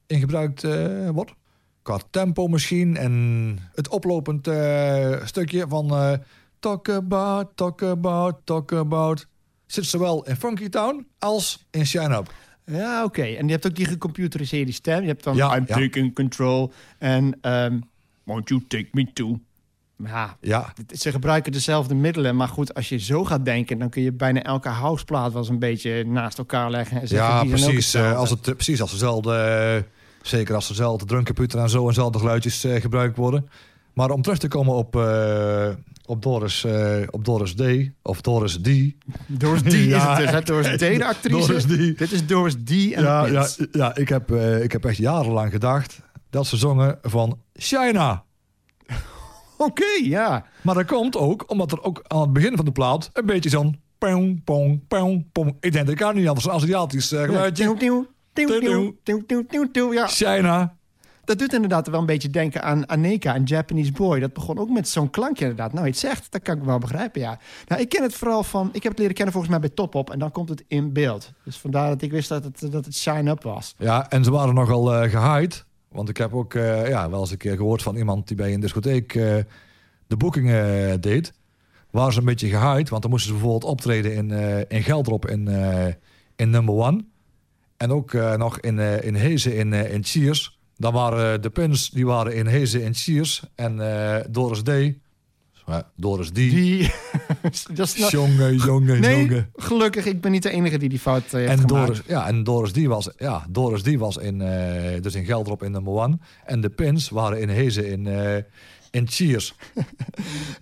in 0.09 0.19
gebruikt 0.19 0.63
eh, 0.63 1.09
wordt. 1.09 1.33
Qua 1.81 1.99
tempo 2.09 2.47
misschien 2.47 2.97
en 2.97 3.57
het 3.73 3.87
oplopend 3.87 4.47
eh, 4.47 5.25
stukje 5.25 5.65
van 5.67 5.89
eh, 5.89 6.13
Talk 6.59 6.89
about, 6.89 7.47
talk 7.55 7.83
about, 7.83 8.35
talk 8.43 8.73
about. 8.73 9.27
Zit 9.65 9.85
zowel 9.85 10.25
in 10.25 10.35
Funky 10.35 10.69
Town 10.69 11.07
als 11.19 11.65
in 11.71 11.85
Shine 11.85 12.15
Up. 12.15 12.33
Ja, 12.65 13.03
oké. 13.03 13.21
En 13.21 13.45
je 13.45 13.51
hebt 13.51 13.67
ook 13.67 13.75
die 13.75 13.85
gecomputeriseerde 13.85 14.71
stem. 14.71 15.01
Je 15.01 15.07
hebt 15.07 15.23
dan 15.23 15.35
Ja, 15.35 15.55
I'm 15.55 15.63
ja. 15.67 15.75
taking 15.75 16.15
control 16.15 16.71
en 16.97 17.37
ehm, 17.41 17.79
Won't 18.23 18.49
you 18.49 18.65
take 18.67 18.87
me 18.91 19.13
to? 19.13 19.39
Ja, 20.03 20.37
Ja, 20.41 20.73
ze 20.95 21.11
gebruiken 21.11 21.51
dezelfde 21.51 21.95
middelen. 21.95 22.35
Maar 22.35 22.47
goed, 22.47 22.73
als 22.73 22.89
je 22.89 22.97
zo 22.97 23.25
gaat 23.25 23.45
denken... 23.45 23.79
dan 23.79 23.89
kun 23.89 24.01
je 24.01 24.11
bijna 24.11 24.43
elke 24.43 24.69
houseplaat 24.69 25.31
wel 25.31 25.41
eens 25.41 25.49
een 25.49 25.59
beetje 25.59 26.05
naast 26.05 26.37
elkaar 26.37 26.71
leggen. 26.71 27.01
En 27.01 27.07
zeggen, 27.07 27.27
ja 27.27 27.41
die 27.41 27.49
precies. 27.49 27.95
als 27.95 28.29
het, 28.29 28.41
precies 28.41 28.81
als 28.81 28.91
dezelfde, 28.91 29.85
zeker 30.21 30.55
als 30.55 30.67
dezelfde 30.67 31.05
drumcomputer 31.05 31.59
en 31.59 31.69
zo 31.69 31.81
en 31.81 31.87
dezelfde 31.87 32.19
geluidjes 32.19 32.63
eh, 32.63 32.81
gebruikt 32.81 33.17
worden. 33.17 33.49
Maar 33.93 34.11
om 34.11 34.21
terug 34.21 34.37
te 34.37 34.47
komen 34.47 34.73
op, 34.73 34.95
eh, 34.95 35.69
op, 36.05 36.21
Doris, 36.21 36.63
eh, 36.63 37.01
op 37.09 37.25
Doris 37.25 37.53
D. 37.55 37.61
Of 38.01 38.21
Doris 38.21 38.57
D. 38.61 38.69
Doris 39.27 39.61
D 39.61 39.65
is 39.73 39.85
Ja, 39.85 40.17
het 40.17 40.31
dus. 40.31 40.45
Doris 40.45 40.77
D, 40.77 40.79
de 40.79 41.05
actrice. 41.13 41.47
Doris 41.47 41.63
D. 41.63 41.97
Dit 41.97 42.11
is 42.11 42.27
Doris 42.27 42.53
D 42.53 42.69
en 42.69 43.03
Ja, 43.03 43.25
ja, 43.25 43.47
ja 43.71 43.95
ik, 43.95 44.09
heb, 44.09 44.31
ik 44.61 44.71
heb 44.71 44.85
echt 44.85 44.97
jarenlang 44.97 45.51
gedacht 45.51 45.99
dat 46.29 46.47
ze 46.47 46.57
zongen 46.57 46.97
van 47.01 47.39
China. 47.53 48.23
Oké, 49.57 49.99
ja. 50.03 50.45
Maar 50.61 50.75
dat 50.75 50.85
komt 50.85 51.17
ook 51.17 51.43
omdat 51.47 51.71
er 51.71 51.83
ook 51.83 52.03
aan 52.07 52.21
het 52.21 52.33
begin 52.33 52.55
van 52.55 52.65
de 52.65 52.71
plaat 52.71 53.09
een 53.13 53.25
beetje 53.25 53.49
zo'n 53.49 53.79
pong, 53.97 54.43
pong, 54.43 54.87
pong, 54.87 55.31
pong. 55.31 55.55
Ik 55.59 55.71
denk 55.71 55.85
dat 55.85 55.93
ik 55.93 55.97
kan 55.97 56.15
niet 56.15 56.27
anders 56.27 56.45
een 56.45 56.51
Aziatisch 56.51 57.07
geluidje. 57.07 57.75
Nieuw, 57.79 58.07
ja. 59.93 60.07
China. 60.07 60.77
dat 61.23 61.39
doet 61.39 61.53
inderdaad 61.53 61.87
wel 61.87 61.99
een 61.99 62.05
beetje 62.05 62.29
denken 62.29 62.63
aan 62.63 62.89
Aneka, 62.89 63.35
een 63.35 63.43
Japanese 63.43 63.91
boy. 63.91 64.19
Dat 64.19 64.33
begon 64.33 64.57
ook 64.57 64.69
met 64.69 64.87
zo'n 64.87 65.09
klankje 65.09 65.43
inderdaad. 65.43 65.73
Nou, 65.73 65.85
je 65.85 65.91
het 65.91 65.99
zegt, 65.99 66.31
dat 66.31 66.41
kan 66.41 66.57
ik 66.57 66.63
wel 66.63 66.77
begrijpen, 66.77 67.21
ja. 67.21 67.39
Nou, 67.67 67.81
ik 67.81 67.89
ken 67.89 68.03
het 68.03 68.13
vooral 68.13 68.43
van... 68.43 68.69
Ik 68.71 68.83
heb 68.83 68.91
het 68.91 68.99
leren 68.99 69.15
kennen 69.15 69.33
volgens 69.33 69.53
mij 69.53 69.61
bij 69.61 69.75
Top 69.75 69.95
Op. 69.95 70.09
En 70.09 70.19
dan 70.19 70.31
komt 70.31 70.49
het 70.49 70.63
in 70.67 70.93
beeld. 70.93 71.31
Dus 71.43 71.57
vandaar 71.57 71.89
dat 71.89 72.01
ik 72.01 72.11
wist 72.11 72.29
dat 72.29 72.43
het, 72.43 72.71
dat 72.71 72.85
het 72.85 72.95
Shine 72.95 73.31
Up 73.31 73.43
was. 73.43 73.75
Ja, 73.77 74.09
en 74.09 74.23
ze 74.23 74.31
waren 74.31 74.53
nogal 74.53 74.93
eh 74.93 75.09
gehaaid. 75.09 75.65
Want 75.89 76.09
ik 76.09 76.17
heb 76.17 76.33
ook 76.33 76.53
eh, 76.53 76.87
ja, 76.87 77.09
wel 77.09 77.19
eens 77.19 77.31
een 77.31 77.37
keer 77.37 77.55
gehoord 77.55 77.81
van 77.81 77.95
iemand 77.95 78.27
die 78.27 78.37
bij 78.37 78.53
een 78.53 78.59
discotheek 78.59 79.15
eh, 79.15 79.35
de 80.07 80.17
boekingen 80.17 81.01
deed. 81.01 81.33
Waren 81.91 82.13
ze 82.13 82.19
een 82.19 82.25
beetje 82.25 82.49
gehaaid, 82.49 82.89
want 82.89 83.01
dan 83.01 83.11
moesten 83.11 83.29
ze 83.29 83.35
bijvoorbeeld 83.35 83.71
optreden 83.71 84.13
in, 84.13 84.31
in 84.67 84.83
Geldrop 84.83 85.27
in, 85.27 85.47
in 86.35 86.49
Number 86.49 86.75
One. 86.75 87.05
En 87.79 87.91
ook 87.91 88.13
eh, 88.13 88.35
nog 88.35 88.59
in, 88.59 88.79
eh 88.79 89.03
in 89.03 89.15
Hezen 89.15 89.55
in, 89.55 89.73
eh, 89.73 89.93
in 89.93 90.03
Cheers. 90.03 90.59
Dan 90.77 90.93
waren 90.93 91.41
de 91.41 91.49
Pins, 91.49 91.89
die 91.89 92.05
waren 92.05 92.35
in 92.35 92.45
Hezen 92.45 92.81
in 92.83 92.93
Cheers. 92.93 93.43
En 93.55 93.77
Doris 94.29 94.61
D. 94.61 94.69
Doris 95.95 96.29
D. 96.29 96.35
Die... 96.35 96.91
dat 97.73 97.87
is 97.87 97.95
nou- 97.95 98.11
Jongen, 98.11 98.55
jongen, 98.55 99.01
Nee, 99.01 99.19
jongen. 99.19 99.49
gelukkig, 99.55 100.05
ik 100.05 100.21
ben 100.21 100.31
niet 100.31 100.43
de 100.43 100.49
enige 100.49 100.77
die 100.77 100.89
die 100.89 100.99
fout 100.99 101.23
heeft 101.31 101.49
En 101.49 101.59
gemaakt. 101.59 101.67
Doris, 101.67 102.01
ja, 102.07 102.27
en 102.27 102.43
Doris 102.43 102.73
die 102.73 102.89
was, 102.89 103.09
ja, 103.17 103.45
Doris 103.49 103.83
die 103.83 103.99
was 103.99 104.17
in, 104.17 104.37
dus 105.01 105.15
in 105.15 105.25
Geldrop 105.25 105.63
in 105.63 105.71
nummer 105.71 105.93
one. 105.93 106.17
En 106.45 106.61
de 106.61 106.69
Pins 106.69 107.09
waren 107.09 107.41
in 107.41 107.49
Hezen 107.49 107.87
in, 107.87 108.07
eh, 108.91 109.01
Cheers. 109.05 109.53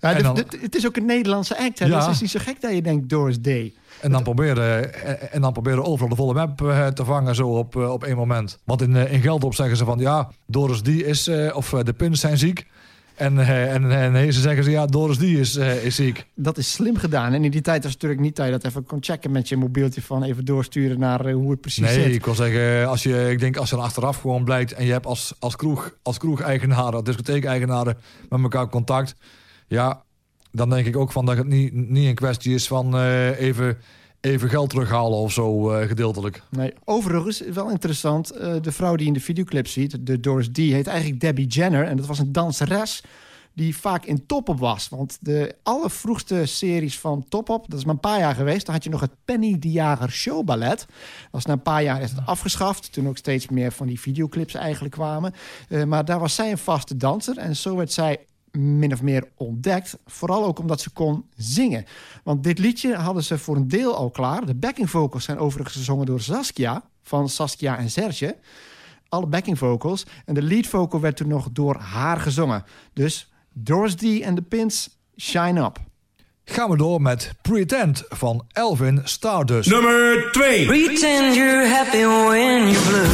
Ja, 0.00 0.14
en 0.16 0.22
dan- 0.22 0.34
de- 0.34 0.58
het 0.60 0.74
is 0.76 0.86
ook 0.86 0.96
een 0.96 1.04
Nederlandse 1.06 1.58
act, 1.58 1.78
hè? 1.78 1.86
Ja. 1.86 1.94
Dus 1.96 2.04
het 2.04 2.14
is 2.14 2.20
niet 2.20 2.30
zo 2.30 2.38
gek 2.42 2.60
dat 2.60 2.72
je 2.74 2.82
denkt 2.82 3.08
Doris 3.08 3.40
Day. 3.40 3.72
En 4.00 4.10
dan 4.10 4.22
proberen, 4.22 4.94
en, 5.04 5.32
en 5.32 5.40
dan 5.40 5.52
proberen 5.52 5.84
overal 5.84 6.08
de 6.08 6.16
volle 6.16 6.34
map 6.34 6.62
eh, 6.62 6.86
te 6.86 7.04
vangen 7.04 7.34
zo 7.34 7.48
op, 7.48 7.76
eh, 7.76 7.92
op 7.92 8.04
één 8.04 8.16
moment. 8.16 8.58
Want 8.64 8.82
in, 8.82 8.96
eh, 8.96 9.12
in 9.12 9.20
Geldrop 9.20 9.54
zeggen 9.54 9.76
ze 9.76 9.84
van 9.84 9.98
ja, 9.98 10.30
Doris 10.46 10.82
die 10.82 11.04
is, 11.04 11.26
eh, 11.26 11.56
of 11.56 11.72
eh, 11.72 11.80
de 11.84 11.92
Pins 11.92 12.20
zijn 12.20 12.38
ziek. 12.38 12.66
En, 13.18 13.38
eh, 13.38 13.74
en, 13.74 13.90
en 13.90 14.14
Hezen 14.14 14.42
zeggen 14.42 14.64
ze 14.64 14.70
ja, 14.70 14.86
Doris 14.86 15.18
die 15.18 15.40
is, 15.40 15.56
eh, 15.56 15.84
is 15.84 15.94
ziek. 15.94 16.26
Dat 16.34 16.58
is 16.58 16.72
slim 16.72 16.96
gedaan. 16.96 17.32
En 17.32 17.44
in 17.44 17.50
die 17.50 17.60
tijd 17.60 17.82
was 17.82 17.92
het 17.92 18.02
natuurlijk 18.02 18.20
niet 18.28 18.36
dat 18.36 18.46
je 18.46 18.52
dat 18.52 18.64
even 18.64 18.84
kon 18.84 18.98
checken 19.00 19.30
met 19.30 19.48
je 19.48 19.56
mobieltje 19.56 20.02
van 20.02 20.22
even 20.22 20.44
doorsturen 20.44 20.98
naar 20.98 21.26
eh, 21.26 21.34
hoe 21.34 21.50
het 21.50 21.60
precies 21.60 21.84
Nee, 21.84 22.02
zit. 22.02 22.14
ik 22.14 22.24
wil 22.24 22.34
zeggen, 22.34 22.88
als 22.88 23.02
je, 23.02 23.30
ik 23.30 23.38
denk 23.38 23.56
als 23.56 23.70
je 23.70 23.76
dan 23.76 23.84
achteraf 23.84 24.20
gewoon 24.20 24.44
blijkt 24.44 24.72
en 24.72 24.84
je 24.84 24.92
hebt 24.92 25.06
als, 25.06 25.34
als, 25.38 25.56
kroeg, 25.56 25.94
als 26.02 26.18
kroeg-eigenaren, 26.18 26.92
als 26.94 27.04
discotheek-eigenaren 27.04 27.96
met 28.28 28.42
elkaar 28.42 28.68
contact, 28.68 29.14
ja, 29.66 30.02
dan 30.52 30.70
denk 30.70 30.86
ik 30.86 30.96
ook 30.96 31.12
van 31.12 31.26
dat 31.26 31.36
het 31.36 31.46
niet, 31.46 31.72
niet 31.72 32.06
een 32.06 32.14
kwestie 32.14 32.54
is 32.54 32.66
van 32.66 33.00
even, 33.32 33.78
even 34.20 34.48
geld 34.48 34.70
terughalen 34.70 35.18
of 35.18 35.32
zo 35.32 35.70
eh, 35.70 35.88
gedeeltelijk. 35.88 36.42
Nee, 36.50 36.74
overigens, 36.84 37.40
wel 37.40 37.70
interessant. 37.70 38.30
eh, 38.30 38.54
de 38.62 38.72
vrouw 38.72 38.96
die 38.96 39.06
in 39.06 39.12
de 39.12 39.20
videoclip 39.20 39.66
ziet, 39.66 40.06
de 40.06 40.20
Doris 40.20 40.48
D, 40.52 40.56
heet 40.56 40.86
eigenlijk 40.86 41.20
Debbie 41.20 41.46
Jenner. 41.46 41.84
En 41.84 41.96
dat 41.96 42.06
was 42.06 42.18
een 42.18 42.32
danseres 42.32 43.02
die 43.58 43.76
vaak 43.76 44.04
in 44.04 44.26
Top 44.26 44.48
Op 44.48 44.58
was. 44.58 44.88
Want 44.88 45.18
de 45.20 45.54
allervroegste 45.62 46.46
series 46.46 46.98
van 46.98 47.24
Top 47.28 47.48
Op, 47.48 47.70
dat 47.70 47.78
is 47.78 47.84
maar 47.84 47.94
een 47.94 48.00
paar 48.00 48.18
jaar 48.18 48.34
geweest. 48.34 48.66
Dan 48.66 48.74
had 48.74 48.84
je 48.84 48.90
nog 48.90 49.00
het 49.00 49.10
Penny 49.24 49.58
de 49.58 49.70
Jager 49.70 50.10
Showballet. 50.10 50.78
Dat 50.78 50.86
was 51.30 51.44
na 51.44 51.52
een 51.52 51.62
paar 51.62 51.82
jaar 51.82 52.02
is 52.02 52.10
het 52.10 52.26
afgeschaft. 52.26 52.92
Toen 52.92 53.08
ook 53.08 53.16
steeds 53.16 53.48
meer 53.48 53.72
van 53.72 53.86
die 53.86 54.00
videoclips 54.00 54.54
eigenlijk 54.54 54.94
kwamen. 54.94 55.34
Eh, 55.68 55.84
maar 55.84 56.04
daar 56.04 56.18
was 56.18 56.34
zij 56.34 56.50
een 56.50 56.58
vaste 56.58 56.96
danser. 56.96 57.38
En 57.38 57.56
zo 57.56 57.76
werd 57.76 57.92
zij 57.92 58.18
min 58.58 58.92
of 58.92 59.02
meer 59.02 59.28
ontdekt. 59.34 59.98
Vooral 60.06 60.44
ook 60.44 60.58
omdat 60.58 60.80
ze 60.80 60.90
kon 60.90 61.24
zingen. 61.36 61.84
Want 62.24 62.44
dit 62.44 62.58
liedje 62.58 62.94
hadden 62.94 63.24
ze 63.24 63.38
voor 63.38 63.56
een 63.56 63.68
deel 63.68 63.96
al 63.96 64.10
klaar. 64.10 64.46
De 64.46 64.54
backing 64.54 64.90
vocals 64.90 65.24
zijn 65.24 65.38
overigens 65.38 65.76
gezongen 65.76 66.06
door 66.06 66.20
Saskia. 66.20 66.82
Van 67.02 67.28
Saskia 67.28 67.78
en 67.78 67.90
Serge. 67.90 68.36
Alle 69.08 69.26
backing 69.26 69.58
vocals. 69.58 70.06
En 70.24 70.34
de 70.34 70.42
lead 70.42 70.66
vocal 70.66 71.00
werd 71.00 71.16
toen 71.16 71.28
nog 71.28 71.48
door 71.52 71.76
haar 71.76 72.20
gezongen. 72.20 72.64
Dus 72.92 73.32
Doris 73.52 73.94
D 73.94 74.02
en 74.02 74.34
de 74.34 74.42
Pins, 74.42 74.98
shine 75.16 75.60
up. 75.60 75.78
Gaan 76.44 76.70
we 76.70 76.76
door 76.76 77.02
met 77.02 77.32
Pretend 77.42 78.04
van 78.08 78.44
Elvin 78.48 79.00
Stardust. 79.04 79.70
Nummer 79.70 80.28
2. 80.32 80.66
Pretend 80.66 81.34
you're 81.34 81.66
happy 81.66 82.04
when 82.04 82.70
you're 82.70 82.86
blue. 82.86 83.06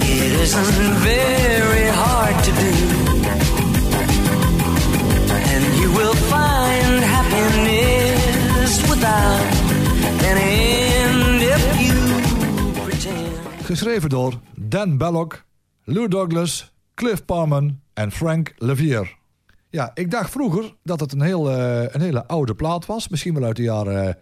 It 0.00 0.40
isn't 0.40 0.64
very 1.02 1.67
do. 2.58 2.72
And 5.52 5.64
you 5.80 5.88
will 5.98 6.14
find 6.14 7.04
happiness 7.04 8.88
without 8.88 9.42
an 10.30 10.36
end 10.36 11.42
if 11.42 11.80
you 11.80 11.96
pretend. 12.84 13.64
Geschreven 13.64 14.08
door 14.08 14.32
Dan 14.54 14.96
Belloc, 14.96 15.44
Lou 15.84 16.08
Douglas, 16.08 16.72
Cliff 16.94 17.24
Parman 17.24 17.80
en 17.94 18.12
Frank 18.12 18.54
Levier. 18.56 19.16
Ja, 19.70 19.90
ik 19.94 20.10
dacht 20.10 20.30
vroeger 20.30 20.74
dat 20.82 21.00
het 21.00 21.12
een, 21.12 21.20
heel, 21.20 21.50
eh, 21.50 21.82
een 21.94 22.00
hele 22.00 22.26
oude 22.26 22.54
plaat 22.54 22.86
was. 22.86 23.08
Misschien 23.08 23.34
wel 23.34 23.44
uit 23.44 23.56
de 23.56 23.62
jaren 23.62 24.18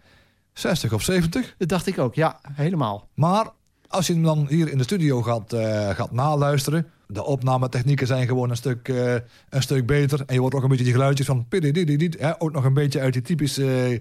60 0.53 0.93
of 0.93 1.03
70. 1.03 1.55
Dat 1.59 1.69
dacht 1.69 1.87
ik 1.87 1.99
ook, 1.99 2.15
ja, 2.15 2.39
helemaal. 2.53 3.09
Maar 3.15 3.47
als 3.89 4.07
je 4.07 4.13
hem 4.13 4.23
dan 4.23 4.47
hier 4.49 4.71
in 4.71 4.79
de 4.79 4.85
studio 4.85 5.23
gaat, 5.23 5.53
eh, 5.53 5.91
gaat 5.91 6.13
naluisteren... 6.13 6.91
de 7.07 7.25
opnametechnieken 7.25 8.07
zijn 8.07 8.27
gewoon 8.27 8.51
een 8.51 8.57
stuk, 8.57 8.89
eh, 8.89 9.15
een 9.49 9.63
stuk 9.63 9.87
beter. 9.87 10.23
En 10.27 10.35
je 10.35 10.41
hoort 10.41 10.55
ook 10.55 10.63
een 10.63 10.69
beetje 10.69 10.85
die 10.85 10.93
geluidjes 10.93 11.27
van... 11.27 11.47
hè, 11.49 12.41
ook 12.41 12.53
nog 12.53 12.65
een 12.65 12.75
beetje 12.75 13.01
uit 13.01 13.13
die 13.13 13.23
typische 13.23 13.85
eh, 13.85 13.99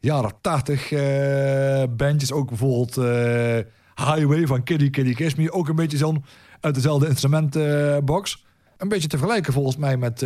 jaren 0.00 0.32
80 0.40 0.92
eh, 0.92 1.82
bandjes. 1.96 2.32
Ook 2.32 2.48
bijvoorbeeld 2.48 2.94
Highway 3.94 4.46
van 4.46 4.62
Kiddy 4.62 4.90
Kiddy 4.90 5.14
Kiss 5.14 5.34
Me. 5.34 5.52
Ook 5.52 5.68
een 5.68 5.76
beetje 5.76 5.96
zo'n 5.96 6.24
uit 6.60 6.74
dezelfde 6.74 7.08
instrumentenbox. 7.08 8.44
een 8.76 8.88
beetje 8.88 9.08
te 9.08 9.18
vergelijken 9.18 9.52
volgens 9.52 9.76
mij 9.76 9.96
met... 9.96 10.24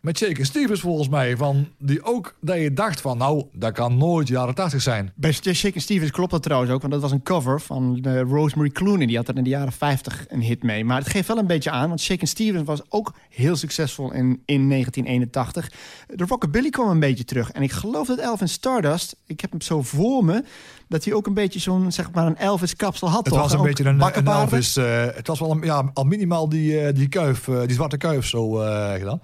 met 0.00 0.18
Shaken 0.18 0.46
Stevens 0.46 0.80
volgens 0.80 1.08
mij, 1.08 1.36
van 1.36 1.68
die 1.78 2.04
ook 2.04 2.34
dat 2.40 2.56
je 2.56 2.72
dacht 2.72 3.00
van 3.00 3.18
nou, 3.18 3.44
dat 3.52 3.72
kan 3.72 3.96
nooit 3.96 4.28
jaren 4.28 4.54
80 4.54 4.82
zijn. 4.82 5.12
Bij 5.14 5.32
Shakin' 5.32 5.80
Stevens 5.80 6.10
klopt 6.10 6.30
dat 6.30 6.42
trouwens 6.42 6.72
ook, 6.72 6.80
want 6.80 6.92
dat 6.92 7.02
was 7.02 7.10
een 7.12 7.22
cover 7.22 7.60
van 7.60 7.98
eh, 8.02 8.20
Rosemary 8.20 8.70
Clooney. 8.70 9.06
Die 9.06 9.16
had 9.16 9.28
er 9.28 9.36
in 9.36 9.44
de 9.44 9.50
jaren 9.50 9.72
50 9.72 10.24
een 10.28 10.42
hit 10.42 10.62
mee. 10.62 10.84
Maar 10.84 10.98
het 10.98 11.08
geeft 11.08 11.28
wel 11.28 11.38
een 11.38 11.46
beetje 11.46 11.70
aan, 11.70 11.88
want 11.88 12.00
Shakin' 12.00 12.28
Stevens 12.28 12.64
was 12.64 12.80
ook 12.88 13.12
heel 13.28 13.56
succesvol 13.56 14.12
in, 14.12 14.42
in 14.44 14.68
1981. 14.68 15.70
De 16.06 16.24
rockabilly 16.24 16.70
kwam 16.70 16.88
een 16.88 17.00
beetje 17.00 17.24
terug. 17.24 17.50
En 17.50 17.62
ik 17.62 17.72
geloof 17.72 18.06
dat 18.06 18.18
Elvis 18.18 18.52
Stardust, 18.52 19.16
ik 19.26 19.40
heb 19.40 19.50
hem 19.50 19.60
zo 19.60 19.82
voor 19.82 20.24
me, 20.24 20.44
dat 20.88 21.04
hij 21.04 21.14
ook 21.14 21.26
een 21.26 21.34
beetje 21.34 21.58
zo'n, 21.58 21.92
zeg 21.92 22.10
maar, 22.10 22.26
een 22.26 22.36
Elvis-kapsel 22.36 23.08
had. 23.08 23.24
Het 23.24 23.34
toch? 23.34 23.42
was 23.42 23.52
een 23.52 23.58
Ook 23.58 23.64
beetje 23.64 23.84
een, 23.84 24.00
een. 24.00 24.26
Elvis. 24.26 24.76
eh, 24.76 25.04
het 25.14 25.26
was 25.26 25.40
wel 25.40 25.50
een, 25.50 25.62
ja, 25.62 25.90
al 25.94 26.04
minimaal 26.04 26.48
die, 26.48 26.80
eh, 26.80 26.94
die 26.94 27.08
kuif, 27.08 27.44
die 27.44 27.72
zwarte 27.74 27.96
kuif 27.96 28.26
zo 28.26 28.50
gedaan. 28.98 29.20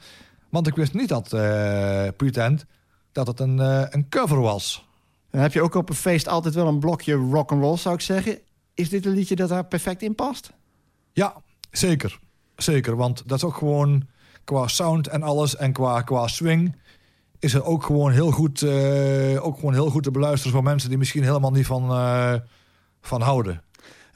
Want 0.54 0.66
ik 0.66 0.74
wist 0.74 0.94
niet 0.94 1.08
dat 1.08 1.32
eh, 1.32 2.08
Pretend 2.16 2.64
dat 3.12 3.26
het 3.26 3.40
een, 3.40 3.60
eh, 3.60 3.84
een 3.90 4.08
cover 4.08 4.40
was. 4.40 4.86
Dan 5.30 5.40
heb 5.40 5.52
je 5.52 5.62
ook 5.62 5.74
op 5.74 5.88
een 5.88 5.94
feest 5.94 6.28
altijd 6.28 6.54
wel 6.54 6.66
een 6.66 6.78
blokje 6.78 7.14
rock'n'roll, 7.14 7.76
zou 7.76 7.94
ik 7.94 8.00
zeggen. 8.00 8.38
Is 8.74 8.88
dit 8.88 9.06
een 9.06 9.12
liedje 9.12 9.36
dat 9.36 9.48
daar 9.48 9.64
perfect 9.64 10.02
in 10.02 10.14
past? 10.14 10.52
Ja, 11.12 11.34
zeker. 11.70 12.18
Zeker, 12.56 12.96
want 12.96 13.22
dat 13.26 13.36
is 13.36 13.44
ook 13.44 13.56
gewoon 13.56 14.06
qua 14.44 14.66
sound 14.68 15.06
en 15.06 15.22
alles 15.22 15.56
en 15.56 15.72
qua, 15.72 16.02
qua 16.02 16.26
swing 16.26 16.76
is 17.38 17.52
het 17.52 17.62
ook 17.62 17.84
gewoon 17.84 18.12
heel 18.12 18.30
goed, 18.30 18.62
eh, 18.62 19.46
ook 19.46 19.54
gewoon 19.54 19.72
heel 19.72 19.90
goed 19.90 20.02
te 20.02 20.10
beluisteren 20.10 20.52
voor 20.52 20.62
mensen 20.62 20.88
die 20.88 20.98
misschien 20.98 21.22
helemaal 21.22 21.50
niet 21.50 21.66
van, 21.66 21.90
eh, 21.90 22.34
van 23.00 23.20
houden. 23.20 23.62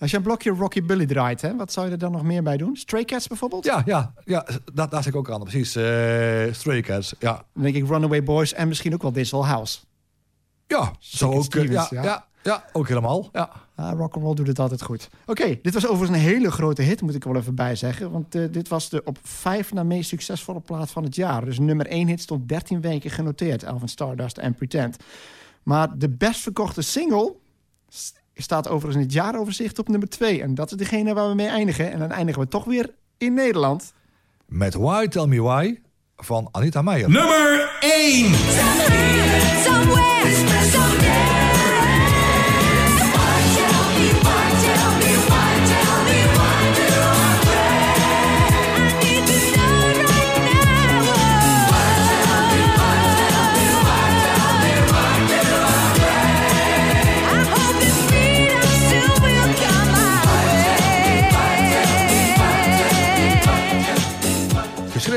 Als 0.00 0.10
je 0.10 0.16
een 0.16 0.22
blokje 0.22 0.50
Rockabilly 0.50 1.06
draait, 1.06 1.40
hè, 1.40 1.56
wat 1.56 1.72
zou 1.72 1.86
je 1.86 1.92
er 1.92 1.98
dan 1.98 2.12
nog 2.12 2.22
meer 2.22 2.42
bij 2.42 2.56
doen? 2.56 2.76
Stray 2.76 3.04
Cats 3.04 3.26
bijvoorbeeld? 3.26 3.64
Ja, 3.64 3.82
ja, 3.84 4.12
ja 4.24 4.46
dat, 4.74 4.90
daar 4.90 5.02
zit 5.02 5.12
ik 5.12 5.18
ook 5.18 5.30
aan. 5.30 5.40
Precies, 5.42 5.76
eh 5.76 6.52
Stray 6.52 6.80
Cats. 6.80 7.14
Ja, 7.18 7.44
Dan 7.54 7.62
denk 7.62 7.74
ik 7.74 7.86
Runaway 7.88 8.22
Boys 8.22 8.52
en 8.52 8.68
misschien 8.68 8.94
ook 8.94 9.02
wel 9.02 9.12
Old 9.30 9.44
House. 9.46 9.78
ja 10.66 10.92
zo 10.98 11.26
ook. 11.26 11.34
eh, 11.34 11.42
Stevens, 11.42 11.88
ja, 11.88 12.02
ja. 12.02 12.02
ja. 12.02 12.26
Ja, 12.42 12.64
ook 12.72 12.88
helemaal. 12.88 13.28
Ja. 13.32 13.50
Ah, 13.74 13.98
rock'n'roll 13.98 14.34
doet 14.34 14.46
het 14.46 14.58
altijd 14.58 14.82
goed. 14.82 15.08
Oké, 15.26 15.58
dit 15.62 15.74
was 15.74 15.86
overigens 15.86 16.18
een 16.18 16.24
hele 16.24 16.50
grote 16.50 16.82
hit, 16.82 17.00
moet 17.02 17.14
ik 17.14 17.24
er 17.24 17.32
wel 17.32 17.40
even 17.40 17.54
bij 17.54 17.76
zeggen. 17.76 18.10
Want 18.10 18.34
eh, 18.34 18.42
dit 18.50 18.68
was 18.68 18.88
de 18.88 19.02
op 19.04 19.18
vijf 19.22 19.72
na 19.72 19.82
meest 19.82 20.08
succesvolle 20.08 20.60
plaat 20.60 20.90
van 20.90 21.04
het 21.04 21.14
jaar. 21.14 21.44
Dus 21.44 21.58
nummer 21.58 21.86
één 21.86 22.06
hit 22.08 22.20
stond 22.20 22.48
13 22.48 22.80
weken 22.80 23.10
genoteerd. 23.10 23.62
Elvin 23.62 23.88
Stardust 23.88 24.38
en 24.38 24.54
Pretend. 24.54 24.96
Maar 25.62 25.98
de 25.98 26.08
best 26.08 26.40
verkochte 26.40 26.82
single 26.82 27.34
staat 28.42 28.68
overigens 28.68 28.96
in 28.96 29.02
het 29.02 29.12
jaaroverzicht 29.12 29.78
op 29.78 29.88
nummer 29.88 30.08
twee. 30.08 30.42
En 30.42 30.54
dat 30.54 30.70
is 30.70 30.76
degene 30.76 31.14
waar 31.14 31.28
we 31.28 31.34
mee 31.34 31.48
eindigen. 31.48 31.92
En 31.92 31.98
dan 31.98 32.10
eindigen 32.10 32.42
we 32.42 32.48
toch 32.48 32.64
weer 32.64 32.90
in 33.18 33.34
Nederland. 33.34 33.92
Met 34.46 34.74
Why 34.74 35.06
Tell 35.06 35.26
Me 35.26 35.42
Why 35.42 35.78
van 36.16 36.48
Anita 36.50 36.82
Meijer. 36.82 37.10
Nummer 37.10 37.76
1. 37.80 38.32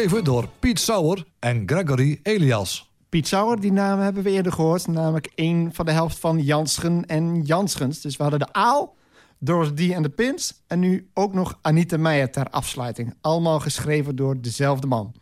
Geschreven 0.01 0.25
door 0.25 0.47
Piet 0.59 0.79
Sauer 0.79 1.25
en 1.39 1.63
Gregory 1.65 2.19
Elias. 2.23 2.91
Piet 3.09 3.27
Sauer, 3.27 3.59
die 3.59 3.71
naam 3.71 3.99
hebben 3.99 4.23
we 4.23 4.29
eerder 4.29 4.51
gehoord. 4.51 4.87
Namelijk 4.87 5.31
één 5.35 5.73
van 5.73 5.85
de 5.85 5.91
helft 5.91 6.19
van 6.19 6.39
Janschen 6.39 7.05
en 7.05 7.41
Janschens. 7.41 8.01
Dus 8.01 8.17
we 8.17 8.23
hadden 8.23 8.39
de 8.39 8.53
Aal, 8.53 8.95
Doris 9.37 9.69
D 9.75 9.91
en 9.91 10.03
de 10.03 10.09
Pins. 10.09 10.61
En 10.67 10.79
nu 10.79 11.09
ook 11.13 11.33
nog 11.33 11.59
Anita 11.61 11.97
Meijer 11.97 12.31
ter 12.31 12.49
afsluiting. 12.49 13.13
Allemaal 13.21 13.59
geschreven 13.59 14.15
door 14.15 14.41
dezelfde 14.41 14.87
man. 14.87 15.13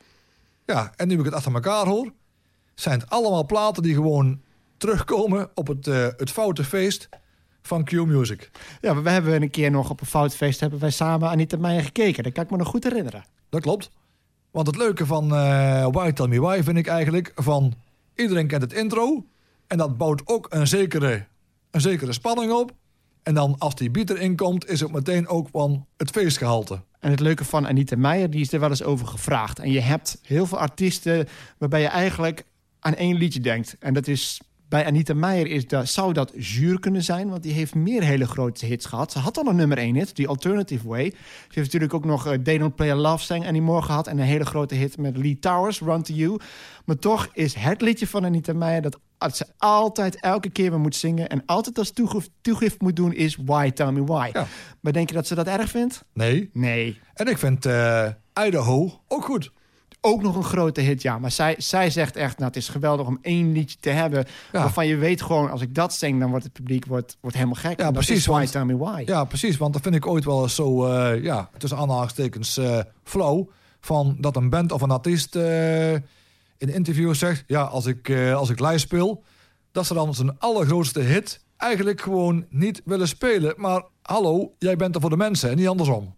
Ja, 0.65 0.91
en 0.95 1.07
nu 1.07 1.19
ik 1.19 1.25
het 1.25 1.33
achter 1.33 1.53
elkaar 1.53 1.85
hoor, 1.85 2.13
zijn 2.75 2.99
het 2.99 3.09
allemaal 3.09 3.45
platen 3.45 3.83
die 3.83 3.93
gewoon 3.93 4.41
terugkomen 4.77 5.49
op 5.53 5.67
het, 5.67 5.87
eh, 5.87 6.07
het 6.17 6.31
foute 6.31 6.63
feest 6.63 7.09
van 7.61 7.83
Q-Music. 7.83 8.51
Ja, 8.81 8.93
maar 8.93 9.03
we 9.03 9.09
hebben 9.09 9.41
een 9.41 9.49
keer 9.49 9.71
nog 9.71 9.89
op 9.89 10.01
een 10.01 10.07
foutfeest... 10.07 10.59
hebben 10.59 10.79
wij 10.79 10.91
samen 10.91 11.29
Anita 11.29 11.57
Meijer 11.57 11.83
gekeken. 11.83 12.23
Dat 12.23 12.33
kan 12.33 12.43
ik 12.43 12.49
me 12.49 12.57
nog 12.57 12.67
goed 12.67 12.83
herinneren. 12.83 13.25
Dat 13.49 13.61
klopt. 13.61 13.91
Want 14.51 14.67
het 14.67 14.77
leuke 14.77 15.05
van 15.05 15.35
eh 15.35 15.87
Why 15.91 16.11
Tell 16.11 16.27
Me 16.27 16.41
Why 16.41 16.61
vind 16.63 16.77
ik 16.77 16.87
eigenlijk 16.87 17.31
van... 17.35 17.73
iedereen 18.15 18.47
kent 18.47 18.61
het 18.61 18.73
intro 18.73 19.25
en 19.67 19.77
dat 19.77 19.97
bouwt 19.97 20.21
ook 20.25 20.47
een 20.49 20.67
zekere, 20.67 21.25
een 21.71 21.81
zekere 21.81 22.13
spanning 22.13 22.51
op. 22.51 22.71
En 23.23 23.33
dan 23.33 23.55
als 23.57 23.75
die 23.75 23.91
beat 23.91 24.09
erin 24.09 24.35
komt, 24.35 24.67
is 24.67 24.79
het 24.79 24.91
meteen 24.91 25.27
ook 25.27 25.47
van 25.51 25.85
het 25.97 26.09
feestgehalte. 26.09 26.81
En 26.99 27.11
het 27.11 27.19
leuke 27.19 27.45
van 27.45 27.67
Anita 27.67 27.95
Meijer, 27.95 28.29
die 28.29 28.41
is 28.41 28.53
er 28.53 28.59
wel 28.59 28.69
eens 28.69 28.83
over 28.83 29.07
gevraagd. 29.07 29.59
En 29.59 29.71
je 29.71 29.79
hebt 29.79 30.19
heel 30.21 30.45
veel 30.45 30.57
artiesten 30.57 31.27
waarbij 31.57 31.81
je 31.81 31.87
eigenlijk 31.87 32.45
aan 32.79 32.95
één 32.95 33.17
liedje 33.17 33.39
denkt. 33.39 33.75
En 33.79 33.93
dat 33.93 34.07
is 34.07 34.41
bij 34.69 34.85
Anita 34.85 35.13
Meijer 35.13 35.47
is 35.47 35.67
dat, 35.67 35.87
zou 35.89 36.13
dat 36.13 36.31
zuur 36.37 36.79
kunnen 36.79 37.03
zijn, 37.03 37.29
want 37.29 37.43
die 37.43 37.53
heeft 37.53 37.75
meer 37.75 38.03
hele 38.03 38.27
grote 38.27 38.65
hits 38.65 38.85
gehad. 38.85 39.11
Ze 39.11 39.19
had 39.19 39.37
al 39.37 39.47
een 39.47 39.55
nummer 39.55 39.77
1 39.77 39.95
hit, 39.95 40.15
die 40.15 40.27
Alternative 40.27 40.87
Way. 40.87 41.03
Ze 41.09 41.15
heeft 41.47 41.55
natuurlijk 41.55 41.93
ook 41.93 42.05
nog 42.05 42.27
eh, 42.27 42.33
They 42.33 42.57
Don't 42.57 42.75
Play 42.75 42.91
a 42.91 42.95
Love 42.95 43.23
Song 43.23 43.45
Anymore 43.45 43.81
gehad 43.81 44.07
en 44.07 44.17
een 44.17 44.25
hele 44.25 44.45
grote 44.45 44.75
hit 44.75 44.97
met 44.97 45.17
Lee 45.17 45.39
Towers, 45.39 45.79
Run 45.81 46.01
to 46.01 46.13
You. 46.13 46.39
Maar 46.85 46.97
toch 46.97 47.29
is 47.33 47.53
het 47.53 47.81
liedje 47.81 48.07
van 48.07 48.25
Anita 48.25 48.53
Meijer 48.53 48.81
dat 48.81 48.97
ze 49.35 49.45
altijd 49.57 50.19
elke 50.19 50.49
keer 50.49 50.69
weer 50.69 50.79
moet 50.79 50.95
zingen 50.95 51.29
en 51.29 51.43
altijd 51.45 51.77
als 51.77 51.91
toegif- 51.91 52.29
toegift 52.41 52.81
moet 52.81 52.95
doen 52.95 53.13
is 53.13 53.37
Why 53.45 53.71
Tell 53.71 53.91
Me 53.91 54.03
Why. 54.03 54.29
Ja. 54.33 54.47
Maar 54.79 54.93
denk 54.93 55.09
je 55.09 55.15
dat 55.15 55.27
ze 55.27 55.35
dat 55.35 55.47
erg 55.47 55.69
vindt? 55.69 56.05
Nee. 56.13 56.49
Nee. 56.53 56.99
En 57.13 57.27
ik 57.27 57.37
vind 57.37 57.65
eh, 57.65 58.07
Idaho 58.45 59.01
ook 59.07 59.23
goed. 59.25 59.51
Ook 60.01 60.21
nog 60.21 60.35
een 60.35 60.43
grote 60.43 60.81
hit, 60.81 61.01
ja. 61.01 61.19
Maar 61.19 61.31
zij, 61.31 61.55
zij 61.57 61.89
zegt 61.89 62.15
echt, 62.15 62.35
nou, 62.37 62.47
het 62.47 62.55
is 62.55 62.69
geweldig 62.69 63.07
om 63.07 63.17
één 63.21 63.51
liedje 63.51 63.77
te 63.79 63.89
hebben... 63.89 64.25
Ja. 64.51 64.59
waarvan 64.59 64.87
je 64.87 64.95
weet 64.95 65.21
gewoon, 65.21 65.51
als 65.51 65.61
ik 65.61 65.75
dat 65.75 65.93
zing... 65.93 66.19
dan 66.19 66.29
wordt 66.29 66.43
het 66.43 66.53
publiek 66.53 66.85
wordt, 66.85 67.17
wordt 67.21 67.35
helemaal 67.35 67.59
gek. 67.61 67.79
Ja, 67.79 67.91
precies, 67.91 68.25
Why 68.25 68.37
want- 68.37 68.51
Tell 68.51 68.63
Me 68.65 68.77
Why. 68.77 69.03
Ja, 69.05 69.23
precies. 69.23 69.57
Want 69.57 69.73
dat 69.73 69.81
vind 69.81 69.95
ik 69.95 70.07
ooit 70.07 70.25
wel 70.25 70.41
eens 70.43 70.55
zo, 70.55 70.85
eh, 70.85 71.23
ja, 71.23 71.49
tussen 71.57 71.77
aanhalingstekens 71.79 72.57
eh 72.57 72.79
flauw. 73.03 73.49
Van 73.81 74.17
dat 74.19 74.35
een 74.35 74.49
band 74.49 74.71
of 74.71 74.81
een 74.81 74.91
artiest 74.91 75.35
eh, 75.35 75.93
in 75.93 76.01
een 76.57 76.73
interview 76.73 77.13
zegt... 77.13 77.43
ja, 77.47 77.61
als 77.61 77.85
ik, 77.85 78.11
als 78.33 78.49
ik 78.49 78.59
live 78.59 78.77
speel, 78.77 79.23
dat 79.71 79.85
ze 79.85 79.93
dan 79.93 80.13
zijn 80.13 80.39
allergrootste 80.39 80.99
hit... 80.99 81.43
eigenlijk 81.57 82.01
gewoon 82.01 82.45
niet 82.49 82.81
willen 82.85 83.07
spelen. 83.07 83.53
Maar 83.57 83.83
hallo, 84.01 84.53
jij 84.59 84.75
bent 84.75 84.95
er 84.95 85.01
voor 85.01 85.09
de 85.09 85.17
mensen 85.17 85.49
en 85.49 85.55
niet 85.57 85.67
andersom. 85.67 86.15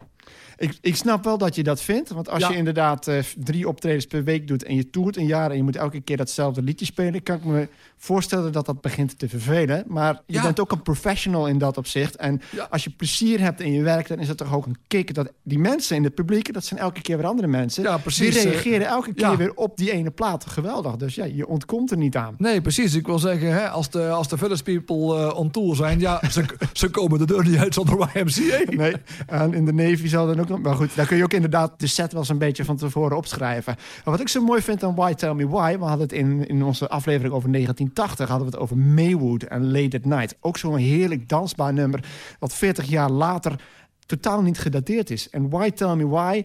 Ik, 0.62 0.78
ik 0.82 0.96
snap 0.96 1.24
wel 1.24 1.38
dat 1.38 1.56
je 1.56 1.64
dat 1.64 1.82
vindt. 1.82 2.10
Want 2.10 2.30
als 2.30 2.42
Ja. 2.42 2.50
je 2.50 2.56
inderdaad 2.56 3.08
eh, 3.08 3.18
drie 3.38 3.68
optredens 3.68 4.06
per 4.06 4.24
week 4.24 4.48
doet... 4.48 4.64
en 4.64 4.76
je 4.76 4.90
toert 4.90 5.18
een 5.18 5.26
jaar 5.26 5.50
en 5.52 5.58
je 5.58 5.64
moet 5.64 5.76
elke 5.76 6.02
keer 6.02 6.18
datzelfde 6.18 6.62
liedje 6.62 6.86
spelen... 6.86 7.24
kan 7.24 7.36
ik 7.36 7.44
me 7.44 7.68
voorstellen 7.98 8.52
dat 8.52 8.66
dat 8.66 8.82
begint 8.82 9.20
te 9.20 9.30
vervelen. 9.30 9.84
Maar 9.88 10.22
je 10.26 10.34
Ja. 10.34 10.42
bent 10.42 10.60
ook 10.60 10.72
een 10.72 10.82
professional 10.82 11.48
in 11.48 11.58
dat 11.58 11.78
opzicht. 11.78 12.16
En 12.16 12.42
Ja. 12.52 12.68
als 12.70 12.84
je 12.84 12.90
plezier 12.90 13.40
hebt 13.40 13.62
in 13.62 13.72
je 13.72 13.82
werk... 13.82 14.08
dan 14.08 14.20
is 14.20 14.28
het 14.28 14.38
toch 14.38 14.54
ook 14.54 14.66
een 14.66 14.78
kick 14.88 15.14
dat 15.14 15.32
die 15.44 15.60
mensen 15.60 15.96
in 15.96 16.04
het 16.04 16.16
publiek... 16.16 16.54
dat 16.54 16.66
zijn 16.66 16.80
elke 16.80 17.02
keer 17.02 17.18
weer 17.18 17.26
andere 17.26 17.48
mensen... 17.48 17.84
Ja, 17.84 17.98
precies, 17.98 18.34
die 18.34 18.44
eh, 18.44 18.52
reageren 18.52 18.88
elke 18.88 19.14
keer 19.14 19.38
weer 19.38 19.54
op 19.54 19.78
die 19.78 19.92
ene 19.92 20.12
plaat. 20.12 20.46
Geweldig. 20.46 20.96
Dus 20.96 21.16
ja, 21.16 21.26
je 21.26 21.48
ontkomt 21.48 21.92
er 21.92 21.98
niet 21.98 22.16
aan. 22.16 22.36
Nee, 22.38 22.62
precies. 22.62 22.96
Ik 22.96 23.06
wil 23.06 23.20
zeggen, 23.20 23.54
hè, 23.54 23.70
als 23.70 23.90
de, 23.90 24.10
als 24.10 24.28
de 24.28 24.38
Village 24.38 24.64
People 24.64 25.18
eh, 25.30 25.38
on 25.38 25.52
tour 25.52 25.76
zijn... 25.76 26.00
ja, 26.00 26.22
ze, 26.32 26.44
ze 26.74 26.90
komen 26.90 27.20
de 27.20 27.26
deur 27.26 27.44
niet 27.48 27.58
uit 27.58 27.74
zonder 27.74 28.10
YMCA. 28.14 28.72
Nee, 28.76 28.94
en 29.28 29.54
in 29.54 29.66
de 29.66 29.74
Navy 29.74 30.08
zal 30.08 30.26
dan 30.28 30.40
ook 30.40 30.50
Maar 30.58 30.76
goed, 30.76 30.96
daar 30.96 31.06
kun 31.06 31.18
je 31.18 31.24
ook 31.24 31.34
inderdaad 31.34 31.80
de 31.80 31.88
set 31.88 32.12
wel 32.12 32.22
eens 32.22 32.30
een 32.30 32.38
beetje 32.38 32.66
van 32.66 32.78
tevoren 32.78 33.18
opschrijven. 33.18 33.76
Maar 33.76 34.14
wat 34.14 34.20
ik 34.20 34.28
zo 34.28 34.44
mooi 34.44 34.62
vind 34.62 34.84
aan 34.84 34.96
Why 34.96 35.14
Tell 35.14 35.34
Me 35.34 35.48
Why... 35.48 35.78
we 35.78 35.84
hadden 35.84 36.08
het 36.08 36.14
in, 36.14 36.48
in 36.48 36.64
onze 36.64 36.90
aflevering 36.90 37.34
over 37.34 37.52
1980... 37.52 38.28
hadden 38.28 38.48
we 38.48 38.54
het 38.54 38.64
over 38.64 38.78
Maywood 38.78 39.44
en 39.44 39.72
Late 39.72 39.98
at 39.98 40.06
Night. 40.06 40.36
Ook 40.40 40.58
zo'n 40.58 40.76
heerlijk 40.76 41.30
dansbaar 41.30 41.74
nummer... 41.74 42.04
wat 42.40 42.54
40 42.54 42.86
jaar 42.86 43.12
later 43.12 43.62
totaal 44.06 44.42
niet 44.42 44.60
gedateerd 44.60 45.10
is. 45.10 45.30
En 45.30 45.50
Why 45.50 45.70
Tell 45.70 45.96
Me 45.96 46.08
Why... 46.08 46.44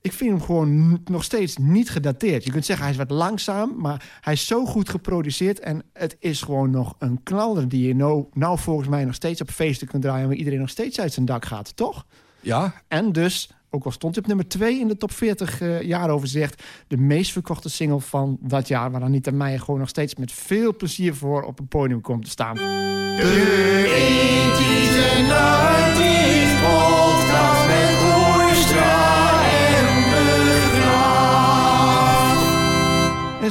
Ik 0.00 0.12
vind 0.12 0.30
hem 0.30 0.40
gewoon 0.40 1.00
nog 1.04 1.24
steeds 1.24 1.56
niet 1.56 1.90
gedateerd. 1.90 2.44
Je 2.44 2.50
kunt 2.50 2.64
zeggen 2.64 2.84
hij 2.84 2.94
is 2.94 3.00
wat 3.00 3.10
langzaam, 3.10 3.74
maar 3.76 4.18
hij 4.20 4.32
is 4.32 4.46
zo 4.46 4.64
goed 4.64 4.88
geproduceerd. 4.88 5.60
En 5.60 5.82
het 5.92 6.16
is 6.18 6.42
gewoon 6.42 6.70
nog 6.70 6.94
een 6.98 7.22
knaller 7.22 7.68
die 7.68 7.86
je 7.86 7.94
nou, 7.94 8.24
nou 8.32 8.58
volgens 8.58 8.88
mij 8.88 9.04
nog 9.04 9.14
steeds 9.14 9.40
op 9.40 9.50
feesten 9.50 9.86
kunt 9.86 10.02
draaien. 10.02 10.28
Waar 10.28 10.36
iedereen 10.36 10.58
nog 10.58 10.68
steeds 10.68 11.00
uit 11.00 11.12
zijn 11.12 11.26
dak 11.26 11.44
gaat, 11.44 11.76
toch? 11.76 12.06
Ja, 12.48 12.72
En 12.88 13.12
dus, 13.12 13.50
ook 13.70 13.84
al 13.84 13.90
stond 13.90 14.14
hij 14.14 14.22
op 14.22 14.28
nummer 14.28 14.48
2 14.48 14.80
in 14.80 14.88
de 14.88 14.96
top 14.96 15.12
40 15.12 15.60
eh 15.60 15.82
jaaroverzicht... 15.82 16.62
de 16.86 16.96
meest 16.96 17.32
verkochte 17.32 17.70
single 17.70 18.00
van 18.00 18.38
dat 18.40 18.68
jaar... 18.68 18.90
waar 18.90 19.02
Anita 19.02 19.30
Meijer 19.30 19.60
gewoon 19.60 19.80
nog 19.80 19.88
steeds 19.88 20.14
met 20.14 20.32
veel 20.32 20.76
plezier 20.76 21.14
voor 21.14 21.42
op 21.42 21.58
een 21.58 21.68
podium 21.68 22.00
komt 22.00 22.24
te 22.24 22.30
staan. 22.30 22.56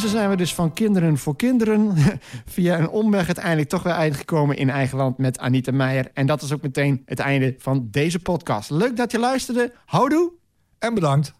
En 0.04 0.10
zijn 0.10 0.30
we 0.30 0.36
dus 0.36 0.54
van 0.54 0.74
kinderen 0.74 1.18
voor 1.18 1.36
kinderen... 1.36 1.94
via 2.46 2.80
een 2.80 2.90
omweg 2.90 3.26
uiteindelijk 3.26 3.70
toch 3.70 3.84
weer 3.84 3.94
uitgekomen 3.94 4.58
in 4.58 4.70
eigen 4.70 4.98
land 4.98 5.18
met 5.18 5.40
Anita 5.40 5.72
Meijer. 5.72 6.10
En 6.14 6.26
dat 6.26 6.42
is 6.42 6.54
ook 6.54 6.62
meteen 6.62 7.02
het 7.06 7.20
einde 7.20 7.56
van 7.58 7.88
deze 7.92 8.20
podcast. 8.20 8.70
Leuk 8.70 8.98
dat 8.98 9.12
je 9.12 9.20
luisterde. 9.20 9.74
Houdoe! 9.86 10.32
en 10.80 10.94
bedankt. 10.94 11.34